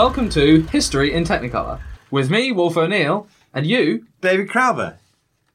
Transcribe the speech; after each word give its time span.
Welcome 0.00 0.30
to 0.30 0.62
History 0.72 1.12
in 1.12 1.24
Technicolor 1.24 1.78
with 2.10 2.30
me, 2.30 2.52
Wolf 2.52 2.74
O'Neill, 2.78 3.28
and 3.52 3.66
you. 3.66 4.06
David 4.22 4.48
Crowther. 4.48 4.96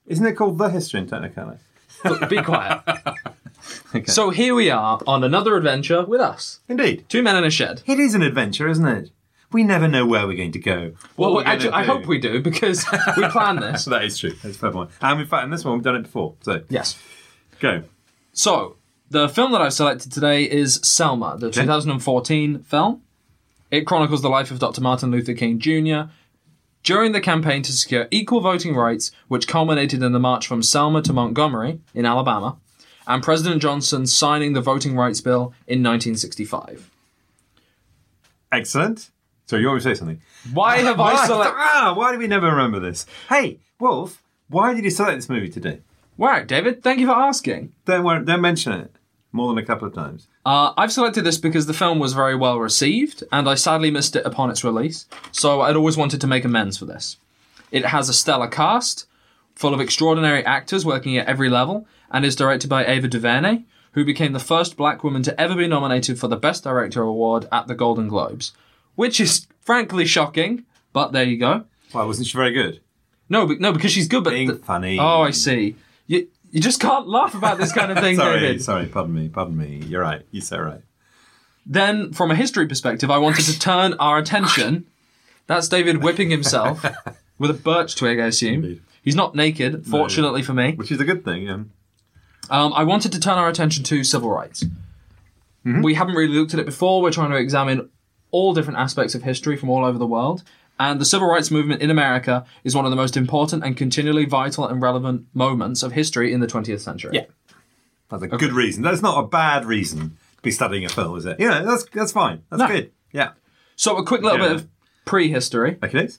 Isn't 0.05 0.23
it 0.23 0.33
called 0.33 0.59
The 0.59 0.69
History 0.69 0.99
in 0.99 1.07
Technicolor? 1.07 1.57
Be 2.29 2.43
quiet. 2.43 2.83
So 4.05 4.29
here 4.29 4.53
we 4.53 4.69
are 4.69 4.99
on 5.07 5.23
another 5.23 5.57
adventure 5.57 6.05
with 6.05 6.21
us. 6.21 6.59
Indeed. 6.69 7.05
Two 7.09 7.23
men 7.23 7.35
in 7.37 7.43
a 7.43 7.49
shed. 7.49 7.81
It 7.87 7.99
is 7.99 8.13
an 8.13 8.21
adventure, 8.21 8.67
isn't 8.67 8.85
it? 8.87 9.09
We 9.51 9.63
never 9.63 9.87
know 9.87 10.05
where 10.05 10.27
we're 10.27 10.37
going 10.37 10.51
to 10.51 10.59
go. 10.59 10.91
What 11.15 11.29
Well, 11.31 11.33
we're 11.37 11.43
gonna 11.45 11.55
actually, 11.55 11.71
I 11.71 11.81
do. 11.87 11.91
hope 11.93 12.05
we 12.05 12.19
do 12.19 12.39
because 12.39 12.85
we 13.17 13.27
planned 13.29 13.63
this. 13.63 13.85
That 13.87 14.03
is 14.03 14.19
true. 14.19 14.33
That's 14.43 14.57
a 14.57 14.59
fair 14.59 14.71
point. 14.71 14.91
And 15.01 15.19
in 15.21 15.25
fact, 15.25 15.45
in 15.45 15.49
this 15.49 15.65
one, 15.65 15.73
we've 15.73 15.83
done 15.83 15.95
it 15.95 16.03
before. 16.03 16.35
So, 16.41 16.61
Yes. 16.69 16.99
go. 17.59 17.81
So 18.31 18.75
the 19.09 19.27
film 19.27 19.51
that 19.53 19.61
I've 19.63 19.73
selected 19.73 20.11
today 20.11 20.43
is 20.43 20.75
Selma, 20.83 21.35
the 21.39 21.49
2014 21.49 22.59
film. 22.61 23.01
It 23.75 23.85
chronicles 23.85 24.21
the 24.21 24.29
life 24.29 24.51
of 24.51 24.59
Dr. 24.59 24.79
Martin 24.79 25.11
Luther 25.11 25.33
King 25.33 25.59
Jr. 25.59 26.09
during 26.81 27.11
the 27.11 27.19
campaign 27.19 27.61
to 27.63 27.73
secure 27.73 28.07
equal 28.09 28.39
voting 28.39 28.73
rights, 28.73 29.11
which 29.27 29.49
culminated 29.49 30.01
in 30.01 30.13
the 30.13 30.19
march 30.19 30.47
from 30.47 30.63
Selma 30.63 31.01
to 31.01 31.11
Montgomery 31.11 31.81
in 31.93 32.05
Alabama, 32.05 32.55
and 33.05 33.21
President 33.21 33.61
Johnson 33.61 34.07
signing 34.07 34.53
the 34.53 34.61
Voting 34.61 34.95
Rights 34.95 35.19
Bill 35.19 35.53
in 35.67 35.83
1965. 35.83 36.89
Excellent. 38.49 39.09
So, 39.45 39.57
you 39.57 39.67
always 39.67 39.83
say 39.83 39.93
something? 39.93 40.21
Why 40.53 40.77
have 40.83 41.01
I 41.01 41.25
selected? 41.25 41.57
Ah, 41.57 41.93
why 41.97 42.13
do 42.13 42.17
we 42.17 42.27
never 42.27 42.47
remember 42.47 42.79
this? 42.79 43.05
Hey, 43.27 43.59
Wolf, 43.77 44.23
why 44.47 44.73
did 44.73 44.85
you 44.85 44.89
select 44.89 45.17
this 45.17 45.27
movie 45.27 45.49
today? 45.49 45.81
Wow, 46.15 46.43
David, 46.43 46.81
thank 46.81 47.01
you 47.01 47.07
for 47.07 47.13
asking. 47.13 47.73
Don't, 47.83 48.23
don't 48.23 48.39
mention 48.39 48.71
it 48.71 48.95
more 49.35 49.53
than 49.53 49.63
a 49.63 49.65
couple 49.65 49.87
of 49.87 49.93
times. 49.93 50.27
Uh, 50.45 50.73
I've 50.77 50.91
selected 50.91 51.23
this 51.23 51.37
because 51.37 51.65
the 51.65 51.73
film 51.73 51.99
was 51.99 52.13
very 52.13 52.35
well 52.35 52.59
received, 52.59 53.23
and 53.31 53.47
I 53.47 53.55
sadly 53.55 53.91
missed 53.91 54.15
it 54.15 54.25
upon 54.25 54.49
its 54.49 54.63
release, 54.63 55.05
so 55.31 55.61
I'd 55.61 55.75
always 55.75 55.97
wanted 55.97 56.21
to 56.21 56.27
make 56.27 56.45
amends 56.45 56.77
for 56.77 56.85
this. 56.85 57.17
It 57.71 57.85
has 57.85 58.09
a 58.09 58.13
stellar 58.13 58.47
cast, 58.47 59.07
full 59.55 59.73
of 59.73 59.81
extraordinary 59.81 60.45
actors 60.45 60.85
working 60.85 61.17
at 61.17 61.27
every 61.27 61.49
level, 61.49 61.87
and 62.11 62.23
is 62.23 62.35
directed 62.35 62.69
by 62.69 62.85
Ava 62.85 63.07
DuVernay, 63.07 63.63
who 63.93 64.05
became 64.05 64.33
the 64.33 64.39
first 64.39 64.77
black 64.77 65.03
woman 65.03 65.23
to 65.23 65.39
ever 65.39 65.55
be 65.55 65.67
nominated 65.67 66.19
for 66.19 66.27
the 66.27 66.35
Best 66.35 66.63
Director 66.63 67.01
award 67.01 67.47
at 67.51 67.67
the 67.67 67.75
Golden 67.75 68.07
Globes, 68.07 68.53
which 68.95 69.19
is 69.19 69.47
frankly 69.61 70.05
shocking, 70.05 70.65
but 70.93 71.11
there 71.11 71.23
you 71.23 71.37
go. 71.37 71.65
Why, 71.91 72.03
wasn't 72.03 72.27
she 72.27 72.37
very 72.37 72.51
good? 72.51 72.81
No, 73.29 73.47
but, 73.47 73.59
no, 73.59 73.71
because 73.71 73.91
she's 73.91 74.07
good, 74.07 74.23
but 74.23 74.31
Being 74.31 74.57
funny. 74.57 74.99
Oh, 74.99 75.21
I 75.21 75.31
see. 75.31 75.75
You 76.07 76.27
you 76.51 76.61
just 76.61 76.79
can't 76.79 77.07
laugh 77.07 77.33
about 77.33 77.57
this 77.57 77.71
kind 77.71 77.91
of 77.91 77.99
thing, 77.99 78.15
sorry, 78.17 78.39
David. 78.39 78.63
sorry, 78.63 78.87
pardon 78.87 79.13
me, 79.13 79.29
pardon 79.29 79.57
me. 79.57 79.83
You're 79.87 80.01
right. 80.01 80.21
You're 80.31 80.41
so 80.41 80.59
right. 80.59 80.81
Then, 81.65 82.13
from 82.13 82.31
a 82.31 82.35
history 82.35 82.67
perspective, 82.67 83.09
I 83.09 83.17
wanted 83.17 83.45
to 83.45 83.59
turn 83.71 83.93
our 83.95 84.17
attention. 84.17 84.85
That's 85.47 85.67
David 85.67 86.03
whipping 86.03 86.29
himself 86.29 86.85
with 87.39 87.51
a 87.51 87.53
birch 87.55 87.95
twig, 87.95 88.19
I 88.19 88.27
assume. 88.27 88.55
Indeed. 88.63 88.81
He's 89.03 89.15
not 89.15 89.35
naked, 89.35 89.85
fortunately 89.85 90.41
for 90.41 90.53
me. 90.53 90.73
Which 90.73 90.91
is 90.91 90.99
a 90.99 91.05
good 91.05 91.23
thing. 91.23 91.43
Yeah. 91.43 91.63
Um, 92.49 92.73
I 92.73 92.83
wanted 92.83 93.11
to 93.11 93.19
turn 93.19 93.37
our 93.37 93.47
attention 93.49 93.83
to 93.83 94.03
civil 94.03 94.29
rights. 94.31 94.65
We 95.63 95.95
haven't 95.95 96.13
really 96.13 96.33
looked 96.33 96.53
at 96.53 96.59
it 96.59 96.65
before. 96.67 97.01
We're 97.01 97.11
trying 97.11 97.31
to 97.31 97.37
examine 97.37 97.89
all 98.29 98.53
different 98.53 98.77
aspects 98.77 99.15
of 99.15 99.23
history 99.23 99.57
from 99.57 99.69
all 99.69 99.83
over 99.83 99.97
the 99.97 100.05
world. 100.05 100.43
And 100.79 100.99
the 100.99 101.05
civil 101.05 101.27
rights 101.29 101.51
movement 101.51 101.81
in 101.81 101.89
America 101.89 102.45
is 102.63 102.75
one 102.75 102.85
of 102.85 102.91
the 102.91 102.97
most 102.97 103.15
important 103.15 103.63
and 103.63 103.77
continually 103.77 104.25
vital 104.25 104.67
and 104.67 104.81
relevant 104.81 105.25
moments 105.33 105.83
of 105.83 105.93
history 105.93 106.33
in 106.33 106.41
the 106.41 106.47
20th 106.47 106.81
century. 106.81 107.11
Yeah. 107.13 107.25
That's 108.09 108.23
a 108.23 108.27
good 108.27 108.51
reason. 108.53 108.83
That's 108.83 109.01
not 109.01 109.23
a 109.23 109.27
bad 109.27 109.65
reason 109.65 110.17
to 110.37 110.41
be 110.43 110.51
studying 110.51 110.85
a 110.85 110.89
film, 110.89 111.17
is 111.17 111.25
it? 111.25 111.37
Yeah, 111.39 111.61
that's 111.61 111.85
that's 111.93 112.11
fine. 112.11 112.43
That's 112.49 112.59
No. 112.61 112.67
good. 112.67 112.91
Yeah. 113.11 113.31
So, 113.75 113.97
a 113.97 114.05
quick 114.05 114.21
little 114.21 114.37
Yeah. 114.39 114.47
bit 114.47 114.55
of 114.57 114.67
prehistory. 115.05 115.77
Okay. 115.83 116.09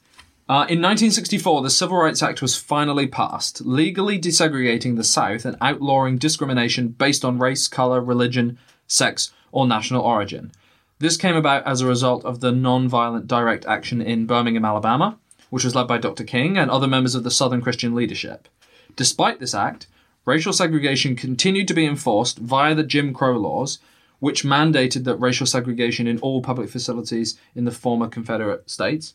Uh, 0.48 0.64
in 0.68 0.80
1964, 0.80 1.62
the 1.62 1.70
Civil 1.70 1.96
Rights 1.98 2.22
Act 2.22 2.40
was 2.40 2.56
finally 2.56 3.06
passed, 3.06 3.60
legally 3.66 4.18
desegregating 4.18 4.96
the 4.96 5.02
South 5.04 5.44
and 5.44 5.56
outlawing 5.60 6.18
discrimination 6.18 6.88
based 6.88 7.24
on 7.24 7.38
race, 7.38 7.66
colour, 7.68 8.00
religion, 8.00 8.56
sex, 8.86 9.32
or 9.52 9.66
national 9.66 10.02
origin. 10.02 10.52
This 10.98 11.16
came 11.16 11.36
about 11.36 11.66
as 11.66 11.80
a 11.80 11.86
result 11.86 12.24
of 12.24 12.40
the 12.40 12.52
non-violent 12.52 13.26
direct 13.26 13.66
action 13.66 14.00
in 14.00 14.26
Birmingham, 14.26 14.64
Alabama, 14.64 15.18
which 15.50 15.64
was 15.64 15.74
led 15.74 15.86
by 15.86 15.98
Dr. 15.98 16.24
King 16.24 16.56
and 16.56 16.70
other 16.70 16.86
members 16.86 17.14
of 17.14 17.22
the 17.22 17.30
Southern 17.30 17.60
Christian 17.60 17.94
leadership. 17.94 18.48
Despite 18.96 19.38
this 19.38 19.54
act, 19.54 19.86
racial 20.24 20.52
segregation 20.54 21.14
continued 21.14 21.68
to 21.68 21.74
be 21.74 21.84
enforced 21.86 22.38
via 22.38 22.74
the 22.74 22.82
Jim 22.82 23.12
Crow 23.12 23.36
laws, 23.36 23.78
which 24.20 24.42
mandated 24.42 25.04
that 25.04 25.16
racial 25.16 25.46
segregation 25.46 26.06
in 26.06 26.18
all 26.20 26.40
public 26.40 26.70
facilities 26.70 27.38
in 27.54 27.66
the 27.66 27.70
former 27.70 28.08
Confederate 28.08 28.68
states. 28.70 29.14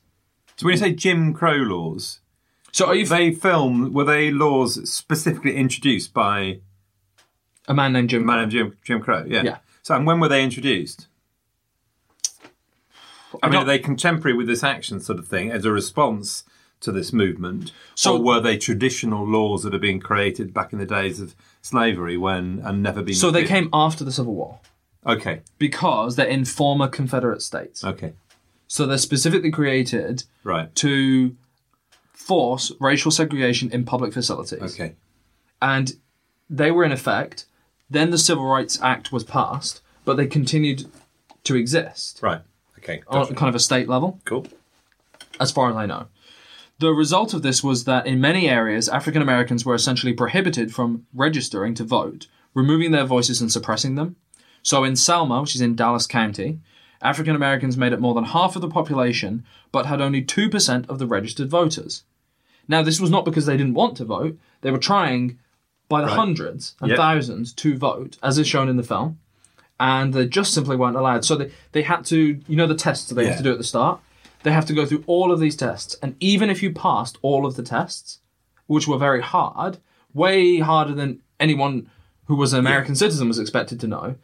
So 0.58 0.66
when 0.68 0.74
you 0.74 0.78
say 0.80 0.94
Jim 0.94 1.34
Crow 1.34 1.56
laws, 1.56 2.20
So, 2.72 2.86
are 2.86 2.96
you 2.96 3.08
they 3.08 3.31
film 3.34 3.91
were 3.91 4.03
they 4.06 4.30
laws 4.30 4.88
specifically 4.88 5.56
introduced 5.56 6.14
by 6.14 6.59
a 7.68 7.74
man 7.74 7.94
named 7.94 8.12
Jim? 8.12 8.22
a 8.22 8.25
man 8.25 8.38
named 8.41 8.52
Jim 8.52 8.78
Jim 8.84 9.02
Crow? 9.02 9.25
Yeah. 9.28 9.41
Yeah. 9.41 9.58
So 9.81 9.96
and 9.96 10.06
when 10.06 10.20
were 10.20 10.30
they 10.30 10.44
introduced? 10.44 11.08
I, 13.41 13.47
mean, 13.47 13.53
don't- 13.53 13.63
are 13.63 13.66
they 13.66 13.79
contemporary 13.79 14.35
with 14.38 14.47
this 14.47 14.63
action 14.63 15.00
sort 15.00 15.19
of 15.19 15.28
thing 15.28 15.52
as 15.52 15.66
a 15.66 15.72
response 15.72 16.44
to 16.81 16.91
this 16.91 17.13
movement, 17.13 17.72
So- 17.96 18.18
or 18.18 18.22
were 18.24 18.40
they 18.41 18.57
traditional 18.57 19.26
laws 19.28 19.64
that 19.64 19.73
had 19.73 19.82
been 19.82 19.99
created 19.99 20.53
back 20.53 20.73
in 20.73 20.79
the 20.79 20.85
days 20.85 21.20
of 21.20 21.35
slavery 21.61 22.17
when 22.17 22.61
and 22.64 22.82
never 22.82 23.02
been? 23.03 23.14
So 23.16 23.29
they 23.32 23.43
came 23.46 23.70
after 23.72 24.03
the 24.03 24.11
Civil 24.11 24.34
War 24.34 24.59
Okay. 25.05 25.41
because 25.59 26.16
they're 26.16 26.26
in 26.28 26.46
former 26.46 26.88
Confederate 26.88 27.41
states. 27.41 27.84
Okay. 27.84 28.14
So 28.67 28.85
they're 28.88 28.97
specifically 28.97 29.52
created 29.52 30.23
Right. 30.44 30.73
to 30.76 31.35
force 32.14 32.72
racial 32.79 33.11
segregation 33.11 33.70
in 33.72 33.84
public 33.84 34.14
facilities. 34.14 34.61
Okay. 34.73 34.96
And 35.61 35.94
they 36.49 36.72
were 36.72 36.84
in 36.84 36.91
effect. 36.91 37.46
Then 37.90 38.11
the 38.11 38.17
Civil 38.17 38.46
Rights 38.46 38.79
Act 38.82 39.11
was 39.11 39.23
passed, 39.23 39.82
but 40.05 40.17
they 40.17 40.26
continued 40.28 40.85
to 41.44 41.55
exist 41.55 42.20
Right. 42.22 42.41
Okay. 42.84 43.02
Gotcha. 43.10 43.34
kind 43.36 43.50
of 43.50 43.56
a 43.56 43.60
state 43.60 43.88
level. 43.88 44.20
Cool. 44.26 44.48
as 45.40 45.52
far 45.52 45.70
as 45.70 45.76
I 45.76 45.86
know. 45.86 46.08
The 46.80 46.92
result 46.92 47.34
of 47.34 47.42
this 47.42 47.64
was 47.64 47.84
that 47.86 48.06
in 48.08 48.20
many 48.22 48.48
areas, 48.50 48.90
African 48.90 49.22
Americans 49.22 49.66
were 49.66 49.76
essentially 49.76 50.14
prohibited 50.14 50.74
from 50.74 51.06
registering 51.14 51.74
to 51.76 51.84
vote, 51.84 52.28
removing 52.54 52.92
their 52.92 53.06
voices 53.06 53.40
and 53.42 53.52
suppressing 53.52 53.96
them. 53.96 54.16
So 54.64 54.84
in 54.84 54.96
Selma, 54.96 55.42
which 55.42 55.56
is 55.56 55.62
in 55.62 55.76
Dallas 55.76 56.06
County, 56.08 56.60
African 57.02 57.36
Americans 57.36 57.78
made 57.78 57.94
up 57.94 58.00
more 58.00 58.14
than 58.14 58.26
half 58.26 58.56
of 58.56 58.62
the 58.62 58.68
population, 58.68 59.44
but 59.72 59.86
had 59.88 60.02
only 60.02 60.22
2% 60.24 60.90
of 60.90 61.00
the 61.00 61.08
registered 61.08 61.50
voters. 61.50 62.04
Now, 62.68 62.84
this 62.84 63.00
was 63.00 63.10
not 63.10 63.26
because 63.26 63.46
they 63.48 63.58
didn't 63.58 63.74
want 63.74 63.98
to 63.98 64.06
vote. 64.06 64.38
They 64.62 64.70
were 64.72 64.78
trying 64.78 65.40
by 65.90 66.02
the 66.02 66.08
Right. 66.08 66.16
hundreds 66.16 66.76
and 66.82 66.90
Yep. 66.90 66.98
thousands 66.98 67.54
to 67.54 67.76
vote, 67.78 68.18
as 68.22 68.38
is 68.38 68.48
shown 68.48 68.70
in 68.70 68.78
the 68.78 68.84
film. 68.84 69.18
And 69.84 70.14
they 70.14 70.28
just 70.28 70.54
simply 70.54 70.76
weren't 70.78 70.96
allowed. 70.96 71.26
So 71.26 71.36
they, 71.36 71.52
they 71.72 71.82
had 71.82 72.06
to, 72.06 72.40
you 72.48 72.56
know, 72.56 72.68
the 72.68 72.76
tests 72.76 73.10
that 73.10 73.16
they 73.16 73.26
have 73.26 73.34
Yeah. 73.34 73.38
to 73.38 73.44
do 73.44 73.52
at 73.52 73.58
the 73.58 73.64
start? 73.64 74.00
They 74.44 74.52
have 74.52 74.66
to 74.68 74.74
go 74.74 74.86
through 74.86 75.04
all 75.08 75.32
of 75.32 75.40
these 75.40 75.56
tests. 75.56 75.96
And 76.04 76.16
even 76.20 76.50
if 76.52 76.62
you 76.62 76.72
passed 76.72 77.18
all 77.24 77.46
of 77.48 77.56
the 77.56 77.64
tests, 77.64 78.20
which 78.68 78.88
were 78.88 79.00
very 79.00 79.22
hard, 79.22 79.80
way 80.14 80.60
harder 80.60 80.94
than 80.94 81.22
anyone 81.40 81.90
who 82.26 82.36
was 82.36 82.54
an 82.54 82.60
American 82.60 82.96
citizen 82.96 83.28
was 83.28 83.40
expected 83.40 83.80
to 83.80 83.88
know, 83.88 84.16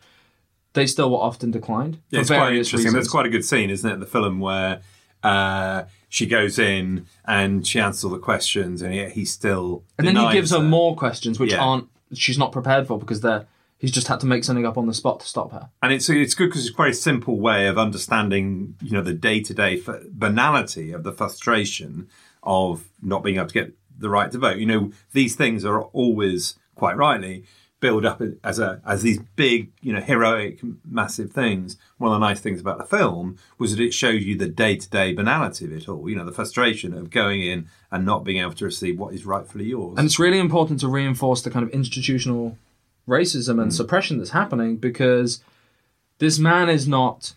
they 0.74 0.86
still 0.86 1.10
were 1.10 1.18
often 1.18 1.50
declined. 1.50 1.98
Yeah, 2.12 2.18
for 2.20 2.22
it's 2.22 2.30
quite 2.30 2.38
various 2.40 2.68
interesting. 2.68 2.78
reasons. 2.90 2.94
That's 2.94 3.12
quite 3.12 3.26
a 3.26 3.30
good 3.30 3.44
scene, 3.46 3.70
isn't 3.72 3.90
it? 3.90 3.94
In 3.96 4.00
the 4.00 4.06
film 4.06 4.40
where 4.40 4.82
uh, 5.24 5.84
she 6.08 6.28
goes 6.28 6.60
in 6.60 7.08
and 7.26 7.66
she 7.66 7.80
answers 7.80 8.04
all 8.04 8.12
the 8.12 8.20
questions, 8.20 8.84
and 8.84 8.94
yet 8.94 9.14
he 9.14 9.26
still 9.26 9.84
And 9.98 10.08
then 10.08 10.16
he 10.16 10.22
denies 10.22 10.34
gives 10.36 10.52
her 10.52 10.60
more 10.62 10.96
questions, 10.96 11.40
which 11.40 11.52
Yeah. 11.54 11.64
aren't 11.64 11.88
she's 12.14 12.38
not 12.38 12.52
prepared 12.52 12.86
for 12.88 13.00
because 13.00 13.22
they're 13.22 13.46
he's 13.78 13.92
just 13.92 14.08
had 14.08 14.20
to 14.20 14.26
make 14.26 14.44
something 14.44 14.66
up 14.66 14.78
on 14.78 14.88
the 14.88 14.94
spot 14.94 15.20
to 15.22 15.28
stop 15.28 15.52
her. 15.52 15.70
And 15.82 15.94
it's 15.94 16.10
it's 16.10 16.36
good 16.36 16.48
because 16.48 16.66
it's 16.66 16.76
quite 16.76 16.92
a 16.92 16.96
simple 16.96 17.40
way 17.40 17.68
of 17.68 17.78
understanding, 17.78 18.76
you 18.82 18.92
know, 18.92 19.02
the 19.02 19.14
day 19.14 19.42
to 19.42 19.54
day 19.54 19.82
banality 20.12 20.92
of 20.92 21.04
the 21.04 21.14
frustration 21.14 22.10
of 22.44 22.86
not 23.02 23.24
being 23.24 23.38
able 23.38 23.48
to 23.48 23.54
get 23.54 23.74
the 23.98 24.10
right 24.10 24.32
to 24.32 24.38
vote. 24.38 24.58
You 24.58 24.66
know, 24.66 24.92
these 25.14 25.36
things 25.36 25.66
are 25.66 25.82
always 25.82 26.56
quite 26.76 26.98
rightly 26.98 27.44
build 27.80 28.06
up 28.06 28.22
as 28.44 28.58
a 28.58 28.82
as 28.86 29.04
these 29.04 29.20
big, 29.36 29.72
you 29.82 29.94
know, 29.94 30.02
heroic, 30.02 30.60
massive 30.84 31.32
things. 31.32 31.78
One 31.98 32.12
of 32.12 32.20
the 32.20 32.26
nice 32.26 32.40
things 32.40 32.60
about 32.60 32.80
the 32.80 32.86
film 32.86 33.38
was 33.60 33.76
that 33.76 33.84
it 33.84 33.94
showed 33.94 34.22
you 34.22 34.36
the 34.36 34.48
day 34.48 34.76
to 34.78 34.90
day 34.90 35.14
banality 35.14 35.66
of 35.66 35.74
it 35.74 35.88
all. 35.88 36.10
You 36.10 36.16
know, 36.16 36.26
the 36.26 36.32
frustration 36.32 36.94
of 36.94 37.10
going 37.10 37.44
in 37.44 37.68
and 37.92 38.06
not 38.06 38.24
being 38.24 38.42
able 38.42 38.54
to 38.54 38.66
receive 38.66 38.98
what 39.00 39.14
is 39.14 39.26
rightfully 39.26 39.66
yours. 39.66 39.96
And 39.98 40.06
it's 40.06 40.20
really 40.20 40.40
important 40.40 40.80
to 40.82 40.88
reinforce 40.88 41.42
the 41.42 41.52
kind 41.52 41.64
of 41.64 41.70
institutional 41.72 42.58
racism 43.08 43.62
and 43.62 43.64
hmm. 43.64 43.70
suppression 43.70 44.18
that's 44.18 44.32
happening 44.32 44.78
because 44.78 45.42
this 46.20 46.38
man 46.40 46.70
is 46.70 46.88
not 46.88 47.34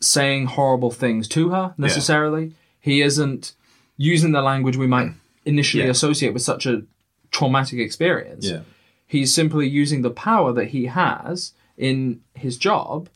saying 0.00 0.46
horrible 0.46 0.90
things 0.90 1.26
to 1.28 1.50
her 1.50 1.74
necessarily. 1.78 2.52
He 2.80 3.02
isn't 3.02 3.54
using 3.96 4.32
the 4.32 4.42
language 4.42 4.76
we 4.76 4.86
might 4.86 5.08
hmm. 5.08 5.18
initially 5.44 5.84
Yeah. 5.84 5.90
associate 5.90 6.32
with 6.32 6.42
such 6.42 6.66
a 6.66 6.82
traumatic 7.30 7.78
experience. 7.78 8.46
yeah, 8.46 8.60
He's 9.06 9.32
simply 9.34 9.68
using 9.68 10.02
the 10.02 10.10
power 10.10 10.52
that 10.52 10.66
he 10.68 10.86
has 10.86 11.52
in 11.76 12.20
his 12.34 12.56
job 12.56 13.08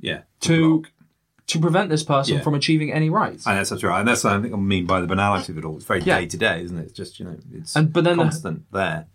yeah. 0.00 0.20
to 0.40 0.80
block. 0.80 0.92
to 1.48 1.58
prevent 1.58 1.88
this 1.90 2.02
person 2.02 2.36
Yeah. 2.36 2.42
from 2.42 2.54
achieving 2.54 2.92
any 2.92 3.10
rights. 3.10 3.46
And 3.46 3.58
that's, 3.58 3.82
right. 3.82 4.00
And 4.00 4.08
that's 4.08 4.24
what 4.24 4.34
I 4.34 4.40
think 4.40 4.54
I 4.54 4.56
mean 4.56 4.86
by 4.86 5.00
the 5.00 5.06
banality 5.06 5.52
of 5.52 5.58
it 5.58 5.64
all. 5.64 5.76
It's 5.76 5.84
very 5.84 6.00
day 6.00 6.26
to 6.26 6.36
day, 6.36 6.62
isn't 6.62 6.78
it? 6.78 6.82
It's 6.84 6.92
just, 6.92 7.18
you 7.18 7.26
know, 7.26 7.36
it's 7.54 7.74
And- 7.76 7.92
but 7.92 8.04
then 8.04 8.16
the- 8.16 8.24
constant 8.24 8.70
there. 8.72 9.06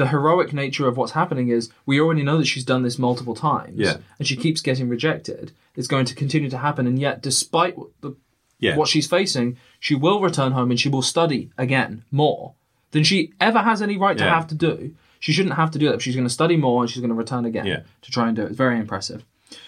The 0.00 0.08
heroic 0.08 0.52
nature 0.52 0.86
of 0.88 0.96
what's 0.96 1.12
happening 1.12 1.48
is 1.48 1.70
we 1.86 2.00
already 2.00 2.22
know 2.22 2.38
that 2.38 2.46
she's 2.46 2.64
done 2.64 2.82
this 2.82 2.98
multiple 2.98 3.34
times 3.34 3.74
Yeah. 3.76 3.96
and 4.18 4.26
she 4.26 4.36
keeps 4.44 4.60
getting 4.60 4.88
rejected 4.88 5.52
it's 5.76 5.86
going 5.94 6.06
to 6.06 6.14
continue 6.14 6.50
to 6.50 6.58
happen 6.58 6.86
and 6.86 6.98
yet 6.98 7.20
despite 7.22 7.76
what, 7.78 7.88
the, 8.00 8.10
Yeah. 8.58 8.76
what 8.76 8.88
she's 8.88 9.06
facing 9.06 9.56
she 9.78 9.94
will 9.94 10.20
return 10.20 10.52
home 10.52 10.70
and 10.70 10.80
she 10.80 10.88
will 10.88 11.02
study 11.14 11.50
again 11.58 11.92
more 12.10 12.54
than 12.92 13.04
she 13.04 13.32
ever 13.40 13.60
has 13.60 13.80
any 13.82 13.96
right 13.96 14.16
to 14.18 14.24
Yeah. 14.24 14.34
have 14.34 14.48
to 14.48 14.54
do 14.54 14.94
she 15.24 15.32
shouldn't 15.32 15.56
have 15.56 15.70
to 15.72 15.78
do 15.78 15.88
that 15.90 16.00
she's 16.02 16.16
going 16.16 16.26
to 16.30 16.38
study 16.40 16.56
more 16.56 16.82
and 16.82 16.90
she's 16.90 17.00
going 17.04 17.10
to 17.16 17.22
return 17.24 17.44
again 17.44 17.66
Yeah. 17.66 17.80
to 18.02 18.10
try 18.10 18.26
and 18.28 18.34
do 18.36 18.42
it 18.42 18.48
it's 18.48 18.56
very 18.66 18.78
impressive 18.78 19.24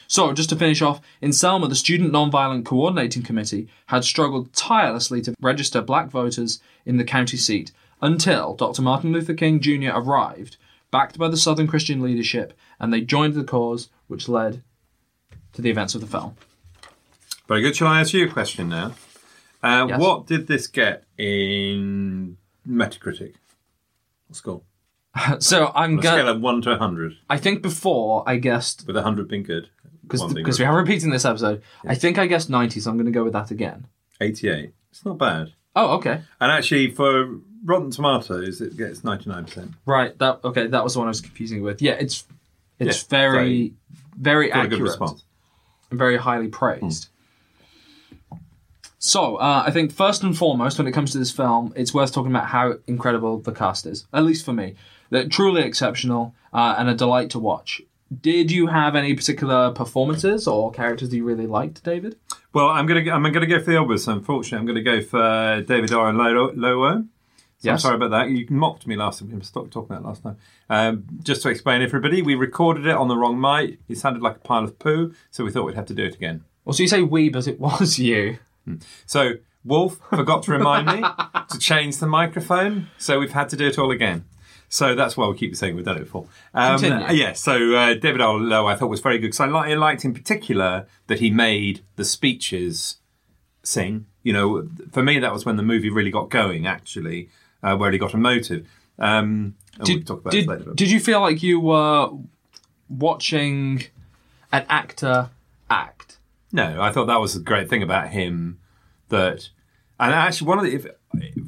so, 0.07 0.33
just 0.33 0.51
to 0.51 0.57
finish 0.57 0.81
off, 0.83 1.01
in 1.21 1.33
Selma, 1.33 1.67
the 1.67 1.75
Student 1.75 2.13
Nonviolent 2.13 2.65
Coordinating 2.65 3.23
Committee 3.25 3.67
had 3.87 4.05
struggled 4.05 4.53
tirelessly 4.53 5.21
to 5.23 5.35
register 5.41 5.81
black 5.81 6.09
voters 6.09 6.61
in 6.85 6.99
the 6.99 7.05
county 7.17 7.37
seat 7.39 7.73
until 8.03 8.55
Dr. 8.55 8.83
Martin 8.83 9.13
Luther 9.13 9.33
King 9.35 9.61
Jr. 9.61 9.91
arrived, 9.95 10.57
backed 10.91 11.17
by 11.19 11.29
the 11.29 11.37
Southern 11.37 11.67
Christian 11.67 12.03
leadership, 12.03 12.53
and 12.79 12.93
they 12.93 13.01
joined 13.01 13.35
the 13.35 13.45
cause, 13.45 13.89
which 14.09 14.29
led 14.29 14.63
to 15.55 15.63
the 15.63 15.71
events 15.71 15.95
of 15.95 16.01
the 16.01 16.07
film. 16.07 16.35
Very 17.49 17.63
good. 17.63 17.77
Shall 17.77 17.89
I 17.89 18.01
ask 18.01 18.13
you 18.13 18.27
a 18.27 18.31
question 18.31 18.69
now? 18.69 18.93
Uh, 19.63 19.87
Yes. 19.89 20.01
What 20.01 20.27
did 20.27 20.47
this 20.49 20.67
get 20.67 21.05
in 21.17 22.37
Metacritic? 22.69 23.35
What 24.27 24.37
score? 24.37 24.63
So, 25.41 25.71
I'm 25.75 25.99
a 25.99 26.03
scale 26.03 26.17
going 26.25 26.37
of 26.37 26.41
1 26.43 26.63
to 26.63 26.71
100, 26.71 27.17
I 27.29 27.37
think 27.37 27.63
before 27.63 28.25
I 28.27 28.37
guessed, 28.37 28.87
with 28.87 28.97
100 28.97 29.29
being 29.29 29.43
good. 29.43 29.69
because 30.03 30.21
one 30.21 30.35
being 30.35 30.47
we 30.47 30.65
are 30.65 30.77
repeating 30.77 31.11
this 31.11 31.25
episode, 31.25 31.63
I 31.87 31.95
think 31.95 32.19
I 32.19 32.27
guessed 32.27 32.49
90, 32.51 32.81
so 32.81 32.91
I'm 32.91 32.97
going 32.97 33.07
to 33.07 33.13
go 33.13 33.23
with 33.23 33.35
that 33.35 33.51
again. 33.51 33.87
88. 34.21 34.73
It's 34.91 35.05
not 35.05 35.19
bad. 35.19 35.53
Oh, 35.77 35.97
okay. 35.97 36.23
And 36.41 36.51
actually, 36.53 36.91
for 36.91 37.41
Rotten 37.65 37.91
Tomatoes, 37.91 38.61
it 38.61 38.77
gets 38.77 39.01
99%. 39.01 39.73
Right. 39.87 40.19
That 40.19 40.41
okay. 40.45 40.67
That 40.67 40.83
was 40.85 40.95
the 40.95 40.99
one 41.01 41.09
I 41.09 41.11
was 41.11 41.21
confusing 41.21 41.59
it 41.59 41.63
with. 41.63 41.81
Yeah, 41.83 41.93
it's 41.93 42.25
it's 42.79 43.03
Yeah, 43.03 43.09
very 43.09 43.75
very 44.19 44.49
Got 44.49 44.57
a 44.57 44.59
accurate 44.63 44.81
good 44.81 44.83
response. 44.89 45.25
and 45.91 45.99
very 45.99 46.17
highly 46.17 46.49
praised. 46.49 47.09
So 48.99 49.37
uh, 49.37 49.65
I 49.67 49.71
think 49.73 49.93
first 49.93 50.23
and 50.23 50.37
foremost, 50.37 50.79
when 50.79 50.87
it 50.87 50.93
comes 50.93 51.11
to 51.13 51.19
this 51.19 51.33
film, 51.33 51.73
it's 51.75 51.93
worth 51.93 52.13
talking 52.13 52.31
about 52.31 52.47
how 52.47 52.75
incredible 52.87 53.39
the 53.41 53.53
cast 53.53 53.85
is. 53.87 54.07
At 54.13 54.25
least 54.25 54.45
for 54.45 54.53
me, 54.53 54.75
they're 55.11 55.29
truly 55.29 55.63
exceptional 55.63 56.35
uh, 56.53 56.77
and 56.79 56.89
a 56.89 56.95
delight 56.95 57.31
to 57.31 57.39
watch. 57.41 57.83
Did 58.21 58.51
you 58.51 58.67
have 58.69 58.95
any 58.95 59.15
particular 59.15 59.73
performances 59.73 60.47
or 60.47 60.71
characters 60.71 61.09
that 61.11 61.17
you 61.17 61.25
really 61.25 61.47
liked, 61.47 61.83
David? 61.83 62.17
Well, 62.53 62.69
I'm 62.69 62.87
gonna 62.87 63.11
I'm 63.11 63.23
gonna 63.33 63.47
go 63.47 63.59
for 63.59 63.71
the 63.71 63.77
obvious. 63.79 64.07
Unfortunately, 64.07 64.59
I'm 64.59 64.67
gonna 64.67 64.83
go 64.83 65.03
for 65.03 65.63
David 65.67 65.93
Oren 65.93 66.17
So 67.63 67.71
I'm 67.71 67.79
sorry 67.79 67.97
about 67.97 68.11
that. 68.11 68.31
You 68.31 68.47
mocked 68.51 68.87
me 68.87 68.97
last 68.97 69.21
time. 69.21 69.31
We 69.31 69.41
stopped 69.45 69.73
talking 69.73 69.95
about 69.95 70.05
it 70.05 70.07
last 70.09 70.23
time. 70.23 70.37
Um, 70.69 71.05
just 71.23 71.43
to 71.43 71.49
explain, 71.49 71.81
everybody, 71.83 72.21
we 72.23 72.35
recorded 72.35 72.87
it 72.87 72.97
on 72.97 73.09
the 73.09 73.17
wrong 73.17 73.41
mic. 73.41 73.79
It 73.89 73.99
sounded 73.99 74.23
like 74.23 74.37
a 74.37 74.41
pile 74.41 74.65
of 74.65 74.79
poo, 74.79 75.15
so 75.31 75.45
we 75.45 75.51
thought 75.53 75.65
we'd 75.65 75.77
have 75.77 75.87
to 75.87 75.95
do 75.95 76.05
it 76.05 76.15
again. 76.15 76.45
Well, 76.65 76.73
so 76.73 76.83
you 76.83 76.89
say 76.89 77.03
we, 77.03 77.29
but 77.29 77.47
it 77.47 77.61
was 77.61 77.99
you. 77.99 78.39
So 79.07 79.35
Wolf 79.65 80.01
forgot 80.11 80.43
to 80.45 80.53
remind 80.53 80.87
me 80.87 81.07
to 81.51 81.59
change 81.59 81.99
the 81.99 82.07
microphone, 82.07 82.89
so 82.99 83.19
we've 83.21 83.33
had 83.33 83.49
to 83.51 83.57
do 83.57 83.67
it 83.67 83.79
all 83.79 83.91
again. 83.91 84.25
So 84.69 84.95
that's 84.95 85.17
why 85.19 85.29
we 85.29 85.37
keep 85.37 85.55
saying 85.55 85.77
we've 85.77 85.85
done 85.85 85.99
it 85.99 86.05
before. 86.05 86.27
Um, 86.55 86.81
Continue. 86.81 87.15
yeah, 87.15 87.35
so 87.35 87.75
uh, 87.75 87.95
David 87.95 88.23
Oyelowo 88.23 88.73
I 88.73 88.75
thought 88.75 88.89
was 88.89 89.01
very 89.01 89.19
good 89.19 89.29
because 89.29 89.41
I, 89.41 89.47
li- 89.47 89.73
I 89.73 89.75
liked 89.75 90.05
in 90.05 90.15
particular 90.15 90.87
that 91.09 91.19
he 91.21 91.31
made 91.31 91.85
the 91.97 92.05
speeches 92.07 92.97
sing. 93.63 94.07
You 94.23 94.33
know, 94.33 94.69
for 94.91 95.03
me 95.03 95.19
that 95.19 95.33
was 95.33 95.45
when 95.45 95.57
the 95.57 95.63
movie 95.63 95.91
really 95.91 96.11
got 96.11 96.31
going. 96.31 96.67
Actually, 96.67 97.29
uh, 97.63 97.77
where 97.77 97.91
he 97.91 97.99
got 97.99 98.15
a 98.15 98.19
motive. 98.19 98.67
Um, 98.99 99.55
and 99.79 99.89
we'll 99.89 99.99
Did, 99.99 100.07
talk 100.07 100.21
about 100.21 100.33
did, 100.33 100.47
later. 100.47 100.73
did 100.75 100.91
you 100.91 101.01
feel 101.01 101.21
like 101.21 101.43
you 101.43 101.61
were 101.61 102.11
watching 102.89 103.85
an 104.53 104.67
actor 104.69 105.31
act? 105.71 106.19
No, 106.53 106.81
I 106.81 106.93
thought 106.93 107.07
that 107.07 107.21
was 107.21 107.35
a 107.35 107.41
great 107.41 107.69
thing 107.71 107.83
about 107.83 108.09
him. 108.09 108.59
That, 109.09 109.49
and 109.99 110.15
actually, 110.15 110.49
one 110.49 110.59
of 110.59 110.65
the, 110.65 110.75
if, 110.75 110.87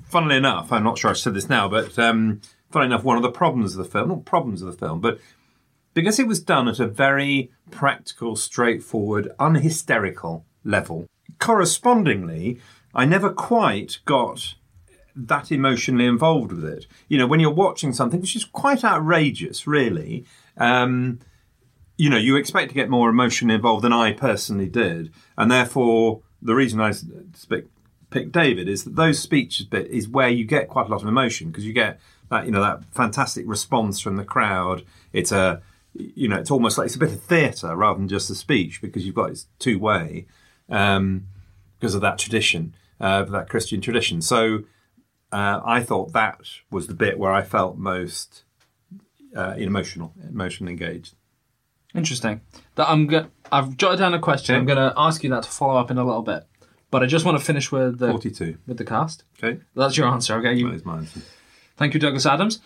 funnily 0.06 0.36
enough, 0.36 0.72
I'm 0.72 0.84
not 0.84 0.98
sure 0.98 1.10
I 1.10 1.14
said 1.14 1.34
this 1.34 1.48
now, 1.48 1.68
but 1.68 1.98
um, 1.98 2.40
funnily 2.70 2.86
enough, 2.86 3.04
one 3.04 3.16
of 3.16 3.22
the 3.22 3.30
problems 3.30 3.76
of 3.76 3.84
the 3.84 3.90
film, 3.90 4.08
not 4.08 4.24
problems 4.24 4.62
of 4.62 4.70
the 4.70 4.78
film, 4.78 5.00
but 5.00 5.18
because 5.92 6.18
it 6.18 6.26
was 6.26 6.40
done 6.40 6.68
at 6.68 6.80
a 6.80 6.86
very 6.86 7.50
practical, 7.70 8.36
straightforward, 8.36 9.30
unhysterical 9.38 10.44
level, 10.64 11.06
correspondingly, 11.38 12.58
I 12.94 13.04
never 13.04 13.30
quite 13.30 13.98
got 14.04 14.54
that 15.16 15.52
emotionally 15.52 16.06
involved 16.06 16.52
with 16.52 16.64
it. 16.64 16.86
You 17.08 17.18
know, 17.18 17.26
when 17.26 17.40
you're 17.40 17.50
watching 17.50 17.92
something 17.92 18.20
which 18.20 18.36
is 18.36 18.44
quite 18.44 18.84
outrageous, 18.84 19.66
really, 19.66 20.24
um, 20.56 21.20
you 21.96 22.10
know, 22.10 22.16
you 22.16 22.36
expect 22.36 22.70
to 22.70 22.74
get 22.74 22.90
more 22.90 23.08
emotionally 23.08 23.54
involved 23.54 23.84
than 23.84 23.92
I 23.92 24.12
personally 24.12 24.68
did, 24.68 25.12
and 25.38 25.50
therefore 25.50 26.22
the 26.42 26.54
reason 26.54 26.80
I 26.80 26.90
sp- 26.92 27.70
picked 28.10 28.32
David 28.32 28.68
is 28.68 28.84
that 28.84 28.96
those 28.96 29.18
speeches 29.18 29.66
bit 29.66 29.88
is 29.88 30.08
where 30.08 30.28
you 30.28 30.44
get 30.44 30.68
quite 30.68 30.86
a 30.86 30.90
lot 30.90 31.02
of 31.02 31.08
emotion 31.08 31.48
because 31.48 31.64
you 31.64 31.72
get 31.72 32.00
that 32.30 32.46
you 32.46 32.52
know 32.52 32.60
that 32.60 32.84
fantastic 32.92 33.44
response 33.46 34.00
from 34.00 34.16
the 34.16 34.24
crowd. 34.24 34.84
It's 35.12 35.32
a 35.32 35.62
you 35.94 36.28
know 36.28 36.36
it's 36.36 36.50
almost 36.50 36.78
like 36.78 36.86
it's 36.86 36.96
a 36.96 36.98
bit 36.98 37.12
of 37.12 37.22
theatre 37.22 37.74
rather 37.76 37.98
than 37.98 38.08
just 38.08 38.30
a 38.30 38.34
speech 38.34 38.82
because 38.82 39.06
you've 39.06 39.14
got 39.14 39.30
it's 39.30 39.46
two 39.58 39.78
way 39.78 40.26
um, 40.68 41.28
because 41.78 41.94
of 41.94 42.00
that 42.00 42.18
tradition, 42.18 42.74
uh, 43.00 43.24
that 43.24 43.48
Christian 43.48 43.80
tradition. 43.80 44.20
So 44.20 44.60
uh, 45.34 45.60
I 45.64 45.82
thought 45.82 46.12
that 46.12 46.40
was 46.70 46.86
the 46.86 46.94
bit 46.94 47.18
where 47.18 47.32
I 47.32 47.42
felt 47.42 47.76
most 47.76 48.44
uh, 49.36 49.54
emotional, 49.56 50.12
emotionally 50.28 50.72
engaged. 50.72 51.14
Interesting. 51.94 52.40
That 52.76 52.88
I'm 52.88 53.06
go- 53.06 53.28
I've 53.52 53.76
jotted 53.76 53.98
down 53.98 54.14
a 54.14 54.18
question. 54.18 54.54
Okay. 54.54 54.60
I'm 54.60 54.66
going 54.66 54.78
to 54.78 54.92
ask 54.96 55.22
you 55.24 55.30
that 55.30 55.42
to 55.44 55.50
follow 55.50 55.76
up 55.78 55.90
in 55.90 55.98
a 55.98 56.04
little 56.04 56.22
bit, 56.22 56.44
but 56.90 57.02
I 57.02 57.06
just 57.06 57.24
want 57.24 57.38
to 57.38 57.44
finish 57.44 57.70
with 57.72 57.98
the 57.98 58.10
Forty-two. 58.10 58.58
with 58.66 58.78
the 58.78 58.84
cast. 58.84 59.24
Okay, 59.42 59.60
That's 59.74 59.96
your 59.96 60.08
answer, 60.08 60.34
okay? 60.38 60.54
You, 60.54 60.68
that 60.68 60.74
is 60.76 60.84
mine. 60.84 61.06
Thank 61.76 61.94
you, 61.94 62.00
Douglas 62.00 62.26
Adams. 62.26 62.60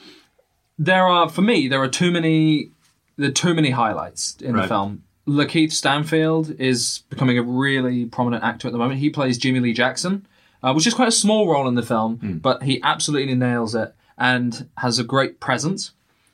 There 0.79 1.07
are, 1.07 1.29
for 1.29 1.43
me, 1.43 1.69
there 1.69 1.81
are 1.83 1.89
too 1.89 2.11
many, 2.11 2.71
there 3.17 3.31
are 3.31 3.33
too 3.33 3.55
many 3.55 3.71
highlights 3.71 4.37
in 4.41 4.55
the 4.57 4.69
film. 4.69 5.03
LaKeith 5.27 5.73
Stanfield 5.73 6.55
is 6.59 7.03
becoming 7.11 7.37
a 7.39 7.43
really 7.43 8.07
prominent 8.07 8.45
actor 8.45 8.69
at 8.69 8.73
the 8.73 8.79
moment. 8.79 9.01
He 9.01 9.11
plays 9.11 9.37
Jimmy 9.39 9.61
Lee 9.61 9.73
Jackson, 9.75 10.27
uh, 10.62 10.73
which 10.73 10.87
is 10.87 10.95
quite 10.95 11.09
a 11.09 11.12
small 11.12 11.49
role 11.50 11.69
in 11.69 11.75
the 11.75 11.83
film, 11.83 12.17
Hmm. 12.19 12.38
but 12.38 12.62
he 12.65 12.81
absolutely 12.83 13.35
nails 13.35 13.75
it 13.75 13.95
and 14.17 14.69
has 14.79 14.99
a 14.99 15.05
great 15.05 15.41
presence. 15.41 15.93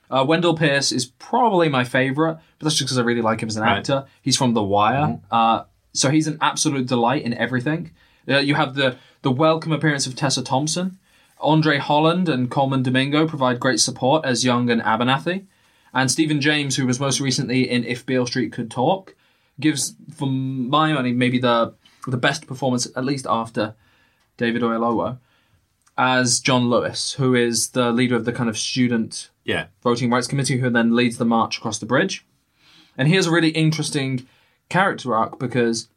Uh, 0.09 0.23
Wendell 0.27 0.55
Pierce 0.55 0.91
is 0.91 1.05
probably 1.05 1.67
my 1.69 1.83
favorite, 1.83 2.35
but 2.59 2.65
that's 2.65 2.75
just 2.75 2.87
because 2.87 2.97
I 2.97 3.01
really 3.03 3.21
like 3.21 3.41
him 3.41 3.49
as 3.49 3.57
an 3.57 3.63
Right. 3.63 3.77
actor. 3.77 4.05
He's 4.21 4.37
from 4.37 4.53
The 4.53 4.63
Wire, 4.63 5.19
uh, 5.31 5.63
so 5.93 6.09
he's 6.11 6.27
an 6.27 6.37
absolute 6.41 6.87
delight 6.87 7.23
in 7.23 7.33
everything. 7.33 7.91
Uh, 8.29 8.37
you 8.37 8.55
have 8.55 8.75
the 8.75 8.95
the 9.21 9.31
welcome 9.31 9.71
appearance 9.71 10.05
of 10.05 10.15
Tessa 10.15 10.43
Thompson. 10.43 10.99
Andre 11.41 11.79
Holland 11.79 12.29
and 12.29 12.49
Colman 12.49 12.83
Domingo 12.83 13.27
provide 13.27 13.59
great 13.59 13.79
support 13.79 14.23
as 14.23 14.45
Young 14.45 14.69
and 14.69 14.81
Abernathy. 14.83 15.45
And 15.93 16.11
Stephan 16.11 16.41
James, 16.41 16.75
who 16.75 16.85
was 16.85 16.99
most 16.99 17.19
recently 17.19 17.67
in 17.69 17.83
If 17.83 18.05
Beale 18.05 18.27
Street 18.27 18.51
Could 18.51 18.69
Talk, 18.69 19.15
gives, 19.59 19.95
for 20.13 20.27
my 20.27 20.93
money, 20.93 21.11
maybe 21.11 21.39
the 21.39 21.73
the 22.07 22.17
best 22.17 22.45
performance, 22.45 22.87
at 22.95 23.03
least 23.03 23.25
after 23.27 23.73
David 24.37 24.61
Oyelowo, 24.61 25.17
as 25.97 26.39
John 26.39 26.69
Lewis, 26.69 27.13
who 27.13 27.33
is 27.35 27.69
the 27.69 27.91
leader 27.91 28.15
of 28.15 28.25
the 28.25 28.33
kind 28.33 28.49
of 28.49 28.57
student 28.57 29.29
Yeah. 29.45 29.67
voting 29.81 30.09
rights 30.09 30.27
committee, 30.27 30.57
who 30.59 30.69
then 30.69 30.95
leads 30.95 31.17
the 31.17 31.25
march 31.25 31.57
across 31.57 31.77
the 31.79 31.85
bridge. 31.85 32.25
And 32.97 33.07
he 33.07 33.15
has 33.15 33.27
a 33.27 33.31
really 33.31 33.49
interesting 33.49 34.27
character 34.69 35.15
arc 35.15 35.39
because 35.39 35.87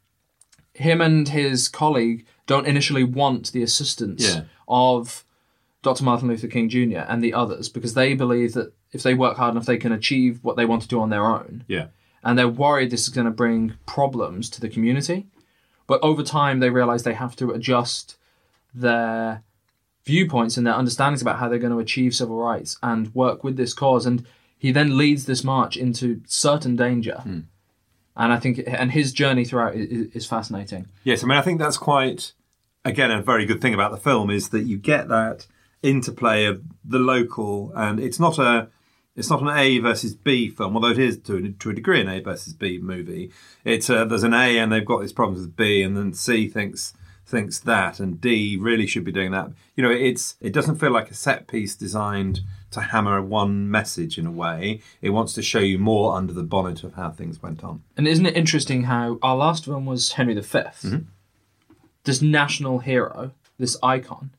him 0.73 1.01
and 1.01 1.27
his 1.29 1.67
colleague 1.67 2.25
don't 2.47 2.67
initially 2.67 3.03
want 3.03 3.51
the 3.51 3.63
assistance 3.63 4.35
Yeah. 4.35 4.41
of 4.67 5.25
Dr. 5.81 6.03
Martin 6.03 6.27
Luther 6.27 6.47
King 6.47 6.69
Jr. 6.69 6.99
and 7.07 7.23
the 7.23 7.33
others 7.33 7.69
because 7.69 7.93
they 7.93 8.13
believe 8.13 8.53
that 8.53 8.73
if 8.91 9.01
they 9.03 9.13
work 9.13 9.37
hard 9.37 9.53
enough, 9.53 9.65
they 9.65 9.77
can 9.77 9.91
achieve 9.91 10.39
what 10.43 10.55
they 10.57 10.65
want 10.65 10.81
to 10.83 10.87
do 10.87 10.99
on 10.99 11.09
their 11.09 11.25
own. 11.25 11.63
Yeah. 11.67 11.87
And 12.23 12.37
they're 12.37 12.47
worried 12.49 12.89
this 12.91 13.03
is 13.03 13.09
going 13.09 13.25
to 13.25 13.31
bring 13.31 13.73
problems 13.85 14.49
to 14.51 14.61
the 14.61 14.67
community. 14.69 15.25
But 15.87 16.01
over 16.03 16.21
time, 16.21 16.59
they 16.59 16.69
realize 16.69 17.03
they 17.03 17.13
have 17.13 17.35
to 17.37 17.51
adjust 17.51 18.15
their 18.73 19.43
viewpoints 20.05 20.57
and 20.57 20.65
their 20.65 20.73
understandings 20.73 21.21
about 21.21 21.39
how 21.39 21.47
they're 21.47 21.59
going 21.59 21.73
to 21.73 21.79
achieve 21.79 22.15
civil 22.15 22.37
rights 22.37 22.77
and 22.81 23.13
work 23.13 23.43
with 23.43 23.57
this 23.57 23.73
cause. 23.73 24.05
And 24.05 24.25
he 24.57 24.71
then 24.71 24.97
leads 24.97 25.25
this 25.25 25.43
march 25.43 25.77
into 25.77 26.21
certain 26.25 26.75
danger. 26.75 27.21
Hmm. 27.23 27.39
And 28.15 28.33
I 28.33 28.37
think, 28.37 28.61
and 28.67 28.91
his 28.91 29.13
journey 29.13 29.45
throughout 29.45 29.75
is, 29.75 30.07
is 30.13 30.25
fascinating. 30.25 30.87
Yes, 31.03 31.23
I 31.23 31.27
mean, 31.27 31.37
I 31.37 31.41
think 31.41 31.59
that's 31.59 31.77
quite, 31.77 32.33
again, 32.83 33.11
a 33.11 33.21
very 33.21 33.45
good 33.45 33.61
thing 33.61 33.73
about 33.73 33.91
the 33.91 33.97
film 33.97 34.29
is 34.29 34.49
that 34.49 34.63
you 34.63 34.77
get 34.77 35.07
that 35.07 35.47
interplay 35.81 36.43
of 36.45 36.61
the 36.83 36.99
local, 36.99 37.71
and 37.75 37.99
it's 37.99 38.19
not 38.19 38.37
a, 38.37 38.67
it's 39.15 39.29
not 39.29 39.41
an 39.41 39.47
A 39.49 39.79
versus 39.79 40.13
B 40.13 40.49
film, 40.49 40.75
although 40.75 40.89
it 40.89 40.97
is 40.97 41.17
to, 41.19 41.37
a- 41.37 41.49
to 41.49 41.69
a 41.69 41.73
degree 41.73 42.01
an 42.01 42.09
A 42.09 42.19
versus 42.19 42.53
B 42.53 42.77
movie. 42.77 43.31
It's 43.63 43.89
a, 43.89 44.03
there's 44.05 44.23
an 44.23 44.33
A 44.33 44.57
and 44.57 44.71
they've 44.71 44.83
got 44.83 44.99
these 44.99 45.13
problems 45.13 45.39
with 45.39 45.55
B, 45.55 45.81
and 45.81 45.95
then 45.95 46.13
C 46.13 46.49
thinks 46.49 46.93
thinks 47.29 47.59
that, 47.59 47.99
and 47.99 48.19
D 48.19 48.57
really 48.59 48.87
should 48.87 49.03
be 49.05 49.11
doing 49.11 49.31
that. 49.31 49.51
You 49.75 49.83
know, 49.83 49.91
it's 49.91 50.35
it 50.41 50.51
doesn't 50.51 50.77
feel 50.79 50.91
like 50.91 51.09
a 51.11 51.13
set 51.13 51.47
piece 51.47 51.75
designed 51.75 52.41
to 52.71 52.81
hammer 52.81 53.21
one 53.21 53.69
message 53.69 54.17
in 54.17 54.25
a 54.25 54.31
way. 54.31 54.81
It 55.01 55.11
wants 55.11 55.33
to 55.33 55.41
show 55.41 55.59
you 55.59 55.77
more 55.79 56.15
under 56.15 56.33
the 56.33 56.43
bonnet 56.43 56.83
of 56.83 56.93
how 56.95 57.09
things 57.11 57.41
went 57.41 57.63
on. 57.63 57.83
And 57.97 58.07
isn't 58.07 58.25
it 58.25 58.35
interesting 58.37 58.83
how 58.83 59.19
our 59.21 59.35
last 59.35 59.67
one 59.67 59.85
was 59.85 60.13
Henry 60.13 60.33
V? 60.33 60.41
Mm-hmm. 60.41 60.97
This 62.03 62.21
national 62.21 62.79
hero, 62.79 63.31
this 63.57 63.77
icon. 63.83 64.31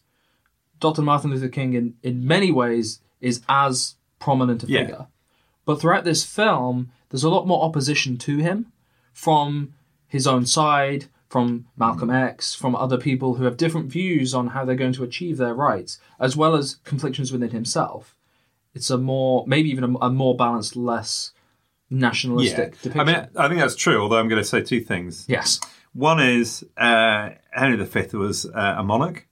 Dr. 0.81 1.03
Martin 1.03 1.31
Luther 1.31 1.49
King, 1.49 1.75
in, 1.75 1.95
in 2.03 2.27
many 2.27 2.51
ways, 2.51 3.01
is 3.21 3.43
as 3.49 3.97
prominent 4.19 4.65
a 4.65 4.67
Yeah. 4.67 4.81
figure. 4.81 5.07
But 5.67 5.81
throughout 5.81 6.05
this 6.05 6.25
film, 6.25 6.91
there's 7.11 7.23
a 7.25 7.29
lot 7.31 7.47
more 7.47 7.63
opposition 7.63 8.17
to 8.19 8.39
him 8.39 8.73
from 9.13 9.75
his 10.09 10.27
own 10.27 10.47
side, 10.47 11.07
from 11.31 11.67
Malcolm 11.79 12.11
X, 12.11 12.55
from 12.55 12.75
other 12.75 12.99
people 12.99 13.37
who 13.37 13.45
have 13.45 13.57
different 13.57 13.87
views 13.91 14.35
on 14.35 14.49
how 14.49 14.65
they're 14.65 14.75
going 14.75 14.93
to 14.95 15.05
achieve 15.05 15.37
their 15.39 15.55
rights, 15.55 15.99
as 16.19 16.37
well 16.37 16.55
as 16.57 16.75
conflictions 16.85 17.31
within 17.33 17.51
himself. 17.51 18.15
It's 18.75 18.91
a 18.91 18.99
more, 18.99 19.45
maybe 19.47 19.71
even 19.71 19.85
a, 19.85 19.99
a 19.99 20.11
more 20.11 20.37
balanced, 20.37 20.75
less 20.77 21.31
nationalistic 21.89 22.75
I 22.75 22.83
depiction. 22.83 23.07
mean, 23.07 23.29
I 23.37 23.49
think 23.49 23.61
that's 23.61 23.77
true. 23.77 24.01
Although 24.03 24.19
I'm 24.19 24.29
going 24.29 24.43
to 24.43 24.49
say 24.49 24.61
two 24.63 24.81
things. 24.81 25.25
yes. 25.29 25.61
One 25.93 26.21
is 26.21 26.65
uh, 26.77 27.31
Henry 27.51 27.77
V 27.85 28.17
was 28.17 28.47
uh, 28.47 28.75
a 28.79 28.83
monarch, 28.85 29.27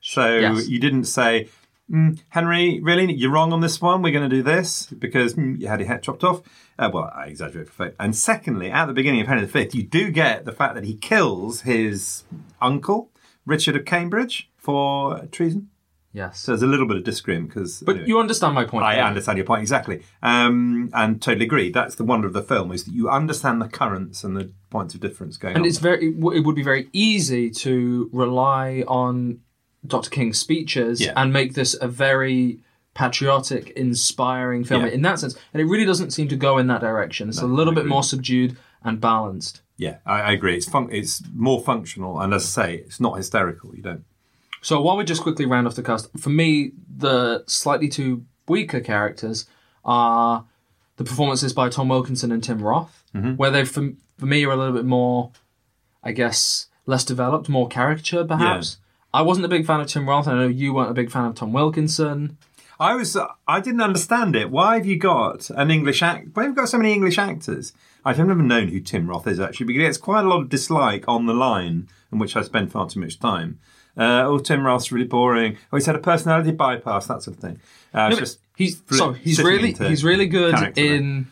so 0.00 0.38
Yes. 0.38 0.68
you 0.68 0.78
didn't 0.78 1.04
say, 1.04 1.48
mm, 1.92 2.18
Henry, 2.30 2.80
really, 2.80 3.12
you're 3.12 3.30
wrong 3.30 3.52
on 3.52 3.60
this 3.60 3.80
one. 3.80 4.02
We're 4.02 4.12
going 4.12 4.28
to 4.28 4.34
do 4.34 4.42
this 4.42 4.86
because 4.86 5.34
mm, 5.34 5.60
you 5.60 5.68
had 5.68 5.80
your 5.80 5.88
head 5.88 6.02
chopped 6.02 6.24
off. 6.24 6.42
Uh, 6.78 6.90
well, 6.92 7.12
I 7.14 7.26
exaggerate 7.26 7.68
for 7.68 7.84
fact. 7.84 7.96
And 8.00 8.16
secondly, 8.16 8.70
at 8.70 8.86
the 8.86 8.92
beginning 8.92 9.20
of 9.20 9.26
Henry 9.28 9.46
V, 9.46 9.68
you 9.72 9.82
do 9.82 10.10
get 10.10 10.44
the 10.44 10.52
fact 10.52 10.74
that 10.74 10.84
he 10.84 10.94
kills 10.94 11.62
his 11.62 12.24
uncle 12.60 13.10
Richard 13.44 13.76
of 13.76 13.84
Cambridge 13.84 14.50
for 14.56 15.26
treason. 15.26 15.68
Yes. 16.14 16.40
So 16.40 16.52
there's 16.52 16.62
a 16.62 16.66
little 16.66 16.86
bit 16.86 16.98
of 16.98 17.04
disagreement 17.04 17.48
because. 17.48 17.82
But 17.84 18.06
you 18.06 18.20
understand 18.20 18.54
my 18.54 18.64
point. 18.64 18.84
I 18.84 18.96
don't 18.96 19.06
understand 19.06 19.38
your 19.38 19.46
point 19.46 19.62
exactly, 19.62 20.02
um, 20.22 20.90
and 20.92 21.22
totally 21.22 21.46
agree. 21.46 21.70
That's 21.70 21.94
the 21.94 22.04
wonder 22.04 22.26
of 22.26 22.34
the 22.34 22.42
film 22.42 22.70
is 22.70 22.84
that 22.84 22.92
you 22.92 23.08
understand 23.08 23.62
the 23.62 23.68
currents 23.68 24.22
and 24.22 24.36
the 24.36 24.52
points 24.68 24.94
of 24.94 25.00
difference 25.00 25.38
going 25.38 25.54
And 25.54 25.62
on. 25.62 25.68
it's 25.68 25.78
very, 25.78 26.08
it 26.08 26.44
would 26.44 26.54
be 26.54 26.62
very 26.62 26.88
easy 26.92 27.48
to 27.50 28.10
rely 28.12 28.84
on 28.86 29.40
Dr. 29.86 30.10
King's 30.10 30.38
speeches 30.38 31.00
Yeah. 31.00 31.12
and 31.16 31.32
make 31.32 31.54
this 31.54 31.76
a 31.80 31.88
very 31.88 32.60
patriotic, 32.94 33.70
inspiring 33.70 34.64
film 34.64 34.82
Yeah. 34.86 34.92
in 34.92 35.02
that 35.02 35.18
sense. 35.18 35.34
And 35.52 35.60
it 35.60 35.64
really 35.64 35.84
doesn't 35.86 36.10
seem 36.12 36.28
to 36.28 36.36
go 36.36 36.58
in 36.58 36.66
that 36.68 36.80
direction. 36.82 37.28
It's 37.28 37.40
a 37.40 37.46
little 37.46 37.72
bit 37.74 37.86
more 37.86 38.02
subdued 38.02 38.56
and 38.84 39.00
balanced. 39.00 39.62
Yeah, 39.78 39.96
I, 40.06 40.20
I 40.20 40.32
agree. 40.32 40.56
It's 40.56 40.68
fun- 40.68 40.88
It's 40.92 41.22
more 41.34 41.60
functional, 41.60 42.20
and 42.20 42.32
as 42.34 42.44
I 42.44 42.62
say, 42.66 42.74
it's 42.76 43.00
not 43.00 43.16
hysterical. 43.16 43.74
You 43.74 43.82
don't. 43.82 44.04
So 44.60 44.80
while 44.80 44.96
we 44.96 45.04
just 45.04 45.22
quickly 45.22 45.46
round 45.46 45.66
off 45.66 45.74
the 45.74 45.82
cast, 45.82 46.08
for 46.18 46.30
me, 46.30 46.72
the 46.96 47.42
slightly 47.48 47.88
too 47.88 48.24
weaker 48.46 48.80
characters 48.80 49.46
are 49.84 50.44
the 50.96 51.04
performances 51.04 51.52
by 51.52 51.68
Tom 51.68 51.88
Wilkinson 51.88 52.30
and 52.30 52.44
Tim 52.44 52.60
Roth, 52.62 52.98
Mm-hmm. 53.14 53.32
where 53.36 53.50
they, 53.50 53.64
for, 53.64 53.90
for 54.18 54.26
me, 54.26 54.44
are 54.44 54.52
a 54.52 54.56
little 54.56 54.72
bit 54.72 54.84
more, 54.86 55.32
I 56.04 56.12
guess, 56.12 56.66
less 56.86 57.04
developed, 57.04 57.48
more 57.48 57.68
caricature, 57.68 58.24
perhaps. 58.24 58.78
I 59.14 59.22
wasn't 59.22 59.46
a 59.46 59.48
big 59.48 59.66
fan 59.66 59.80
of 59.80 59.88
Tim 59.88 60.08
Roth. 60.08 60.26
I 60.28 60.34
know 60.34 60.46
you 60.48 60.72
weren't 60.74 60.90
a 60.90 60.94
big 60.94 61.10
fan 61.10 61.24
of 61.26 61.34
Tom 61.34 61.52
Wilkinson. 61.52 62.38
I 62.80 62.94
was. 62.94 63.14
uh, 63.16 63.28
I 63.46 63.60
didn't 63.60 63.82
understand 63.82 64.34
it. 64.34 64.50
Why 64.50 64.76
have 64.76 64.86
you 64.86 64.96
got 64.98 65.50
an 65.50 65.70
English 65.70 66.02
act? 66.02 66.28
Why 66.34 66.44
have 66.44 66.52
you 66.52 66.56
got 66.56 66.68
so 66.68 66.78
many 66.78 66.92
English 66.92 67.18
actors? 67.18 67.72
I've 68.04 68.18
never 68.18 68.34
known 68.42 68.68
who 68.68 68.80
Tim 68.80 69.08
Roth 69.08 69.26
is 69.28 69.38
actually, 69.38 69.66
because 69.66 69.80
he 69.80 69.86
gets 69.86 69.98
quite 69.98 70.24
a 70.24 70.28
lot 70.28 70.40
of 70.40 70.48
dislike 70.48 71.04
on 71.06 71.26
the 71.26 71.34
line, 71.34 71.88
in 72.10 72.18
which 72.18 72.34
I 72.36 72.42
spend 72.42 72.72
far 72.72 72.88
too 72.88 72.98
much 73.00 73.20
time. 73.20 73.60
Uh, 73.96 74.22
oh, 74.24 74.38
Tim 74.38 74.64
Roth's 74.66 74.90
really 74.90 75.06
boring. 75.06 75.58
Oh, 75.72 75.76
he's 75.76 75.86
had 75.86 75.94
a 75.94 76.00
personality 76.00 76.50
bypass, 76.50 77.06
that 77.06 77.22
sort 77.22 77.36
of 77.36 77.42
thing. 77.42 77.60
Uh, 77.94 78.08
it's 78.10 78.18
just 78.18 78.38
He's 78.56 78.82
so 78.90 79.12
he's 79.12 79.42
really 79.42 79.72
he's 79.72 80.04
really 80.04 80.26
good 80.26 80.76
in 80.76 81.28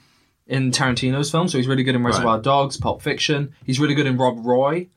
in 0.46 0.70
Tarantino's 0.70 1.30
films. 1.30 1.52
So 1.52 1.58
he's 1.58 1.66
really 1.66 1.82
good 1.82 1.94
in 1.94 2.04
Reservoir 2.04 2.36
Right. 2.36 2.42
Dogs, 2.44 2.76
Pulp 2.76 3.02
Fiction. 3.02 3.54
He's 3.64 3.78
really 3.80 3.94
good 3.94 4.06
in 4.06 4.16
Rob 4.16 4.44
Roy. 4.44 4.88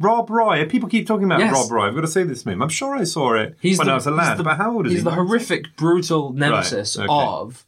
Rob 0.00 0.30
Roy. 0.30 0.64
People 0.66 0.88
keep 0.88 1.06
talking 1.06 1.24
about 1.24 1.40
Yes. 1.40 1.52
Rob 1.52 1.70
Roy. 1.72 1.88
I've 1.88 1.94
got 1.94 2.02
to 2.02 2.06
see 2.08 2.22
this 2.22 2.46
movie. 2.46 2.60
I'm 2.62 2.68
sure 2.68 2.94
I 2.96 3.04
saw 3.04 3.34
it 3.34 3.56
He's 3.60 3.78
when 3.78 3.86
the, 3.88 3.92
I 3.92 3.96
was 3.96 4.06
a 4.06 4.10
lad. 4.10 4.38
the- 4.38 4.44
but 4.44 4.56
how 4.56 4.72
old 4.74 4.86
is 4.86 4.92
he's 4.92 5.00
he? 5.00 5.04
the 5.04 5.10
horrific, 5.12 5.76
brutal 5.76 6.32
nemesis 6.32 6.96
okay. 6.96 7.06
of 7.10 7.66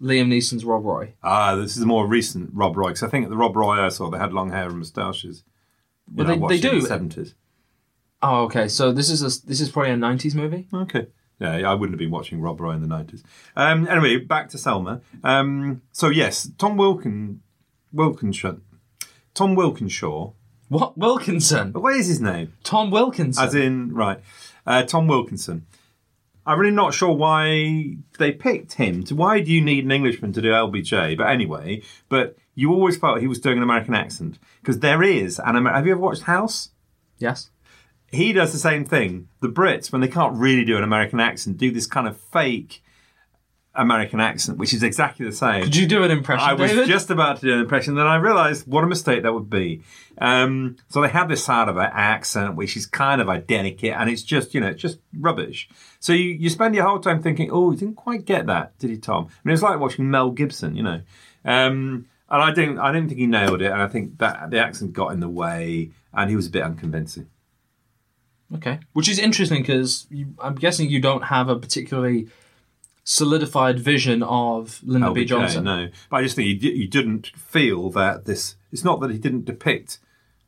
Liam 0.00 0.26
Neeson's 0.28 0.64
Rob 0.64 0.84
Roy. 0.84 1.14
Ah, 1.22 1.54
this 1.54 1.72
is 1.72 1.76
the 1.80 1.86
more 1.86 2.06
recent 2.06 2.50
Rob 2.52 2.76
Roy 2.76 2.88
because 2.88 3.02
I 3.04 3.08
think 3.08 3.28
the 3.28 3.36
Rob 3.36 3.54
Roy 3.56 3.78
I 3.80 3.88
saw 3.90 4.10
they 4.10 4.18
had 4.18 4.32
long 4.32 4.50
hair 4.50 4.66
and 4.68 4.78
moustaches. 4.78 5.44
Well, 6.12 6.26
they- 6.26 6.56
they 6.56 6.60
do. 6.60 6.80
seventies. 6.82 7.34
Oh, 8.22 8.44
okay. 8.44 8.68
So 8.68 8.92
this 8.92 9.10
is 9.10 9.22
a 9.22 9.46
this 9.46 9.60
is 9.60 9.70
probably 9.70 9.92
a 9.92 9.96
'90s 9.96 10.34
movie. 10.34 10.66
Okay. 10.72 11.06
Yeah, 11.40 11.68
I 11.68 11.74
wouldn't 11.74 11.94
have 11.94 11.98
been 11.98 12.10
watching 12.12 12.40
Rob 12.40 12.60
Roy 12.60 12.72
in 12.72 12.80
the 12.80 12.86
nineties. 12.86 13.24
Um, 13.56 13.88
anyway, 13.88 14.18
back 14.18 14.48
to 14.50 14.58
Selma. 14.58 15.00
Um, 15.24 15.82
so 15.90 16.08
yes, 16.08 16.48
Tom 16.56 16.76
Wilkin, 16.76 17.40
Wilkinshaw, 17.92 18.58
Tom 19.34 19.54
Wilkinshaw. 19.56 20.34
What 20.72 20.96
Wilkinson? 20.96 21.72
What 21.74 21.94
is 21.96 22.06
his 22.06 22.20
name? 22.20 22.54
Tom 22.64 22.90
Wilkinson. 22.90 23.44
As 23.44 23.54
in, 23.54 23.92
right, 23.94 24.20
uh, 24.66 24.84
Tom 24.84 25.06
Wilkinson. 25.06 25.66
I'm 26.46 26.58
really 26.58 26.74
not 26.74 26.94
sure 26.94 27.12
why 27.12 27.96
they 28.18 28.32
picked 28.32 28.72
him. 28.72 29.04
To 29.04 29.14
why 29.14 29.40
do 29.40 29.52
you 29.52 29.60
need 29.60 29.84
an 29.84 29.92
Englishman 29.92 30.32
to 30.32 30.40
do 30.42 30.48
LBJ? 30.48 31.16
But 31.18 31.28
anyway, 31.28 31.82
but 32.08 32.36
you 32.54 32.72
always 32.72 32.96
felt 32.96 33.20
he 33.20 33.26
was 33.28 33.38
doing 33.38 33.58
an 33.58 33.62
American 33.62 33.94
accent 33.94 34.38
because 34.60 34.80
there 34.80 35.02
is 35.02 35.38
an. 35.38 35.56
Amer- 35.56 35.72
Have 35.72 35.86
you 35.86 35.92
ever 35.92 36.00
watched 36.00 36.22
House? 36.22 36.70
yes. 37.18 37.50
he 38.10 38.32
does 38.32 38.52
the 38.52 38.58
same 38.58 38.84
thing. 38.84 39.28
The 39.40 39.48
Brits, 39.48 39.92
when 39.92 40.00
they 40.00 40.08
can't 40.08 40.36
really 40.36 40.64
do 40.64 40.76
an 40.76 40.82
American 40.84 41.20
accent, 41.20 41.58
do 41.58 41.70
this 41.70 41.86
kind 41.86 42.08
of 42.08 42.16
fake 42.18 42.82
American 43.74 44.20
accent, 44.20 44.58
which 44.58 44.74
is 44.74 44.82
exactly 44.82 45.24
the 45.24 45.32
same. 45.32 45.64
Could 45.64 45.76
you 45.76 45.86
do 45.86 46.02
an 46.02 46.10
impression, 46.10 46.46
I 46.46 46.52
was 46.52 46.70
David? 46.70 46.88
just 46.88 47.10
about 47.10 47.40
to 47.40 47.46
do 47.46 47.52
an 47.54 47.60
impression, 47.60 47.94
then 47.94 48.06
I 48.06 48.16
realised 48.16 48.66
what 48.66 48.84
a 48.84 48.86
mistake 48.86 49.22
that 49.22 49.32
would 49.32 49.48
be. 49.48 49.82
Um, 50.18 50.76
so 50.88 51.00
they 51.00 51.08
have 51.08 51.28
this 51.28 51.44
sort 51.44 51.68
of 51.68 51.78
an 51.78 51.90
accent, 51.92 52.54
which 52.54 52.76
is 52.76 52.84
kind 52.84 53.20
of 53.20 53.30
identical, 53.30 53.90
and 53.90 54.10
it's 54.10 54.22
just, 54.22 54.54
you 54.54 54.60
know, 54.60 54.68
it's 54.68 54.82
just 54.82 54.98
rubbish. 55.18 55.70
So 56.00 56.12
you, 56.12 56.34
you 56.34 56.50
spend 56.50 56.74
your 56.74 56.84
whole 56.86 57.00
time 57.00 57.22
thinking, 57.22 57.50
oh, 57.50 57.70
you 57.70 57.78
didn't 57.78 57.96
quite 57.96 58.26
get 58.26 58.46
that, 58.46 58.78
did 58.78 58.90
he, 58.90 58.98
Tom? 58.98 59.28
I 59.28 59.40
mean, 59.44 59.54
it's 59.54 59.62
like 59.62 59.80
watching 59.80 60.10
Mel 60.10 60.30
Gibson, 60.30 60.76
you 60.76 60.82
know. 60.82 61.00
Um, 61.44 62.06
and 62.28 62.42
I 62.42 62.52
didn't, 62.52 62.78
I 62.78 62.92
didn't 62.92 63.08
think 63.08 63.20
he 63.20 63.26
nailed 63.26 63.62
it, 63.62 63.72
and 63.72 63.80
I 63.80 63.88
think 63.88 64.18
that 64.18 64.50
the 64.50 64.58
accent 64.58 64.92
got 64.92 65.12
in 65.12 65.20
the 65.20 65.28
way, 65.28 65.92
and 66.12 66.28
he 66.28 66.36
was 66.36 66.46
a 66.46 66.50
bit 66.50 66.62
unconvincing. 66.62 67.28
Okay, 68.54 68.80
which 68.92 69.08
is 69.08 69.18
interesting 69.18 69.62
because 69.62 70.06
I'm 70.38 70.56
guessing 70.56 70.90
you 70.90 71.00
don't 71.00 71.24
have 71.24 71.48
a 71.48 71.56
particularly 71.56 72.28
solidified 73.04 73.78
vision 73.78 74.22
of 74.22 74.80
Lyndon 74.84 75.10
oh, 75.10 75.14
B. 75.14 75.24
Johnson. 75.24 75.64
No, 75.64 75.88
but 76.10 76.18
I 76.18 76.22
just 76.22 76.36
think 76.36 76.62
he, 76.62 76.72
he 76.72 76.86
didn't 76.86 77.28
feel 77.28 77.90
that 77.90 78.24
this. 78.24 78.56
It's 78.70 78.84
not 78.84 79.00
that 79.00 79.10
he 79.10 79.18
didn't 79.18 79.44
depict 79.44 79.98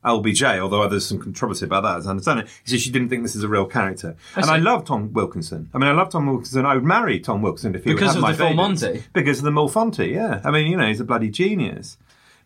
LBJ, 0.05 0.59
although 0.59 0.87
there's 0.89 1.07
some 1.07 1.19
controversy 1.19 1.65
about 1.65 1.83
that, 1.83 1.99
as 1.99 2.07
I 2.07 2.11
understand 2.11 2.41
it. 2.41 2.49
He 2.65 2.71
said 2.71 2.81
she 2.81 2.91
didn't 2.91 3.09
think 3.09 3.23
this 3.23 3.35
is 3.35 3.43
a 3.43 3.49
real 3.49 3.67
character. 3.67 4.17
and 4.37 4.47
I 4.47 4.59
love 4.59 4.85
Tom 4.85 5.13
Wilkinson. 5.13 5.71
I 5.73 5.79
mean, 5.79 5.89
I 5.89 5.93
love 5.93 6.11
Tom 6.11 6.27
Wilkinson. 6.27 6.67
I 6.67 6.75
would 6.75 6.85
marry 6.85 7.19
Tom 7.21 7.43
Wilkinson 7.43 7.75
if 7.75 7.85
he 7.85 7.93
Because 7.93 8.09
had 8.09 8.17
of 8.17 8.23
my 8.23 8.33
the 8.33 8.39
Full. 8.39 8.55
Monty? 8.55 9.03
Because 9.13 9.39
of 9.39 9.45
the 9.45 9.53
Full 9.53 9.71
Monty, 9.75 10.09
yeah. 10.09 10.41
I 10.45 10.51
mean, 10.51 10.71
you 10.71 10.77
know, 10.77 10.87
he's 10.87 11.01
a 11.01 11.05
bloody 11.05 11.31
genius. 11.31 11.97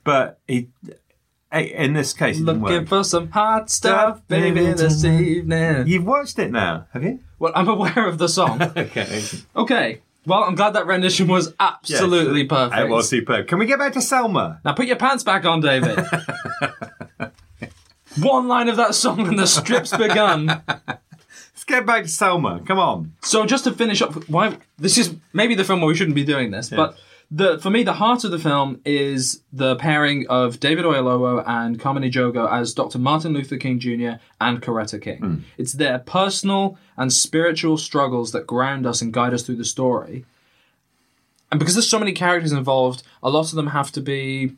But 0.05 0.39
he, 0.47 0.69
in 1.53 1.95
this 1.95 2.13
case, 2.13 2.39
Looking 2.39 2.87
for 2.87 3.05
some 3.05 3.31
hot 3.31 3.71
stuff, 3.71 4.27
baby, 4.29 4.73
this 4.73 5.05
evening. 5.05 5.87
You've 5.87 6.05
watched 6.05 6.39
it 6.39 6.51
now, 6.51 6.87
have 6.93 7.03
you? 7.05 7.21
Well, 7.39 7.53
I'm 7.55 7.69
aware 7.69 8.07
of 8.07 8.19
the 8.19 8.29
song. 8.29 8.61
Okay. 8.77 9.23
okay. 9.57 10.01
Well, 10.27 10.45
I'm 10.45 10.55
glad 10.57 10.75
that 10.75 10.87
rendition 10.87 11.27
was 11.27 11.55
absolutely 11.59 12.45
perfect. 12.45 12.81
It 12.81 12.89
was 12.89 13.09
superb. 13.09 13.47
Can 13.49 13.59
we 13.59 13.65
get 13.67 13.79
back 13.79 13.95
to 13.95 14.03
Selma? 14.03 14.61
Now 14.65 14.75
put 14.75 14.87
your 14.87 14.97
pants 14.97 15.25
back 15.25 15.47
on, 15.47 15.61
David. 15.61 15.99
One 18.21 18.49
line 18.49 18.69
of 18.69 18.77
that 18.77 18.95
song 18.95 19.27
and 19.27 19.39
the 19.39 19.47
strip's 19.47 19.97
begun. 19.97 20.47
Let's 20.67 21.65
get 21.67 21.87
back 21.87 22.03
to 22.03 22.09
Selma. 22.09 22.61
Come 22.67 22.79
on. 22.79 23.15
So 23.23 23.47
just 23.47 23.65
to 23.65 23.73
finish 23.73 24.03
up, 24.03 24.29
why 24.29 24.59
this 24.79 24.99
is 24.99 25.15
maybe 25.33 25.55
the 25.55 25.65
film 25.65 25.81
where 25.81 25.89
we 25.89 25.95
shouldn't 25.95 26.17
be 26.17 26.25
doing 26.25 26.51
this, 26.51 26.69
but 26.69 26.99
the 27.31 27.59
for 27.59 27.71
me 27.71 27.83
the 27.83 27.93
heart 27.95 28.25
of 28.25 28.31
the 28.31 28.39
film 28.39 28.81
is 28.85 29.43
the 29.53 29.77
pairing 29.77 30.27
of 30.29 30.61
David 30.61 30.85
Oyelowo 30.85 31.45
and 31.47 31.79
Carmen 31.79 32.03
Ejogo 32.03 32.51
as 32.51 32.73
Dr. 32.73 32.99
Martin 32.99 33.33
Luther 33.35 33.59
King 33.59 33.79
Jr. 33.79 34.13
and 34.41 34.63
Coretta 34.63 35.01
King. 35.01 35.21
It's 35.59 35.75
their 35.75 35.99
personal 35.99 36.79
and 36.97 37.13
spiritual 37.13 37.77
struggles 37.77 38.33
that 38.33 38.47
ground 38.47 38.87
us 38.87 39.03
and 39.03 39.13
guide 39.13 39.35
us 39.35 39.43
through 39.43 39.57
the 39.57 39.65
story. 39.65 40.25
And 41.51 41.59
because 41.59 41.75
there's 41.75 41.89
so 41.89 41.99
many 41.99 42.13
characters 42.13 42.53
involved, 42.53 43.03
a 43.23 43.31
lot 43.31 43.51
of 43.51 43.57
them 43.57 43.69
have 43.69 43.91
to 43.93 44.01
be 44.01 44.53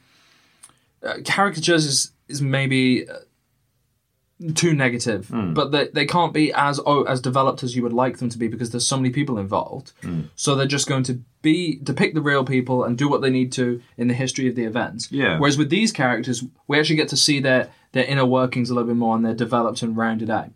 uh, 1.03 1.15
caricatures 1.25 1.85
is 1.85 2.13
is 2.29 2.41
maybe 2.41 3.09
uh, 3.09 3.17
too 4.55 4.73
negative, 4.73 5.29
hmm. 5.29 5.53
but 5.53 5.71
they, 5.71 5.89
they 5.89 6.07
can't 6.07 6.33
be 6.33 6.53
as 6.53 6.81
oh, 6.87 7.03
as 7.03 7.21
developed 7.21 7.63
as 7.63 7.77
you 7.77 7.83
would 7.83 7.93
like 7.93 8.19
them 8.19 8.31
to 8.31 8.39
be 8.39 8.49
because 8.49 8.71
there's 8.71 8.87
so 8.87 8.97
many 8.97 9.11
people 9.11 9.39
involved. 9.39 9.93
Hmm. 10.03 10.23
So 10.35 10.55
they're 10.55 10.67
just 10.67 10.89
going 10.89 11.03
to 11.05 11.21
be 11.43 11.79
depict 11.83 12.15
the 12.15 12.23
real 12.23 12.45
people 12.45 12.85
and 12.85 12.97
do 12.97 13.09
what 13.09 13.21
they 13.21 13.31
need 13.31 13.53
to 13.53 13.83
in 13.97 14.09
the 14.09 14.15
history 14.15 14.49
of 14.49 14.55
the 14.55 14.65
events. 14.65 15.11
Yeah. 15.13 15.39
Whereas 15.39 15.59
with 15.59 15.71
these 15.71 15.93
characters, 15.93 16.43
we 16.67 16.79
actually 16.79 16.97
get 16.97 17.09
to 17.11 17.17
see 17.17 17.41
their 17.41 17.71
their 17.93 18.05
inner 18.05 18.25
workings 18.25 18.71
a 18.71 18.75
little 18.75 18.89
bit 18.89 18.97
more 18.97 19.15
and 19.15 19.25
they're 19.25 19.35
developed 19.35 19.83
and 19.83 19.97
rounded 19.97 20.31
out. 20.31 20.51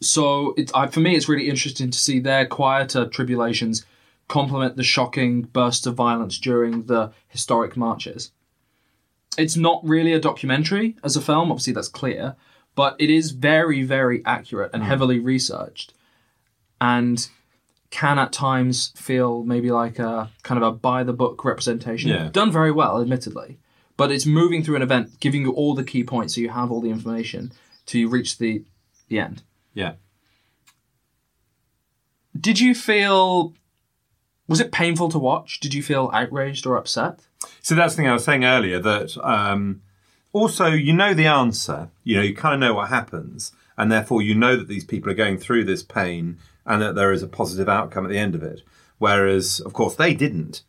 So 0.00 0.54
it, 0.56 0.70
I, 0.74 0.86
for 0.86 1.00
me, 1.00 1.16
it's 1.16 1.28
really 1.28 1.48
interesting 1.48 1.90
to 1.90 1.98
see 1.98 2.20
their 2.20 2.46
quieter 2.46 3.06
tribulations 3.06 3.84
complement 4.28 4.76
the 4.76 4.84
shocking 4.84 5.42
bursts 5.42 5.86
of 5.86 5.94
violence 5.94 6.38
during 6.38 6.84
the 6.84 7.12
historic 7.28 7.76
marches. 7.76 8.30
It's 9.36 9.56
not 9.56 9.80
really 9.84 10.12
a 10.12 10.20
documentary 10.20 10.96
as 11.04 11.16
a 11.16 11.20
film, 11.20 11.50
obviously 11.50 11.72
that's 11.72 11.88
clear, 11.88 12.36
but 12.74 12.96
it 12.98 13.10
is 13.10 13.32
very, 13.32 13.82
very 13.82 14.24
accurate 14.24 14.70
and 14.72 14.82
hmm. 14.82 14.88
heavily 14.88 15.18
researched, 15.18 15.92
and 16.80 17.28
can 17.90 18.18
at 18.18 18.32
times 18.32 18.92
feel 18.96 19.42
maybe 19.42 19.70
like 19.70 19.98
a 19.98 20.30
kind 20.42 20.62
of 20.62 20.68
a 20.68 20.76
by 20.76 21.02
the 21.02 21.12
book 21.12 21.44
representation. 21.44 22.10
Yeah. 22.10 22.28
Done 22.30 22.52
very 22.52 22.70
well, 22.70 23.00
admittedly, 23.00 23.58
but 23.96 24.10
it's 24.10 24.26
moving 24.26 24.62
through 24.62 24.76
an 24.76 24.82
event, 24.82 25.20
giving 25.20 25.42
you 25.42 25.52
all 25.52 25.74
the 25.74 25.84
key 25.84 26.04
points, 26.04 26.34
so 26.34 26.40
you 26.40 26.50
have 26.50 26.70
all 26.70 26.80
the 26.80 26.90
information 26.90 27.52
till 27.86 28.00
you 28.00 28.08
reach 28.08 28.38
the 28.38 28.64
the 29.08 29.18
end. 29.18 29.42
Yeah. 29.74 29.94
Did 32.38 32.60
you 32.60 32.74
feel? 32.74 33.54
Was 34.48 34.60
it 34.60 34.72
painful 34.72 35.10
to 35.10 35.18
watch? 35.18 35.60
Did 35.60 35.74
you 35.74 35.82
feel 35.82 36.10
outraged 36.12 36.66
or 36.66 36.76
upset? 36.76 37.20
So 37.60 37.74
that's 37.74 37.94
the 37.94 37.98
thing 37.98 38.08
I 38.08 38.14
was 38.14 38.24
saying 38.24 38.44
earlier 38.44 38.80
that 38.80 39.16
um, 39.22 39.82
also 40.32 40.66
you 40.66 40.92
know 40.92 41.14
the 41.14 41.26
answer, 41.26 41.90
you 42.02 42.16
know, 42.16 42.22
you 42.22 42.34
kind 42.34 42.54
of 42.54 42.60
know 42.60 42.74
what 42.74 42.88
happens, 42.88 43.52
and 43.76 43.92
therefore 43.92 44.22
you 44.22 44.34
know 44.34 44.56
that 44.56 44.68
these 44.68 44.84
people 44.84 45.10
are 45.10 45.14
going 45.14 45.38
through 45.38 45.64
this 45.64 45.82
pain 45.82 46.38
and 46.66 46.82
that 46.82 46.94
there 46.94 47.12
is 47.12 47.22
a 47.22 47.28
positive 47.28 47.68
outcome 47.68 48.04
at 48.04 48.10
the 48.10 48.18
end 48.18 48.34
of 48.34 48.42
it. 48.42 48.62
Whereas, 48.98 49.60
of 49.60 49.72
course, 49.72 49.94
they 49.94 50.14
didn't. 50.14 50.62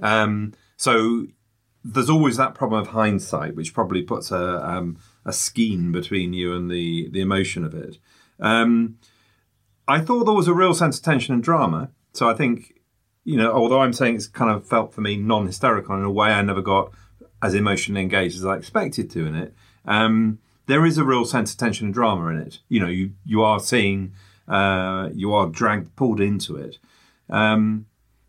Um, 0.00 0.52
so 0.76 1.26
there's 1.84 2.10
always 2.10 2.36
that 2.36 2.54
problem 2.54 2.80
of 2.80 2.88
hindsight, 2.88 3.56
which 3.56 3.74
probably 3.74 4.02
puts 4.02 4.30
a, 4.30 4.68
um, 4.68 4.98
a 5.24 5.32
skein 5.32 5.90
between 5.90 6.32
you 6.32 6.54
and 6.54 6.70
the, 6.70 7.08
the 7.10 7.20
emotion 7.20 7.64
of 7.64 7.74
it. 7.74 7.98
Um, 8.38 8.98
I 9.88 10.00
thought 10.00 10.24
there 10.24 10.34
was 10.34 10.48
a 10.48 10.54
real 10.54 10.74
sense 10.74 10.98
of 10.98 11.04
tension 11.04 11.34
and 11.34 11.42
drama. 11.42 11.90
So 12.12 12.28
I 12.28 12.34
think, 12.34 12.81
you 13.24 13.36
know, 13.36 13.52
although 13.52 13.80
I'm 13.80 13.92
saying 13.92 14.16
it's 14.16 14.26
kind 14.26 14.50
of 14.50 14.66
felt 14.66 14.92
for 14.92 15.00
me 15.00 15.16
non 15.16 15.46
hysterical 15.46 15.96
in 15.96 16.02
a 16.02 16.10
way 16.10 16.30
I 16.30 16.42
never 16.42 16.62
got 16.62 16.92
as 17.42 17.54
emotionally 17.54 18.00
engaged 18.02 18.36
as 18.36 18.44
I 18.44 18.56
expected 18.56 19.10
to 19.12 19.26
in 19.26 19.34
it, 19.34 19.54
um, 19.84 20.38
there 20.66 20.86
is 20.86 20.98
a 20.98 21.04
real 21.04 21.24
sense 21.24 21.52
of 21.52 21.58
tension 21.58 21.86
and 21.86 21.94
drama 21.94 22.28
in 22.28 22.38
it. 22.38 22.58
You 22.68 22.80
know, 22.80 22.88
you, 22.88 23.12
you 23.24 23.42
are 23.42 23.58
seeing, 23.60 24.12
uh, 24.48 25.08
you 25.12 25.32
are 25.34 25.46
dragged, 25.48 25.94
pulled 25.96 26.20
into 26.20 26.56
it. 26.56 26.78
Um, 27.28 27.86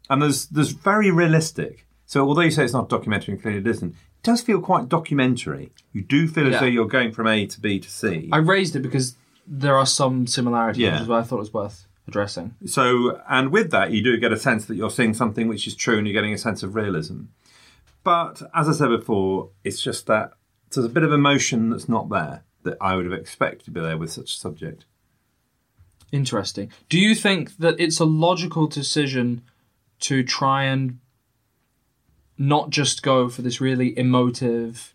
and 0.09 0.21
there's 0.21 0.47
there's 0.47 0.71
very 0.71 1.11
realistic. 1.11 1.85
So 2.05 2.27
although 2.27 2.41
you 2.41 2.51
say 2.51 2.63
it's 2.63 2.73
not 2.73 2.89
documentary, 2.89 3.33
and 3.33 3.41
clearly 3.41 3.59
it 3.61 3.67
isn't, 3.67 3.91
it 3.91 4.23
does 4.23 4.41
feel 4.41 4.61
quite 4.61 4.89
documentary. 4.89 5.71
You 5.91 6.01
do 6.01 6.27
feel 6.27 6.53
as 6.53 6.59
though 6.59 6.65
you're 6.67 6.87
going 6.87 7.11
from 7.11 7.27
A 7.27 7.45
to 7.47 7.59
B 7.59 7.79
to 7.79 7.89
C. 7.89 8.29
I 8.31 8.37
raised 8.37 8.75
it 8.75 8.81
because 8.81 9.15
there 9.47 9.75
are 9.75 9.85
some 9.85 10.27
similarities, 10.27 10.81
Yeah. 10.81 10.93
which 10.93 11.01
is 11.03 11.07
why 11.07 11.19
I 11.19 11.23
thought 11.23 11.37
it 11.37 11.39
was 11.39 11.53
worth 11.53 11.85
addressing. 12.07 12.55
So, 12.65 13.21
and 13.29 13.51
with 13.51 13.71
that, 13.71 13.91
you 13.91 14.03
do 14.03 14.17
get 14.17 14.31
a 14.31 14.37
sense 14.37 14.65
that 14.65 14.75
you're 14.75 14.89
seeing 14.89 15.13
something 15.13 15.47
which 15.47 15.67
is 15.67 15.75
true 15.75 15.97
and 15.97 16.07
you're 16.07 16.13
getting 16.13 16.33
a 16.33 16.37
sense 16.37 16.63
of 16.63 16.75
realism. 16.75 17.23
But 18.03 18.41
as 18.53 18.67
I 18.67 18.73
said 18.73 18.89
before, 18.89 19.49
it's 19.63 19.81
just 19.81 20.07
that 20.07 20.33
there's 20.71 20.85
a 20.85 20.89
bit 20.89 21.03
of 21.03 21.13
emotion 21.13 21.69
that's 21.69 21.87
not 21.87 22.09
there 22.09 22.43
that 22.63 22.77
I 22.81 22.95
would 22.95 23.05
have 23.05 23.13
expected 23.13 23.65
to 23.65 23.71
be 23.71 23.81
there 23.81 23.97
with 23.97 24.11
such 24.11 24.33
a 24.33 24.37
subject. 24.37 24.85
Interesting. 26.11 26.71
Do 26.89 26.99
you 26.99 27.15
think 27.15 27.57
that 27.57 27.79
it's 27.79 27.99
a 27.99 28.05
logical 28.05 28.67
decision 28.67 29.41
to 30.01 30.23
try 30.23 30.63
and 30.63 30.99
not 32.37 32.69
just 32.69 33.03
go 33.03 33.29
for 33.29 33.41
this 33.41 33.61
really 33.61 33.97
emotive 33.97 34.93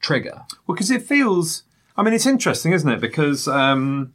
trigger? 0.00 0.44
Well, 0.66 0.74
because 0.74 0.90
it 0.90 1.02
feels, 1.02 1.64
I 1.96 2.02
mean, 2.02 2.14
it's 2.14 2.26
interesting, 2.26 2.72
isn't 2.72 2.88
it? 2.88 3.00
Because, 3.00 3.46
um, 3.48 4.14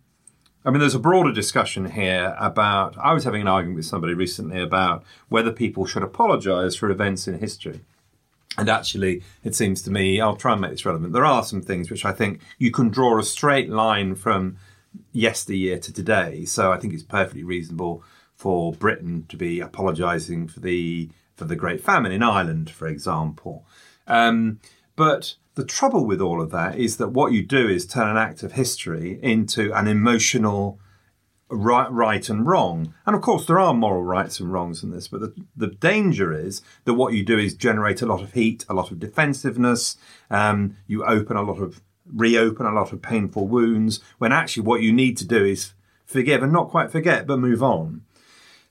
I 0.65 0.71
mean, 0.71 0.79
there's 0.79 0.95
a 0.95 0.99
broader 0.99 1.33
discussion 1.33 1.91
here 1.91 2.35
about, 2.39 2.97
I 2.97 3.13
was 3.13 3.25
having 3.25 3.41
an 3.41 3.47
argument 3.47 3.77
with 3.77 3.85
somebody 3.85 4.13
recently 4.13 4.61
about 4.61 5.03
whether 5.27 5.51
people 5.51 5.85
should 5.85 6.03
apologise 6.03 6.75
for 6.75 6.89
events 6.89 7.27
in 7.27 7.39
history. 7.39 7.81
And 8.57 8.69
actually, 8.69 9.23
it 9.43 9.55
seems 9.55 9.81
to 9.81 9.91
me, 9.91 10.21
I'll 10.21 10.35
try 10.35 10.53
and 10.53 10.61
make 10.61 10.71
this 10.71 10.85
relevant. 10.85 11.11
There 11.11 11.25
are 11.25 11.43
some 11.43 11.61
things 11.61 11.89
which 11.89 12.05
I 12.05 12.11
think 12.13 12.39
you 12.59 12.71
can 12.71 12.89
draw 12.89 13.19
a 13.19 13.23
straight 13.23 13.69
line 13.69 14.15
from 14.15 14.57
yesteryear 15.11 15.79
to 15.79 15.91
today. 15.91 16.45
So 16.45 16.71
I 16.71 16.77
think 16.77 16.93
it's 16.93 17.03
perfectly 17.03 17.43
reasonable 17.43 18.03
for 18.35 18.73
Britain 18.73 19.25
to 19.29 19.37
be 19.37 19.59
apologising 19.59 20.47
for 20.47 20.59
the 20.59 21.09
for 21.35 21.45
the 21.45 21.55
Great 21.55 21.81
Famine 21.81 22.11
in 22.11 22.21
Ireland, 22.21 22.69
for 22.69 22.87
example. 22.87 23.65
Um, 24.05 24.59
but 24.95 25.35
the 25.55 25.65
trouble 25.65 26.05
with 26.05 26.21
all 26.21 26.41
of 26.41 26.51
that 26.51 26.77
is 26.77 26.97
that 26.97 27.09
what 27.09 27.31
you 27.31 27.43
do 27.43 27.67
is 27.67 27.85
turn 27.85 28.07
an 28.07 28.17
act 28.17 28.43
of 28.43 28.53
history 28.53 29.19
into 29.21 29.71
an 29.73 29.87
emotional 29.87 30.79
right, 31.49 31.91
right 31.91 32.27
and 32.29 32.45
wrong. 32.47 32.93
And 33.05 33.15
of 33.15 33.21
course, 33.21 33.45
there 33.45 33.59
are 33.59 33.73
moral 33.73 34.03
rights 34.03 34.39
and 34.39 34.51
wrongs 34.51 34.83
in 34.83 34.91
this, 34.91 35.07
but 35.07 35.21
the, 35.21 35.33
the 35.55 35.67
danger 35.67 36.33
is 36.33 36.61
that 36.85 36.95
what 36.95 37.13
you 37.13 37.23
do 37.23 37.37
is 37.37 37.53
generate 37.53 38.01
a 38.01 38.05
lot 38.05 38.21
of 38.21 38.33
heat, 38.33 38.65
a 38.67 38.73
lot 38.73 38.91
of 38.91 38.99
defensiveness. 38.99 39.97
Um, 40.29 40.77
you 40.87 41.05
open 41.05 41.37
a 41.37 41.43
lot 41.43 41.61
of, 41.61 41.81
reopen 42.11 42.65
a 42.65 42.73
lot 42.73 42.91
of 42.91 43.01
painful 43.01 43.47
wounds, 43.47 43.99
when 44.17 44.31
actually 44.31 44.63
what 44.63 44.81
you 44.81 44.91
need 44.91 45.17
to 45.17 45.27
do 45.27 45.45
is 45.45 45.73
forgive 46.05 46.41
and 46.41 46.51
not 46.51 46.69
quite 46.69 46.91
forget, 46.91 47.27
but 47.27 47.37
move 47.37 47.61
on. 47.61 48.01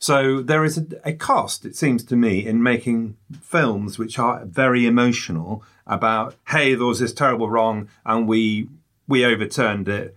So 0.02 0.42
there 0.42 0.64
is 0.64 0.78
a, 0.78 0.86
a 1.04 1.12
cost, 1.12 1.64
it 1.64 1.76
seems 1.76 2.02
to 2.06 2.16
me, 2.16 2.44
in 2.44 2.60
making 2.60 3.16
films 3.40 4.00
which 4.00 4.18
are 4.18 4.44
very 4.44 4.84
emotional 4.84 5.62
about, 5.86 6.34
hey, 6.48 6.74
there 6.74 6.86
was 6.86 6.98
this 6.98 7.12
terrible 7.12 7.48
wrong 7.48 7.88
and 8.04 8.26
we 8.26 8.68
we 9.06 9.24
overturned 9.24 9.88
it. 9.88 10.16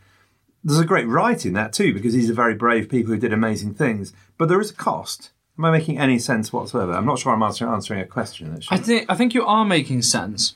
There's 0.63 0.80
a 0.80 0.86
great 0.86 1.08
right 1.08 1.45
in 1.45 1.54
that 1.54 1.71
too, 1.71 1.93
because 1.93 2.13
these 2.15 2.32
are 2.32 2.34
very 2.34 2.56
brave 2.56 2.89
people 2.89 3.13
who 3.13 3.19
did 3.19 3.32
amazing 3.32 3.76
things. 3.76 4.12
But 4.39 4.50
there 4.50 4.60
is 4.60 4.71
a 4.71 4.74
cost. 4.74 5.30
Am 5.56 5.65
I 5.65 5.69
making 5.71 6.00
any 6.00 6.17
sense 6.17 6.52
whatsoever? 6.52 6.93
I'm 6.93 7.06
not 7.06 7.19
sure 7.19 7.32
I'm 7.32 7.43
answering, 7.43 7.71
answering 7.71 8.00
a 8.02 8.08
question. 8.08 8.56
Actually. 8.56 8.78
I 8.80 8.82
think 8.82 9.06
I 9.08 9.15
think 9.15 9.36
you 9.36 9.45
are 9.45 9.65
making 9.65 10.02
sense. 10.02 10.56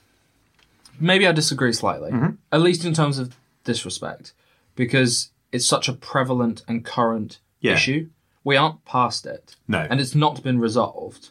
Maybe 1.00 1.28
I 1.28 1.34
disagree 1.34 1.72
slightly, 1.74 2.10
mm-hmm. 2.12 2.32
at 2.52 2.62
least 2.62 2.84
in 2.84 2.96
terms 2.96 3.20
of 3.20 3.36
this 3.66 3.86
respect, 3.86 4.34
because 4.76 5.30
it's 5.52 5.68
such 5.68 5.88
a 5.88 5.94
prevalent 5.94 6.64
and 6.68 6.84
current 6.84 7.38
Yeah. 7.62 7.74
issue. 7.76 8.10
We 8.44 8.56
aren't 8.56 8.86
past 8.86 9.26
it, 9.26 9.56
No. 9.68 9.86
and 9.90 10.00
it's 10.00 10.16
not 10.16 10.42
been 10.44 10.60
resolved. 10.60 11.30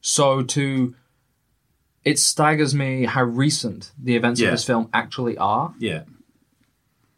So 0.00 0.42
to 0.42 0.94
it 2.04 2.18
staggers 2.18 2.74
me 2.74 3.04
how 3.04 3.22
recent 3.22 3.92
the 4.02 4.16
events 4.16 4.40
Yeah. 4.40 4.48
of 4.48 4.52
this 4.52 4.64
film 4.64 4.88
actually 4.92 5.36
are. 5.36 5.74
yeah. 5.78 6.04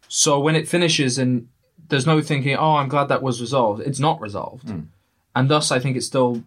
So 0.08 0.38
when 0.40 0.56
it 0.56 0.68
finishes 0.68 1.16
and 1.18 1.48
there's 1.88 2.06
no 2.06 2.20
thinking, 2.20 2.56
oh, 2.56 2.74
I'm 2.74 2.88
glad 2.88 3.08
that 3.08 3.22
was 3.22 3.40
resolved. 3.40 3.80
It's 3.80 3.98
not 4.00 4.20
resolved, 4.20 4.68
hmm. 4.68 4.80
and 5.34 5.48
thus 5.48 5.70
I 5.70 5.78
think 5.78 5.96
it's 5.96 6.06
still 6.06 6.42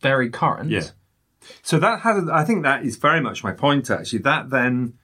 very 0.00 0.28
current. 0.30 0.70
Yeah. 0.70 0.88
So 1.62 1.78
that 1.78 2.00
has, 2.00 2.28
I 2.28 2.44
think 2.44 2.62
that 2.64 2.84
is 2.84 2.96
very 2.96 3.20
much 3.20 3.42
my 3.44 3.52
point. 3.52 3.90
Actually, 3.90 4.20
that 4.20 4.50
then, 4.50 4.94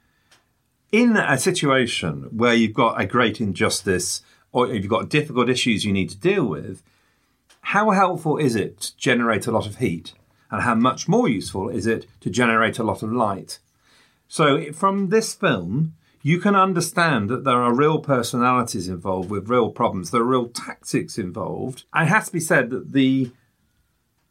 in 0.92 1.16
a 1.16 1.38
situation 1.38 2.28
where 2.30 2.54
you've 2.54 2.74
got 2.74 3.00
a 3.00 3.06
great 3.06 3.40
injustice 3.40 4.22
or 4.56 4.66
if 4.72 4.82
you've 4.82 4.88
got 4.88 5.10
difficult 5.10 5.50
issues 5.50 5.84
you 5.84 5.92
need 5.92 6.08
to 6.08 6.16
deal 6.16 6.46
with, 6.46 6.82
how 7.60 7.90
helpful 7.90 8.38
is 8.38 8.56
it 8.56 8.80
to 8.80 8.96
generate 8.96 9.46
a 9.46 9.50
lot 9.50 9.66
of 9.66 9.76
heat, 9.76 10.14
and 10.50 10.62
how 10.62 10.74
much 10.74 11.06
more 11.06 11.28
useful 11.28 11.68
is 11.68 11.86
it 11.86 12.06
to 12.20 12.30
generate 12.30 12.78
a 12.78 12.82
lot 12.82 13.02
of 13.02 13.12
light? 13.12 13.58
So 14.28 14.72
from 14.72 15.10
this 15.10 15.34
film, 15.34 15.92
you 16.22 16.40
can 16.40 16.56
understand 16.56 17.28
that 17.28 17.44
there 17.44 17.60
are 17.62 17.74
real 17.74 17.98
personalities 17.98 18.88
involved 18.88 19.28
with 19.28 19.50
real 19.50 19.70
problems. 19.70 20.10
There 20.10 20.22
are 20.22 20.24
real 20.24 20.48
tactics 20.48 21.18
involved. 21.18 21.84
And 21.92 22.08
it 22.08 22.12
has 22.12 22.28
to 22.28 22.32
be 22.32 22.40
said 22.40 22.70
that 22.70 22.92
the 22.94 23.32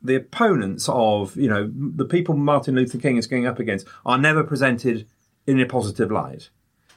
the 0.02 0.16
opponents 0.16 0.90
of, 0.90 1.36
you 1.36 1.50
know, 1.50 1.72
the 1.72 2.06
people 2.06 2.36
Martin 2.36 2.76
Luther 2.76 2.98
King 2.98 3.18
is 3.18 3.28
going 3.28 3.46
up 3.46 3.60
against 3.60 3.88
are 4.06 4.18
never 4.18 4.44
presented 4.44 5.08
in 5.46 5.60
a 5.60 5.66
positive 5.66 6.12
light. 6.12 6.50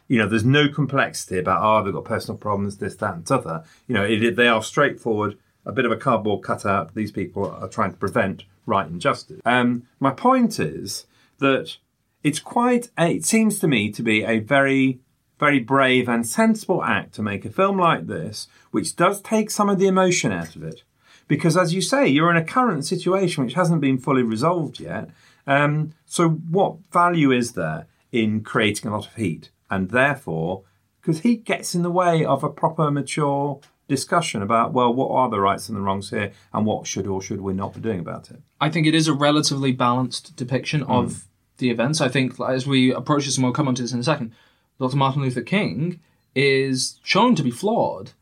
You 0.08 0.18
know, 0.18 0.26
there's 0.26 0.44
no 0.44 0.68
complexity 0.68 1.38
about, 1.38 1.62
oh, 1.62 1.84
they've 1.84 1.92
got 1.92 2.04
personal 2.04 2.38
problems, 2.38 2.78
this, 2.78 2.96
that, 2.96 3.14
and 3.14 3.26
t'other. 3.26 3.64
You 3.86 3.94
know, 3.94 4.04
it, 4.04 4.36
they 4.36 4.48
are 4.48 4.62
straightforward, 4.62 5.38
a 5.64 5.72
bit 5.72 5.84
of 5.84 5.92
a 5.92 5.96
cardboard 5.96 6.42
cutout. 6.42 6.94
These 6.94 7.12
people 7.12 7.50
are 7.50 7.68
trying 7.68 7.92
to 7.92 7.96
prevent 7.96 8.44
right 8.66 8.86
and 8.86 9.00
justice. 9.00 9.40
Um, 9.44 9.84
my 10.00 10.10
point 10.10 10.58
is 10.58 11.06
that 11.38 11.76
it's 12.22 12.40
quite, 12.40 12.90
a, 12.98 13.16
it 13.16 13.24
seems 13.24 13.58
to 13.60 13.68
me 13.68 13.90
to 13.92 14.02
be 14.02 14.24
a 14.24 14.38
very, 14.40 15.00
very 15.38 15.60
brave 15.60 16.08
and 16.08 16.26
sensible 16.26 16.82
act 16.82 17.14
to 17.14 17.22
make 17.22 17.44
a 17.44 17.50
film 17.50 17.78
like 17.78 18.06
this, 18.06 18.48
which 18.70 18.96
does 18.96 19.20
take 19.20 19.50
some 19.50 19.68
of 19.68 19.78
the 19.78 19.86
emotion 19.86 20.32
out 20.32 20.56
of 20.56 20.62
it 20.62 20.82
because 21.28 21.56
as 21.56 21.74
you 21.74 21.82
say, 21.82 22.08
you're 22.08 22.30
in 22.30 22.36
a 22.36 22.44
current 22.44 22.84
situation 22.84 23.44
which 23.44 23.54
hasn't 23.54 23.82
been 23.82 23.98
fully 23.98 24.22
resolved 24.22 24.80
yet. 24.80 25.10
Um, 25.46 25.92
so, 26.06 26.28
what 26.30 26.78
value 26.90 27.30
is 27.30 27.52
there 27.52 27.86
in 28.10 28.40
creating 28.40 28.90
a 28.90 28.94
lot 28.94 29.06
of 29.06 29.14
heat? 29.14 29.50
And 29.70 29.90
therefore, 29.90 30.64
because 31.00 31.20
he 31.20 31.36
gets 31.36 31.74
in 31.74 31.82
the 31.82 31.90
way 31.90 32.24
of 32.24 32.42
a 32.42 32.50
proper, 32.50 32.90
mature 32.90 33.60
discussion 33.88 34.42
about, 34.42 34.72
well, 34.72 34.92
what 34.92 35.10
are 35.10 35.30
the 35.30 35.40
rights 35.40 35.68
and 35.68 35.76
the 35.76 35.82
wrongs 35.82 36.10
here, 36.10 36.32
and 36.52 36.66
what 36.66 36.86
should 36.86 37.06
or 37.06 37.22
should 37.22 37.40
we 37.40 37.54
not 37.54 37.74
be 37.74 37.80
doing 37.80 38.00
about 38.00 38.30
it? 38.30 38.40
I 38.60 38.68
think 38.68 38.86
it 38.86 38.94
is 38.94 39.08
a 39.08 39.14
relatively 39.14 39.72
balanced 39.72 40.36
depiction 40.36 40.82
of 40.84 41.12
hmm. 41.12 41.18
the 41.58 41.70
events. 41.70 42.00
I 42.00 42.08
think 42.08 42.38
as 42.40 42.66
we 42.66 42.92
approach 42.92 43.24
this, 43.24 43.36
and 43.36 43.44
we'll 43.44 43.52
come 43.52 43.68
on 43.68 43.74
to 43.76 43.82
this 43.82 43.92
in 43.92 44.00
a 44.00 44.04
second, 44.04 44.32
Dr. 44.78 44.96
Martin 44.96 45.22
Luther 45.22 45.42
King 45.42 46.00
is 46.34 47.00
shown 47.02 47.34
to 47.34 47.42
be 47.42 47.50
flawed. 47.50 48.12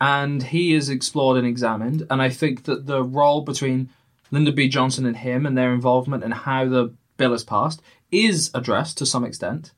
And 0.00 0.42
he 0.42 0.74
is 0.74 0.90
explored 0.90 1.38
and 1.38 1.46
examined. 1.46 2.06
And 2.10 2.20
I 2.20 2.28
think 2.28 2.64
that 2.64 2.86
the 2.86 3.02
role 3.02 3.40
between 3.40 3.88
Lyndon 4.30 4.54
B. 4.54 4.68
Johnson 4.68 5.06
and 5.06 5.16
him 5.16 5.46
and 5.46 5.56
their 5.56 5.72
involvement 5.72 6.24
and 6.24 6.34
how 6.34 6.68
the 6.68 6.94
bill 7.16 7.32
is 7.32 7.44
passed 7.44 7.80
is 8.10 8.50
addressed 8.54 8.98
to 8.98 9.06
some 9.06 9.24
extent. 9.24 9.72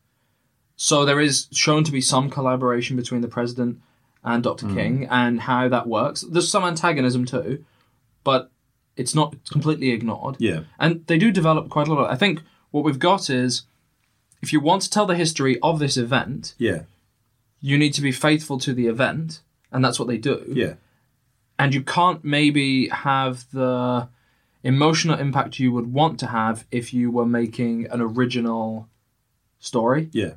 So 0.77 1.05
there 1.05 1.21
is 1.21 1.49
shown 1.53 1.85
to 1.85 1.93
be 1.93 2.01
some 2.01 2.31
collaboration 2.31 2.97
between 2.97 3.23
the 3.23 3.29
president 3.29 3.81
and 4.23 4.43
Dr. 4.43 4.67
Hmm. 4.67 4.75
King 4.75 5.07
and 5.11 5.41
how 5.41 5.69
that 5.69 5.87
works. 5.87 6.21
There's 6.23 6.51
some 6.51 6.65
antagonism 6.65 7.25
too, 7.25 7.65
but 8.25 8.51
it's 8.97 9.15
not 9.15 9.35
completely 9.51 9.91
ignored. 9.91 10.37
Yeah. 10.39 10.61
And 10.79 11.07
they 11.07 11.19
do 11.19 11.31
develop 11.31 11.69
quite 11.71 11.89
a 11.89 11.95
lot. 11.95 12.11
I 12.11 12.17
think 12.17 12.43
what 12.71 12.85
we've 12.85 12.99
got 12.99 13.31
is 13.31 13.63
if 14.43 14.53
you 14.53 14.61
want 14.61 14.83
to 14.83 14.91
tell 14.91 15.07
the 15.07 15.15
history 15.17 15.59
of 15.61 15.79
this 15.79 15.97
event, 15.97 16.55
Yeah. 16.59 16.83
you 17.61 17.79
need 17.79 17.95
to 17.95 18.03
be 18.03 18.13
faithful 18.13 18.59
to 18.59 18.75
the 18.75 18.87
event, 18.87 19.41
and 19.73 19.85
that's 19.85 19.99
what 19.99 20.09
they 20.09 20.19
do. 20.19 20.45
Yeah. 20.49 20.75
And 21.59 21.73
you 21.75 21.83
can't 21.83 22.23
maybe 22.23 22.89
have 22.89 23.47
the 23.51 24.09
emotional 24.63 25.19
impact 25.19 25.59
you 25.59 25.73
would 25.73 25.93
want 25.93 26.19
to 26.21 26.27
have 26.27 26.67
if 26.71 26.93
you 26.93 27.11
were 27.11 27.25
making 27.27 27.87
an 27.87 28.01
original 28.01 28.89
story. 29.59 30.11
Yeah. 30.13 30.35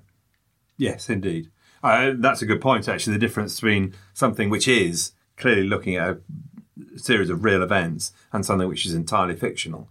Yes, 0.80 1.10
indeed. 1.10 1.50
Uh, 1.84 2.14
that's 2.16 2.42
a 2.42 2.46
good 2.48 2.60
point, 2.62 2.90
actually. 2.90 3.14
The 3.14 3.20
difference 3.20 3.56
between 3.56 3.94
something 4.14 4.50
which 4.50 4.68
is 4.68 5.12
clearly 5.38 5.64
looking 5.68 5.96
at 5.96 6.10
a 6.10 6.20
series 6.98 7.30
of 7.30 7.44
real 7.44 7.62
events 7.62 8.12
and 8.34 8.46
something 8.46 8.68
which 8.68 8.86
is 8.86 8.94
entirely 8.96 9.36
fictional. 9.36 9.88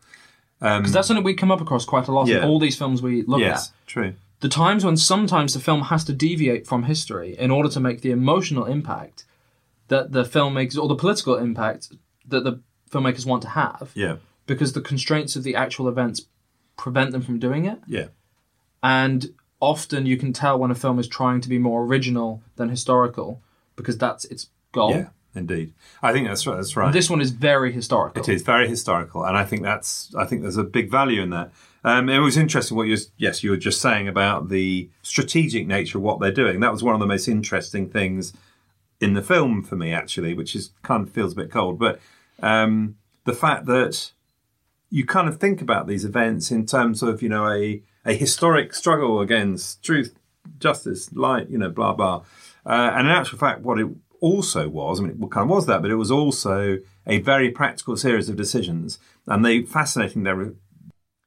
Because 0.61 0.93
that's 0.93 1.07
something 1.07 1.23
we 1.25 1.35
come 1.35 1.53
up 1.53 1.61
across 1.61 1.85
quite 1.85 2.09
a 2.09 2.13
lot 2.13 2.27
Yeah. 2.27 2.39
in 2.39 2.45
all 2.45 2.59
these 2.59 2.77
films 2.77 3.01
we 3.01 3.23
look 3.23 3.41
yes, 3.41 3.69
at. 3.69 3.87
true. 3.87 4.15
The 4.41 4.49
times 4.49 4.85
when 4.85 4.97
sometimes 4.97 5.55
the 5.55 5.61
film 5.61 5.83
has 5.83 6.05
to 6.05 6.13
deviate 6.13 6.67
from 6.67 6.83
history 6.85 7.37
in 7.39 7.51
order 7.51 7.69
to 7.69 7.81
make 7.81 8.01
the 8.03 8.11
emotional 8.11 8.65
impact 8.65 9.25
that 9.89 10.13
the 10.13 10.25
filmmakers 10.25 10.77
or 10.77 10.89
the 10.89 10.97
political 10.97 11.37
impact 11.37 11.93
that 12.27 12.45
the 12.45 12.61
filmmakers 12.91 13.25
want 13.25 13.43
to 13.43 13.49
have. 13.51 13.91
Yeah. 13.95 14.17
Because 14.47 14.73
the 14.73 14.81
constraints 14.81 15.37
of 15.37 15.43
the 15.45 15.55
actual 15.55 15.89
events 15.89 16.23
prevent 16.77 17.13
them 17.13 17.23
from 17.23 17.39
doing 17.39 17.65
it. 17.67 17.79
Yeah. 17.87 18.09
and 18.83 19.35
often 19.61 20.07
you 20.07 20.17
can 20.17 20.33
tell 20.33 20.59
when 20.59 20.71
a 20.71 20.75
film 20.75 20.99
is 20.99 21.09
trying 21.09 21.41
to 21.41 21.49
be 21.49 21.59
more 21.59 21.85
original 21.85 22.43
than 22.57 22.69
historical 22.69 23.43
because 23.77 23.99
that's 23.99 24.25
its 24.27 24.49
goal. 24.73 24.91
Yeah, 24.91 25.09
indeed. 25.35 25.73
I 26.03 26.13
think 26.13 26.29
that's 26.29 26.47
right. 26.47 26.57
That's 26.57 26.77
right. 26.77 26.93
This 26.93 27.11
one 27.11 27.21
is 27.21 27.31
very 27.31 27.73
historical. 27.73 28.23
It 28.23 28.29
is 28.29 28.43
very 28.43 28.69
historical, 28.69 29.25
and 29.25 29.37
I 29.37 29.45
think 29.45 29.63
that's 29.63 30.15
I 30.17 30.25
think 30.25 30.43
there's 30.43 30.57
a 30.57 30.65
big 30.65 30.91
value 30.91 31.23
in 31.23 31.31
that. 31.31 31.51
Um, 31.85 32.09
it 32.09 32.19
was 32.19 32.37
interesting 32.37 32.77
what 32.77 32.89
you 32.89 32.97
yes 33.17 33.43
you 33.43 33.51
were 33.51 33.57
just 33.57 33.81
saying 33.81 34.09
about 34.09 34.49
the 34.49 34.91
strategic 35.03 35.67
nature 35.67 35.99
of 35.99 36.05
what 36.05 36.21
they're 36.21 36.33
doing. 36.33 36.61
That 36.61 36.73
was 36.73 36.83
one 36.83 36.95
of 36.95 37.01
the 37.01 37.07
most 37.07 37.29
interesting 37.29 37.89
things 37.89 38.33
in 39.01 39.15
the 39.15 39.23
film 39.23 39.63
for 39.63 39.77
me, 39.77 39.93
actually, 39.93 40.35
which 40.35 40.57
is 40.57 40.71
kind 40.83 41.07
of 41.07 41.13
feels 41.13 41.33
a 41.33 41.37
bit 41.37 41.51
cold, 41.51 41.79
but 41.79 42.01
um, 42.41 42.97
the 43.25 43.33
fact 43.33 43.67
that 43.67 44.13
you 44.91 45.05
kind 45.05 45.29
of 45.29 45.39
think 45.39 45.61
about 45.61 45.87
these 45.87 46.05
events 46.05 46.51
in 46.51 46.67
terms 46.67 47.03
of 47.03 47.23
you 47.23 47.29
know 47.29 47.49
a 47.51 47.83
a 48.09 48.15
historic 48.15 48.75
struggle 48.75 49.21
against 49.21 49.85
truth, 49.85 50.15
justice, 50.59 51.13
light, 51.13 51.51
you 51.51 51.59
know, 51.59 51.69
blah 51.69 51.93
blah. 51.93 52.25
Uh, 52.65 52.91
and 52.95 53.07
in 53.07 53.13
actual 53.13 53.39
fact, 53.39 53.61
what 53.61 53.79
it 53.79 53.87
also 54.21 54.69
was, 54.69 54.99
I 54.99 55.05
mean, 55.05 55.23
it 55.23 55.31
kind 55.31 55.45
of 55.45 55.51
was 55.51 55.67
that, 55.67 55.83
but 55.83 55.91
it 55.91 55.97
was 55.97 56.11
also 56.11 56.79
a 57.07 57.19
very 57.21 57.51
practical 57.51 57.97
series 57.97 58.29
of 58.29 58.37
decisions. 58.37 58.99
And 59.27 59.45
they 59.45 59.63
fascinating. 59.63 60.23
There, 60.23 60.55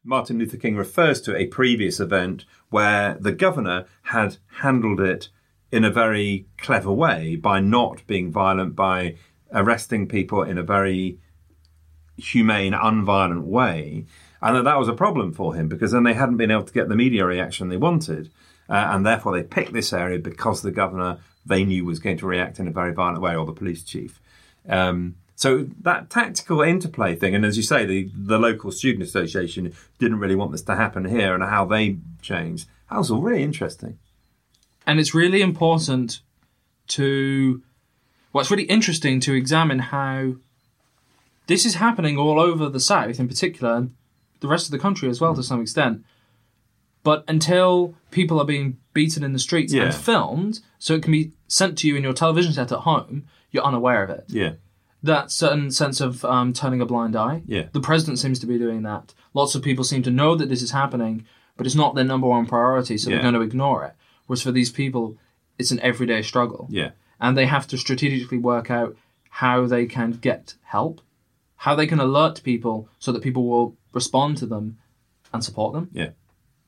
Martin 0.04 0.40
Luther 0.40 0.58
King 0.58 0.76
refers 0.76 1.22
to 1.22 1.36
a 1.36 1.46
previous 1.46 2.00
event 2.00 2.46
where 2.72 3.16
the 3.20 3.32
governor 3.32 3.86
had 4.04 4.38
handled 4.62 5.00
it 5.00 5.30
in 5.72 5.86
a 5.86 5.92
very 5.92 6.48
clever 6.58 6.92
way 6.92 7.36
by 7.36 7.60
not 7.60 8.06
being 8.08 8.32
violent, 8.32 8.76
by 8.76 9.16
arresting 9.54 10.08
people 10.08 10.42
in 10.42 10.58
a 10.58 10.64
very 10.64 11.20
humane, 12.18 12.74
unviolent 12.74 13.44
way, 13.44 14.06
and 14.42 14.56
that 14.56 14.64
that 14.64 14.80
was 14.80 14.88
a 14.88 14.94
problem 14.94 15.34
for 15.34 15.56
him 15.56 15.68
because 15.68 15.92
then 15.92 16.04
they 16.04 16.14
hadn't 16.14 16.38
been 16.38 16.52
able 16.52 16.64
to 16.64 16.74
get 16.74 16.90
the 16.90 16.96
media 16.96 17.26
reaction 17.26 17.70
they 17.70 17.78
wanted, 17.78 18.32
uh, 18.70 18.90
and 18.92 19.06
therefore 19.06 19.34
they 19.34 19.44
picked 19.44 19.74
this 19.74 19.94
area 19.94 20.20
because 20.20 20.62
the 20.62 20.72
governor 20.72 21.20
they 21.46 21.64
knew 21.64 21.86
was 21.86 22.00
going 22.00 22.18
to 22.18 22.28
react 22.28 22.60
in 22.60 22.68
a 22.68 22.72
very 22.72 22.94
violent 22.94 23.22
way, 23.22 23.36
or 23.36 23.46
the 23.46 23.54
police 23.54 23.84
chief. 23.84 24.20
Um, 24.68 25.16
so 25.36 25.68
that 25.82 26.10
tactical 26.10 26.62
interplay 26.62 27.16
thing, 27.16 27.34
and 27.34 27.44
as 27.46 27.58
you 27.58 27.64
say, 27.64 27.86
the 27.86 28.10
the 28.16 28.38
local 28.38 28.72
student 28.72 29.04
association 29.04 29.74
didn't 30.00 30.20
really 30.20 30.36
want 30.36 30.52
this 30.52 30.62
to 30.64 30.76
happen 30.76 31.06
here, 31.06 31.34
and 31.34 31.44
how 31.44 31.66
they 31.66 31.98
changed. 32.22 32.68
That 32.90 32.98
was 32.98 33.10
all 33.10 33.22
really 33.22 33.44
interesting. 33.44 33.98
and 34.86 35.00
it's 35.00 35.14
really 35.14 35.42
important 35.42 36.20
to 36.88 37.62
well, 38.34 38.46
really 38.50 38.64
interesting 38.64 39.20
to 39.22 39.34
examine 39.34 39.80
how 39.80 40.36
this 41.48 41.66
is 41.66 41.76
happening 41.76 42.18
all 42.18 42.40
over 42.40 42.70
the 42.70 42.80
South 42.80 43.20
in 43.20 43.28
particular, 43.28 43.76
and 43.76 43.96
the 44.42 44.48
rest 44.48 44.66
of 44.68 44.72
the 44.72 44.80
country 44.80 45.10
as 45.10 45.20
well 45.22 45.34
to 45.36 45.42
some 45.44 45.62
extent. 45.62 46.04
But 47.04 47.24
until 47.28 47.96
people 48.12 48.40
are 48.40 48.46
being 48.46 48.78
beaten 48.94 49.24
in 49.24 49.34
the 49.34 49.40
streets 49.40 49.74
Yeah. 49.74 49.86
and 49.86 49.94
filmed, 49.96 50.60
so 50.78 50.94
it 50.94 51.02
can 51.04 51.12
be 51.12 51.32
sent 51.48 51.78
to 51.80 51.88
you 51.88 51.96
in 51.96 52.04
your 52.04 52.14
television 52.14 52.54
set 52.54 52.72
at 52.72 52.80
home, 52.80 53.24
you're 53.52 53.64
unaware 53.64 54.04
of 54.04 54.10
it. 54.12 54.26
Yeah, 54.28 54.54
that 55.02 55.32
certain 55.32 55.72
sense 55.72 56.00
of 56.00 56.24
um, 56.26 56.54
turning 56.54 56.80
a 56.82 56.86
blind 56.86 57.16
eye. 57.16 57.42
Yeah. 57.46 57.68
The 57.72 57.80
president 57.82 58.20
seems 58.20 58.38
to 58.40 58.46
be 58.46 58.58
doing 58.60 58.84
that. 58.84 59.14
Lots 59.34 59.56
of 59.56 59.64
people 59.64 59.84
seem 59.84 60.04
to 60.04 60.12
know 60.12 60.36
that 60.36 60.50
this 60.50 60.62
is 60.62 60.72
happening, 60.72 61.26
but 61.58 61.66
it's 61.66 61.76
not 61.76 61.96
their 61.96 62.04
number 62.04 62.28
one 62.28 62.46
priority, 62.46 62.98
so 62.98 63.10
Yeah. 63.10 63.16
they're 63.16 63.24
going 63.24 63.34
to 63.36 63.42
ignore 63.42 63.84
it. 63.86 63.94
Whereas 64.28 64.44
for 64.44 64.52
these 64.52 64.70
people, 64.72 65.18
it's 65.58 65.72
an 65.72 65.80
everyday 65.82 66.22
struggle. 66.22 66.68
yeah, 66.70 66.92
And 67.20 67.36
they 67.38 67.46
have 67.48 67.68
to 67.68 67.78
strategically 67.78 68.38
work 68.38 68.70
out 68.72 68.96
how 69.30 69.66
they 69.66 69.86
can 69.86 70.12
get 70.12 70.56
help, 70.64 71.02
how 71.58 71.74
they 71.76 71.88
can 71.88 72.00
alert 72.00 72.42
people 72.44 72.88
so 73.00 73.12
that 73.12 73.22
people 73.24 73.48
will 73.48 73.76
respond 73.94 74.38
to 74.38 74.46
them 74.46 74.78
and 75.34 75.44
support 75.44 75.74
them. 75.74 75.90
yeah. 75.92 76.10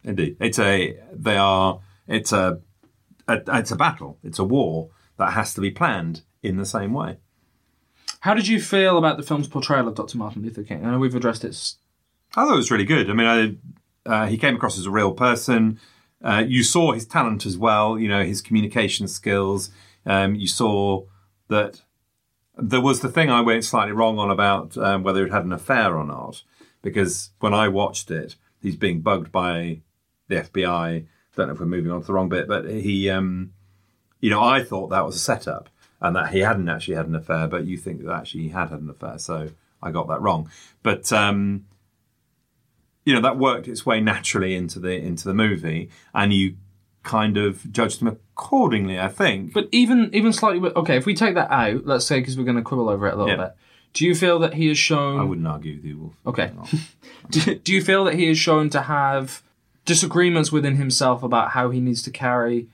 Indeed, 0.05 0.35
it's 0.41 0.59
a 0.59 0.99
they 1.13 1.37
are 1.37 1.79
it's 2.07 2.33
a, 2.33 2.59
a 3.27 3.41
it's 3.47 3.71
a 3.71 3.75
battle. 3.77 4.17
It's 4.21 4.37
a 4.37 4.43
war 4.43 4.89
that 5.17 5.31
has 5.31 5.53
to 5.53 5.61
be 5.61 5.71
planned 5.71 6.23
in 6.41 6.57
the 6.57 6.65
same 6.65 6.91
way. 6.93 7.17
How 8.19 8.33
did 8.33 8.47
you 8.49 8.59
feel 8.59 8.97
about 8.97 9.15
the 9.15 9.23
film's 9.23 9.47
portrayal 9.47 9.87
of 9.87 9.95
Dr. 9.95 10.17
Martin 10.17 10.41
Luther 10.43 10.63
King? 10.63 10.85
I 10.85 10.91
know 10.91 10.99
we've 10.99 11.15
addressed 11.15 11.45
it. 11.45 11.73
I 12.35 12.43
thought 12.43 12.53
it 12.53 12.57
was 12.57 12.71
really 12.71 12.83
good. 12.85 13.09
I 13.09 13.13
mean, 13.13 13.59
I, 14.05 14.09
uh, 14.09 14.27
he 14.27 14.37
came 14.37 14.55
across 14.55 14.77
as 14.77 14.85
a 14.85 14.91
real 14.91 15.13
person. 15.13 15.79
uh, 16.21 16.43
you 16.45 16.63
saw 16.63 16.91
his 16.91 17.05
talent 17.05 17.45
as 17.45 17.57
well. 17.57 17.97
You 17.97 18.09
know 18.09 18.23
his 18.25 18.41
communication 18.41 19.07
skills. 19.07 19.69
Um, 20.05 20.35
you 20.35 20.47
saw 20.47 21.03
that 21.47 21.81
there 22.57 22.81
was 22.81 22.99
the 22.99 23.09
thing 23.09 23.29
I 23.29 23.41
went 23.41 23.63
slightly 23.63 23.93
wrong 23.93 24.19
on 24.19 24.29
about 24.29 24.77
um, 24.77 25.03
whether 25.03 25.23
he'd 25.23 25.31
had 25.31 25.45
an 25.45 25.53
affair 25.53 25.97
or 25.97 26.03
not, 26.05 26.43
because 26.83 27.31
when 27.39 27.53
I 27.55 27.67
watched 27.69 28.11
it, 28.11 28.35
he's 28.61 28.75
being 28.75 29.01
bugged 29.01 29.31
by 29.31 29.79
the 30.27 30.35
FBI. 30.35 31.05
Don't 31.35 31.47
know 31.47 31.53
if 31.53 31.59
we're 31.59 31.65
moving 31.65 31.91
on 31.91 32.01
to 32.01 32.05
the 32.07 32.13
wrong 32.13 32.29
bit, 32.29 32.47
but 32.47 32.65
he, 32.69 33.09
um, 33.09 33.53
you 34.19 34.29
know, 34.29 34.43
I 34.43 34.63
thought 34.63 34.89
that 34.89 35.03
was 35.05 35.15
a 35.15 35.19
setup 35.19 35.69
and 35.99 36.15
that 36.15 36.31
he 36.31 36.39
hadn't 36.41 36.69
actually 36.69 36.95
had 36.95 37.07
an 37.07 37.15
affair, 37.15 37.47
but 37.47 37.65
you 37.65 37.77
think 37.77 38.03
that 38.05 38.13
actually 38.13 38.43
he 38.43 38.49
had 38.49 38.69
had 38.69 38.81
an 38.81 38.89
affair, 38.89 39.17
so 39.17 39.49
I 39.81 39.89
got 39.89 40.07
that 40.09 40.21
wrong. 40.21 40.49
But 40.83 41.11
um, 41.11 41.65
you 43.05 43.13
know, 43.15 43.21
that 43.21 43.37
worked 43.37 43.67
its 43.67 43.85
way 43.85 43.99
naturally 43.99 44.53
into 44.55 44.79
the 44.79 44.91
into 44.91 45.27
the 45.27 45.33
movie, 45.33 45.89
and 46.13 46.31
you 46.33 46.55
kind 47.03 47.35
of 47.37 47.69
judged 47.71 48.01
him 48.01 48.07
accordingly. 48.07 48.99
I 48.99 49.07
think. 49.09 49.53
But 49.53 49.67
even 49.71 50.09
even 50.13 50.31
slightly, 50.33 50.69
okay, 50.75 50.97
if 50.97 51.05
we 51.05 51.15
take 51.15 51.35
that 51.35 51.51
out, 51.51 51.85
let's 51.85 52.05
say 52.05 52.19
because 52.19 52.37
we're 52.37 52.45
going 52.45 52.57
to 52.57 52.63
quibble 52.63 52.89
over 52.89 53.07
it 53.07 53.13
a 53.13 53.17
little 53.17 53.31
Yeah. 53.31 53.43
bit. 53.47 53.55
Do 53.93 54.05
you 54.05 54.15
feel 54.15 54.39
that 54.39 54.55
he 54.55 54.67
has 54.69 54.77
shown? 54.77 55.19
I 55.19 55.23
wouldn't 55.23 55.47
argue 55.47 55.75
with 55.75 55.85
you, 55.85 55.97
Wolf. 55.97 56.13
Okay. 56.25 56.51
do, 57.29 57.55
do 57.55 57.73
you 57.73 57.81
feel 57.81 58.05
that 58.05 58.15
he 58.15 58.27
is 58.27 58.37
shown 58.37 58.69
to 58.71 58.81
have 58.81 59.43
disagreements 59.85 60.51
within 60.51 60.75
himself 60.77 61.23
about 61.23 61.51
how 61.51 61.69
he 61.69 61.79
needs 61.79 62.01
to 62.03 62.11
carry, 62.11 62.67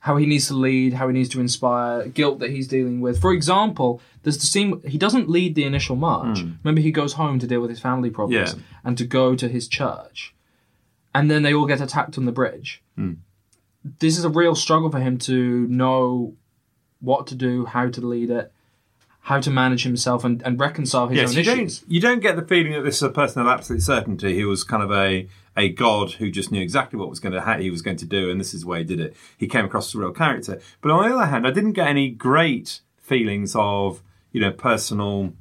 how 0.00 0.16
he 0.16 0.26
needs 0.26 0.48
to 0.48 0.54
lead, 0.54 0.94
how 0.94 1.06
he 1.06 1.12
needs 1.14 1.28
to 1.30 1.40
inspire, 1.40 2.08
guilt 2.08 2.40
that 2.40 2.50
he's 2.50 2.66
dealing 2.66 3.00
with? 3.00 3.20
For 3.20 3.32
example, 3.32 4.00
there's 4.22 4.38
the 4.38 4.46
scene 4.46 4.80
he 4.84 4.98
doesn't 4.98 5.28
lead 5.28 5.54
the 5.54 5.64
initial 5.64 5.94
march. 5.96 6.40
Remember, 6.64 6.80
he 6.80 6.90
goes 6.90 7.12
home 7.12 7.38
to 7.38 7.46
deal 7.46 7.60
with 7.60 7.70
his 7.70 7.80
family 7.80 8.10
problems. 8.10 8.54
Yeah. 8.54 8.60
and 8.84 8.98
to 8.98 9.04
go 9.04 9.36
to 9.36 9.48
his 9.48 9.68
church, 9.68 10.34
and 11.14 11.30
then 11.30 11.42
they 11.42 11.54
all 11.54 11.66
get 11.66 11.80
attacked 11.80 12.18
on 12.18 12.24
the 12.24 12.32
bridge. 12.32 12.82
Hmm. 12.96 13.14
This 14.00 14.18
is 14.18 14.24
a 14.24 14.28
real 14.28 14.54
struggle 14.54 14.90
for 14.90 14.98
him 15.00 15.16
to 15.18 15.66
know 15.68 16.34
what 17.00 17.26
to 17.28 17.34
do, 17.34 17.64
how 17.66 17.88
to 17.88 18.00
lead 18.00 18.30
it. 18.30 18.52
How 19.24 19.38
to 19.40 19.50
manage 19.50 19.82
himself 19.84 20.24
and, 20.24 20.42
and 20.42 20.58
reconcile 20.58 21.08
his 21.08 21.16
Yes, 21.18 21.28
own 21.30 21.34
you 21.36 21.40
issues. 21.42 21.78
don't 21.80 21.90
you 21.90 22.00
don't 22.00 22.20
get 22.20 22.36
the 22.36 22.42
feeling 22.42 22.72
that 22.72 22.82
this 22.82 22.96
is 22.96 23.02
a 23.02 23.10
person 23.10 23.42
of 23.42 23.48
absolute 23.48 23.82
certainty. 23.82 24.34
He 24.34 24.44
was 24.44 24.64
kind 24.64 24.82
of 24.82 24.90
a 24.90 25.28
a 25.56 25.68
god 25.68 26.12
who 26.12 26.30
just 26.30 26.50
knew 26.50 26.60
exactly 26.62 26.98
what 26.98 27.10
was 27.10 27.20
going 27.20 27.32
to 27.34 27.40
ha- 27.40 27.58
he 27.58 27.70
was 27.70 27.82
going 27.82 27.96
to 27.98 28.06
do, 28.06 28.30
and 28.30 28.40
this 28.40 28.54
is 28.54 28.62
the 28.62 28.66
way 28.68 28.78
he 28.78 28.84
did 28.84 28.98
it. 29.00 29.16
He 29.36 29.46
came 29.46 29.64
across 29.64 29.88
as 29.88 29.94
a 29.94 29.98
real 29.98 30.12
character. 30.12 30.60
But 30.80 30.90
on 30.90 31.08
the 31.08 31.14
other 31.14 31.26
hand, 31.26 31.46
I 31.46 31.50
didn't 31.50 31.72
get 31.72 31.86
any 31.88 32.08
great 32.10 32.80
feelings 32.98 33.54
of 33.56 34.02
you 34.32 34.40
know 34.40 34.52
personal 34.52 35.34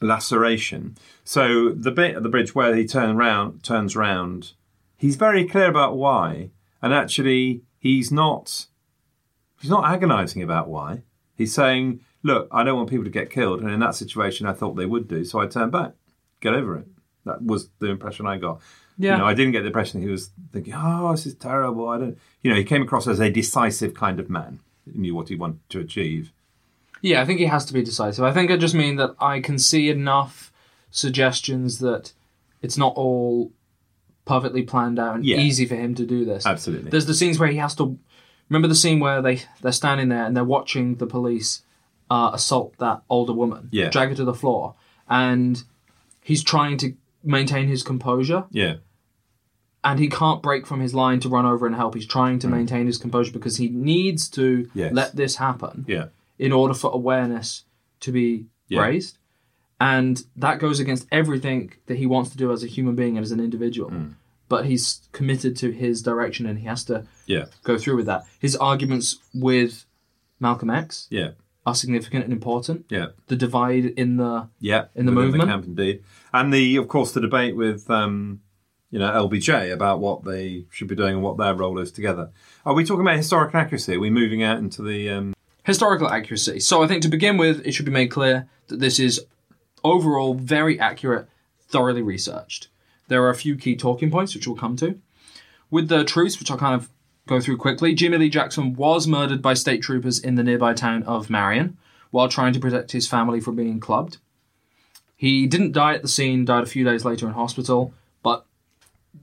laceration. 0.00 0.96
So 1.24 1.70
the 1.70 1.90
bit 1.90 2.16
at 2.16 2.22
the 2.22 2.28
bridge 2.28 2.54
where 2.54 2.74
he 2.74 2.86
turn 2.86 3.16
round, 3.16 3.62
turns 3.62 3.96
round, 3.96 4.52
he's 4.96 5.16
very 5.16 5.46
clear 5.46 5.66
about 5.68 5.96
why, 5.96 6.50
and 6.82 6.92
actually 6.92 7.62
he's 7.78 8.12
not 8.12 8.66
he's 9.60 9.70
not 9.70 9.84
agonising 9.92 10.42
about 10.42 10.68
why. 10.68 11.02
He's 11.36 11.54
saying, 11.54 12.00
"Look, 12.24 12.48
I 12.50 12.64
don't 12.64 12.76
want 12.76 12.90
people 12.90 13.04
to 13.04 13.10
get 13.10 13.30
killed," 13.30 13.60
and 13.60 13.70
in 13.70 13.78
that 13.80 13.94
situation, 13.94 14.46
I 14.48 14.52
thought 14.52 14.74
they 14.74 14.86
would 14.86 15.06
do, 15.06 15.24
so 15.24 15.38
I 15.38 15.46
turned 15.46 15.70
back. 15.70 15.92
Get 16.40 16.54
over 16.54 16.76
it. 16.78 16.88
That 17.24 17.42
was 17.42 17.68
the 17.78 17.86
impression 17.86 18.26
I 18.26 18.38
got. 18.38 18.60
Yeah. 18.98 19.12
You 19.12 19.18
know, 19.18 19.26
I 19.26 19.34
didn't 19.34 19.52
get 19.52 19.60
the 19.60 19.68
impression 19.68 20.00
he 20.02 20.08
was 20.08 20.30
thinking, 20.52 20.74
"Oh, 20.76 21.12
this 21.12 21.26
is 21.26 21.34
terrible." 21.34 21.88
I 21.88 21.98
don't. 21.98 22.18
You 22.42 22.50
know, 22.50 22.56
he 22.56 22.64
came 22.64 22.82
across 22.82 23.06
as 23.06 23.20
a 23.20 23.30
decisive 23.30 23.94
kind 23.94 24.18
of 24.18 24.28
man. 24.28 24.58
He 24.92 24.98
knew 24.98 25.14
what 25.14 25.28
he 25.28 25.36
wanted 25.36 25.60
to 25.70 25.80
achieve. 25.80 26.32
Yeah, 27.00 27.20
I 27.20 27.24
think 27.26 27.38
he 27.38 27.46
has 27.46 27.64
to 27.66 27.74
be 27.74 27.82
decisive. 27.82 28.24
I 28.24 28.32
think 28.32 28.50
I 28.50 28.56
just 28.56 28.74
mean 28.74 28.96
that 28.96 29.14
I 29.20 29.40
can 29.40 29.58
see 29.58 29.88
enough 29.90 30.50
suggestions 30.90 31.78
that 31.80 32.12
it's 32.62 32.78
not 32.78 32.94
all 32.96 33.52
perfectly 34.24 34.62
planned 34.62 34.98
out 34.98 35.16
and 35.16 35.24
Yeah. 35.24 35.38
easy 35.38 35.66
for 35.66 35.74
him 35.74 35.94
to 35.96 36.06
do 36.06 36.24
this. 36.24 36.46
Absolutely. 36.46 36.90
There's 36.90 37.04
the 37.06 37.12
scenes 37.14 37.38
where 37.38 37.50
he 37.50 37.58
has 37.58 37.74
to 37.76 37.98
remember 38.48 38.68
the 38.68 38.74
scene 38.74 39.00
where 39.00 39.20
they 39.20 39.42
they're 39.60 39.72
standing 39.72 40.08
there 40.08 40.24
and 40.24 40.34
they're 40.36 40.44
watching 40.44 40.94
the 40.96 41.06
police 41.06 41.62
uh, 42.10 42.30
assault 42.34 42.74
that 42.78 43.02
older 43.08 43.32
woman, 43.32 43.68
Yeah. 43.72 43.88
drag 43.90 44.10
her 44.10 44.14
to 44.16 44.24
the 44.24 44.34
floor, 44.34 44.74
and 45.08 45.62
he's 46.22 46.42
trying 46.42 46.76
to 46.78 46.94
maintain 47.22 47.68
his 47.68 47.82
composure 47.82 48.44
Yeah. 48.50 48.76
and 49.82 49.98
he 49.98 50.08
can't 50.08 50.42
break 50.42 50.66
from 50.66 50.80
his 50.80 50.94
line 50.94 51.20
to 51.20 51.28
run 51.28 51.44
over 51.46 51.66
and 51.66 51.74
help. 51.74 51.94
He's 51.94 52.06
trying 52.06 52.38
to 52.40 52.48
maintain 52.48 52.86
his 52.86 52.98
composure 52.98 53.32
because 53.32 53.56
he 53.58 53.68
needs 53.68 54.28
to 54.30 54.64
Mm. 54.64 54.70
Yes. 54.74 54.92
let 54.92 55.16
this 55.16 55.36
happen 55.36 55.84
Yeah. 55.88 56.06
in 56.38 56.52
order 56.52 56.74
for 56.74 56.90
awareness 56.92 57.64
to 58.00 58.12
be 58.12 58.46
Yeah. 58.68 58.80
raised. 58.82 59.18
And 59.80 60.22
that 60.36 60.58
goes 60.60 60.80
against 60.80 61.06
everything 61.12 61.72
that 61.86 61.96
he 61.98 62.06
wants 62.06 62.30
to 62.30 62.36
do 62.36 62.52
as 62.52 62.62
a 62.62 62.66
human 62.66 62.94
being 62.94 63.16
and 63.16 63.24
as 63.24 63.32
an 63.32 63.40
individual. 63.40 63.90
Mm. 63.90 64.14
But 64.48 64.66
he's 64.66 65.00
committed 65.12 65.56
to 65.58 65.70
his 65.72 66.00
direction 66.02 66.46
and 66.46 66.58
he 66.58 66.66
has 66.66 66.84
to 66.84 67.06
Yeah. 67.26 67.46
go 67.62 67.76
through 67.76 67.96
with 67.96 68.06
that. 68.06 68.24
His 68.38 68.56
arguments 68.56 69.18
with 69.34 69.84
Malcolm 70.40 70.70
X 70.70 71.06
Yeah. 71.10 71.30
Are 71.66 71.74
significant 71.74 72.24
and 72.24 72.32
important. 72.32 72.86
Yeah. 72.88 73.08
The 73.28 73.36
divide 73.36 73.86
in 73.86 74.16
the 74.16 74.48
Yeah, 74.60 74.86
In 74.94 75.06
the 75.06 75.12
movement? 75.12 75.48
camp 75.48 75.64
indeed, 75.64 76.02
and 76.32 76.52
the 76.52 76.76
of 76.76 76.88
course 76.88 77.12
the 77.12 77.20
debate 77.20 77.56
with 77.56 77.90
um, 77.90 78.40
you 78.90 78.98
know 78.98 79.10
LBJ 79.10 79.72
about 79.72 80.00
what 80.00 80.24
they 80.24 80.66
should 80.70 80.88
be 80.88 80.94
doing 80.94 81.14
and 81.14 81.22
what 81.22 81.38
their 81.38 81.54
role 81.54 81.78
is 81.78 81.90
together. 81.90 82.30
Are 82.66 82.74
we 82.74 82.84
talking 82.84 83.00
about 83.02 83.16
historical 83.16 83.58
accuracy? 83.58 83.96
Are 83.96 84.00
we 84.00 84.10
moving 84.10 84.42
out 84.42 84.58
into 84.58 84.82
the 84.82 85.08
um, 85.10 85.34
historical 85.64 86.08
accuracy. 86.08 86.60
So 86.60 86.82
I 86.82 86.86
think 86.86 87.02
to 87.02 87.08
begin 87.08 87.36
with, 87.38 87.66
it 87.66 87.72
should 87.72 87.86
be 87.86 87.92
made 87.92 88.08
clear 88.08 88.46
that 88.68 88.80
this 88.80 89.00
is 89.00 89.24
overall 89.82 90.34
very 90.34 90.78
accurate, 90.78 91.28
thoroughly 91.68 92.02
researched. 92.02 92.68
There 93.08 93.22
are 93.22 93.30
a 93.30 93.34
few 93.34 93.56
key 93.56 93.74
talking 93.76 94.10
points 94.10 94.34
which 94.34 94.46
we'll 94.46 94.56
come 94.56 94.76
to. 94.76 94.98
With 95.70 95.88
the 95.88 96.04
truths, 96.04 96.38
which 96.38 96.50
I'll 96.50 96.58
kind 96.58 96.74
of 96.74 96.88
go 97.26 97.40
through 97.40 97.56
quickly, 97.56 97.94
Jimmy 97.94 98.18
Lee 98.18 98.28
Jackson 98.30 98.74
was 98.74 99.06
murdered 99.06 99.40
by 99.42 99.54
state 99.54 99.82
troopers 99.82 100.18
in 100.18 100.34
the 100.34 100.42
nearby 100.44 100.74
town 100.74 101.02
of 101.04 101.30
Marion 101.30 101.76
while 102.10 102.28
trying 102.28 102.52
to 102.52 102.60
protect 102.60 102.92
his 102.92 103.06
family 103.08 103.40
from 103.40 103.56
being 103.56 103.80
clubbed. 103.80 104.18
He 105.16 105.46
didn't 105.46 105.72
die 105.72 105.94
at 105.94 106.02
the 106.02 106.08
scene, 106.08 106.44
died 106.44 106.62
a 106.64 106.66
few 106.66 106.84
days 106.84 107.04
later 107.04 107.26
in 107.26 107.32
hospital, 107.32 107.94
but 108.22 108.44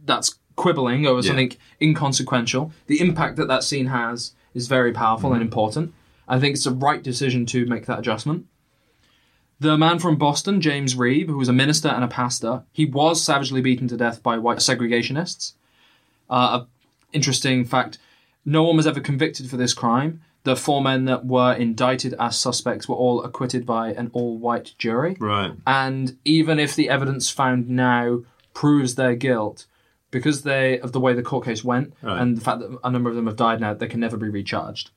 that's 0.06 0.40
quibbling 0.56 1.06
over 1.06 1.22
Yeah. 1.22 1.28
something 1.28 1.54
inconsequential. 1.82 2.72
The 2.88 3.00
impact 3.02 3.36
that 3.38 3.48
that 3.48 3.64
scene 3.64 3.88
has 3.88 4.34
is 4.54 4.68
very 4.68 4.92
powerful 4.92 5.30
Mm-hmm. 5.30 5.36
and 5.36 5.44
important. 5.44 5.94
I 6.28 6.40
think 6.40 6.56
it's 6.56 6.64
the 6.66 6.72
right 6.72 7.04
decision 7.04 7.46
to 7.48 7.66
make 7.66 7.86
that 7.86 8.00
adjustment. 8.00 8.46
The 9.60 9.78
man 9.78 10.00
from 10.00 10.16
Boston, 10.18 10.60
James 10.60 10.96
Reeb, 10.96 11.28
who 11.28 11.38
was 11.38 11.50
a 11.50 11.54
minister 11.54 11.88
and 11.90 12.04
a 12.04 12.08
pastor, 12.08 12.64
he 12.72 12.86
was 12.86 13.24
savagely 13.24 13.62
beaten 13.62 13.88
to 13.90 13.98
death 13.98 14.24
by 14.24 14.38
white 14.40 14.58
segregationists. 14.58 15.54
Uh, 16.30 16.66
interesting 17.14 17.66
fact 17.66 17.98
no 18.46 18.64
one 18.64 18.76
was 18.78 18.88
ever 18.88 19.00
convicted 19.00 19.50
for 19.50 19.58
this 19.58 19.74
crime. 19.74 20.22
The 20.44 20.56
four 20.56 20.82
men 20.82 21.06
that 21.06 21.26
were 21.26 21.54
indicted 21.54 22.16
as 22.20 22.40
suspects 22.40 22.90
were 22.90 22.96
all 22.96 23.24
acquitted 23.24 23.66
by 23.66 23.94
an 23.94 24.10
all 24.14 24.38
white 24.40 24.74
jury. 24.80 25.16
right? 25.20 25.52
And 25.68 26.18
even 26.26 26.58
if 26.60 26.76
the 26.76 26.90
evidence 26.90 27.30
found 27.30 27.70
now 27.70 28.22
proves 28.56 28.96
their 28.96 29.16
guilt, 29.16 29.68
because 30.10 30.42
they 30.42 30.80
of 30.80 30.92
the 30.92 31.00
way 31.00 31.14
the 31.14 31.22
court 31.22 31.46
case 31.46 31.64
went 31.64 31.94
Right. 32.02 32.20
and 32.20 32.36
the 32.36 32.42
fact 32.42 32.60
that 32.62 32.76
a 32.84 32.90
number 32.90 33.10
of 33.12 33.16
them 33.16 33.28
have 33.28 33.36
died 33.36 33.62
now, 33.62 33.76
they 33.76 33.88
can 33.88 34.00
never 34.00 34.18
be 34.18 34.30
recharged. 34.30 34.90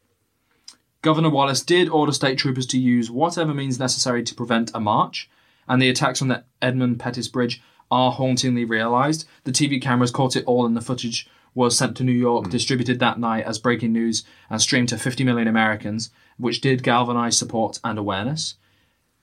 Governor 1.03 1.29
Wallace 1.31 1.61
did 1.63 1.89
order 1.91 2.13
state 2.13 2.39
troopers 2.39 2.67
to 2.69 2.79
use 2.79 3.11
whatever 3.11 3.53
means 3.53 3.79
necessary 3.79 4.23
to 4.23 4.35
prevent 4.35 4.71
a 4.75 4.81
march, 4.81 5.29
and 5.69 5.81
the 5.81 5.91
attacks 5.91 6.23
on 6.23 6.29
the 6.29 6.45
Edmund 6.63 6.99
Pettus 6.99 7.29
Bridge 7.29 7.63
are 7.91 8.13
hauntingly 8.13 8.65
realised. 8.65 9.27
The 9.45 9.53
TV 9.53 9.81
cameras 9.81 10.11
caught 10.11 10.35
it 10.37 10.45
all, 10.47 10.65
in 10.65 10.73
the 10.73 10.81
footage 10.81 11.29
was 11.55 11.77
sent 11.79 11.97
to 11.97 12.05
New 12.05 12.13
York, 12.13 12.51
distributed 12.51 12.99
that 12.99 13.19
night 13.19 13.45
as 13.45 13.59
breaking 13.59 13.93
news, 13.93 14.25
and 14.51 14.61
streamed 14.61 14.89
to 14.89 14.99
50 14.99 15.23
million 15.25 15.47
Americans, 15.49 16.11
which 16.37 16.61
did 16.61 16.83
galvanise 16.83 17.39
support 17.39 17.79
and 17.85 17.99
awareness. 17.99 18.57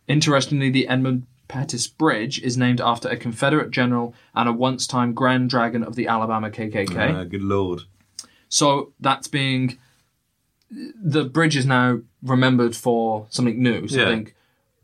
Interestingly, 0.08 0.70
the 0.70 0.88
Edmund 0.88 1.26
Pettus 1.48 1.88
Bridge 1.88 2.42
is 2.42 2.58
named 2.58 2.80
after 2.80 3.10
a 3.10 3.18
Confederate 3.18 3.72
general 3.72 4.16
and 4.34 4.48
a 4.48 4.54
once 4.54 4.88
time 4.88 5.14
Grand 5.14 5.50
Dragon 5.50 5.84
of 5.84 5.96
the 5.96 6.08
Alabama 6.08 6.50
KKK. 6.50 7.14
Uh, 7.14 7.24
good 7.26 7.44
lord. 7.44 7.82
So 8.48 8.94
that's 9.00 9.28
being. 9.28 9.78
The 10.70 11.26
bridge 11.26 11.58
is 11.58 11.66
now 11.66 12.00
remembered 12.24 12.78
for 12.78 13.28
something 13.30 13.62
new, 13.62 13.90
something 13.90 14.32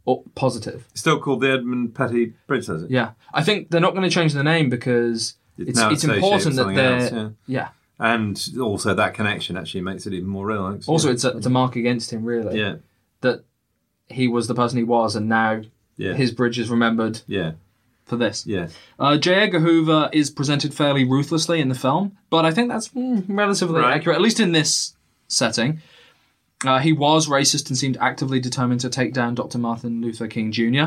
o- 0.05 0.25
positive. 0.35 0.85
It's 0.91 0.99
still 0.99 1.19
called 1.19 1.39
the 1.39 1.51
Edmund 1.51 1.95
Petty 1.95 2.33
Bridge, 2.45 2.67
does 2.67 2.83
it? 2.83 2.91
Yeah. 2.91 3.11
I 3.33 3.41
think 3.41 3.69
they're 3.69 3.79
not 3.79 3.91
going 3.93 4.03
to 4.03 4.13
change 4.13 4.33
the 4.33 4.43
name 4.43 4.69
because 4.69 5.35
It's 5.57 5.79
it's, 5.79 6.03
important 6.03 6.55
that 6.55 6.75
they're. 6.75 7.19
else, 7.19 7.33
yeah. 7.47 7.69
And 7.99 8.39
also 8.61 8.93
that 8.93 9.13
connection 9.15 9.57
actually 9.57 9.81
makes 9.81 10.05
it 10.05 10.13
even 10.13 10.27
more 10.29 10.45
real. 10.45 10.67
actually. 10.67 10.91
Also, 10.91 11.11
it's 11.11 11.23
a, 11.23 11.35
it's 11.37 11.47
a 11.47 11.49
mark 11.49 11.75
against 11.75 12.13
him, 12.13 12.23
really. 12.23 12.59
yeah, 12.59 12.75
That 13.21 13.43
he 14.07 14.27
was 14.27 14.47
the 14.47 14.53
person 14.53 14.77
he 14.77 14.83
was, 14.83 15.15
and 15.15 15.27
now 15.27 15.61
yeah, 15.97 16.13
his 16.13 16.31
bridge 16.31 16.59
is 16.59 16.69
remembered 16.69 17.21
yeah, 17.25 17.53
for 18.05 18.15
this. 18.15 18.45
yeah. 18.45 18.67
Uh, 18.99 19.17
J. 19.17 19.33
Edgar 19.33 19.61
Hoover 19.61 20.09
is 20.13 20.29
presented 20.29 20.75
fairly 20.75 21.05
ruthlessly 21.05 21.59
in 21.59 21.69
the 21.69 21.75
film, 21.75 22.15
but 22.29 22.45
I 22.45 22.51
think 22.51 22.69
that's 22.69 22.89
mm, 22.89 23.25
relatively 23.27 23.81
Right. 23.81 23.95
accurate, 23.95 24.15
at 24.17 24.21
least 24.21 24.39
in 24.39 24.51
this 24.51 24.95
setting. 25.27 25.81
Uh, 26.65 26.79
he 26.79 26.91
was 26.93 27.27
racist 27.27 27.69
and 27.69 27.77
seemed 27.77 27.97
actively 27.97 28.39
determined 28.39 28.81
to 28.81 28.89
take 28.89 29.13
down 29.13 29.33
Dr. 29.35 29.57
Martin 29.57 30.01
Luther 30.01 30.27
King 30.27 30.51
Jr. 30.51 30.85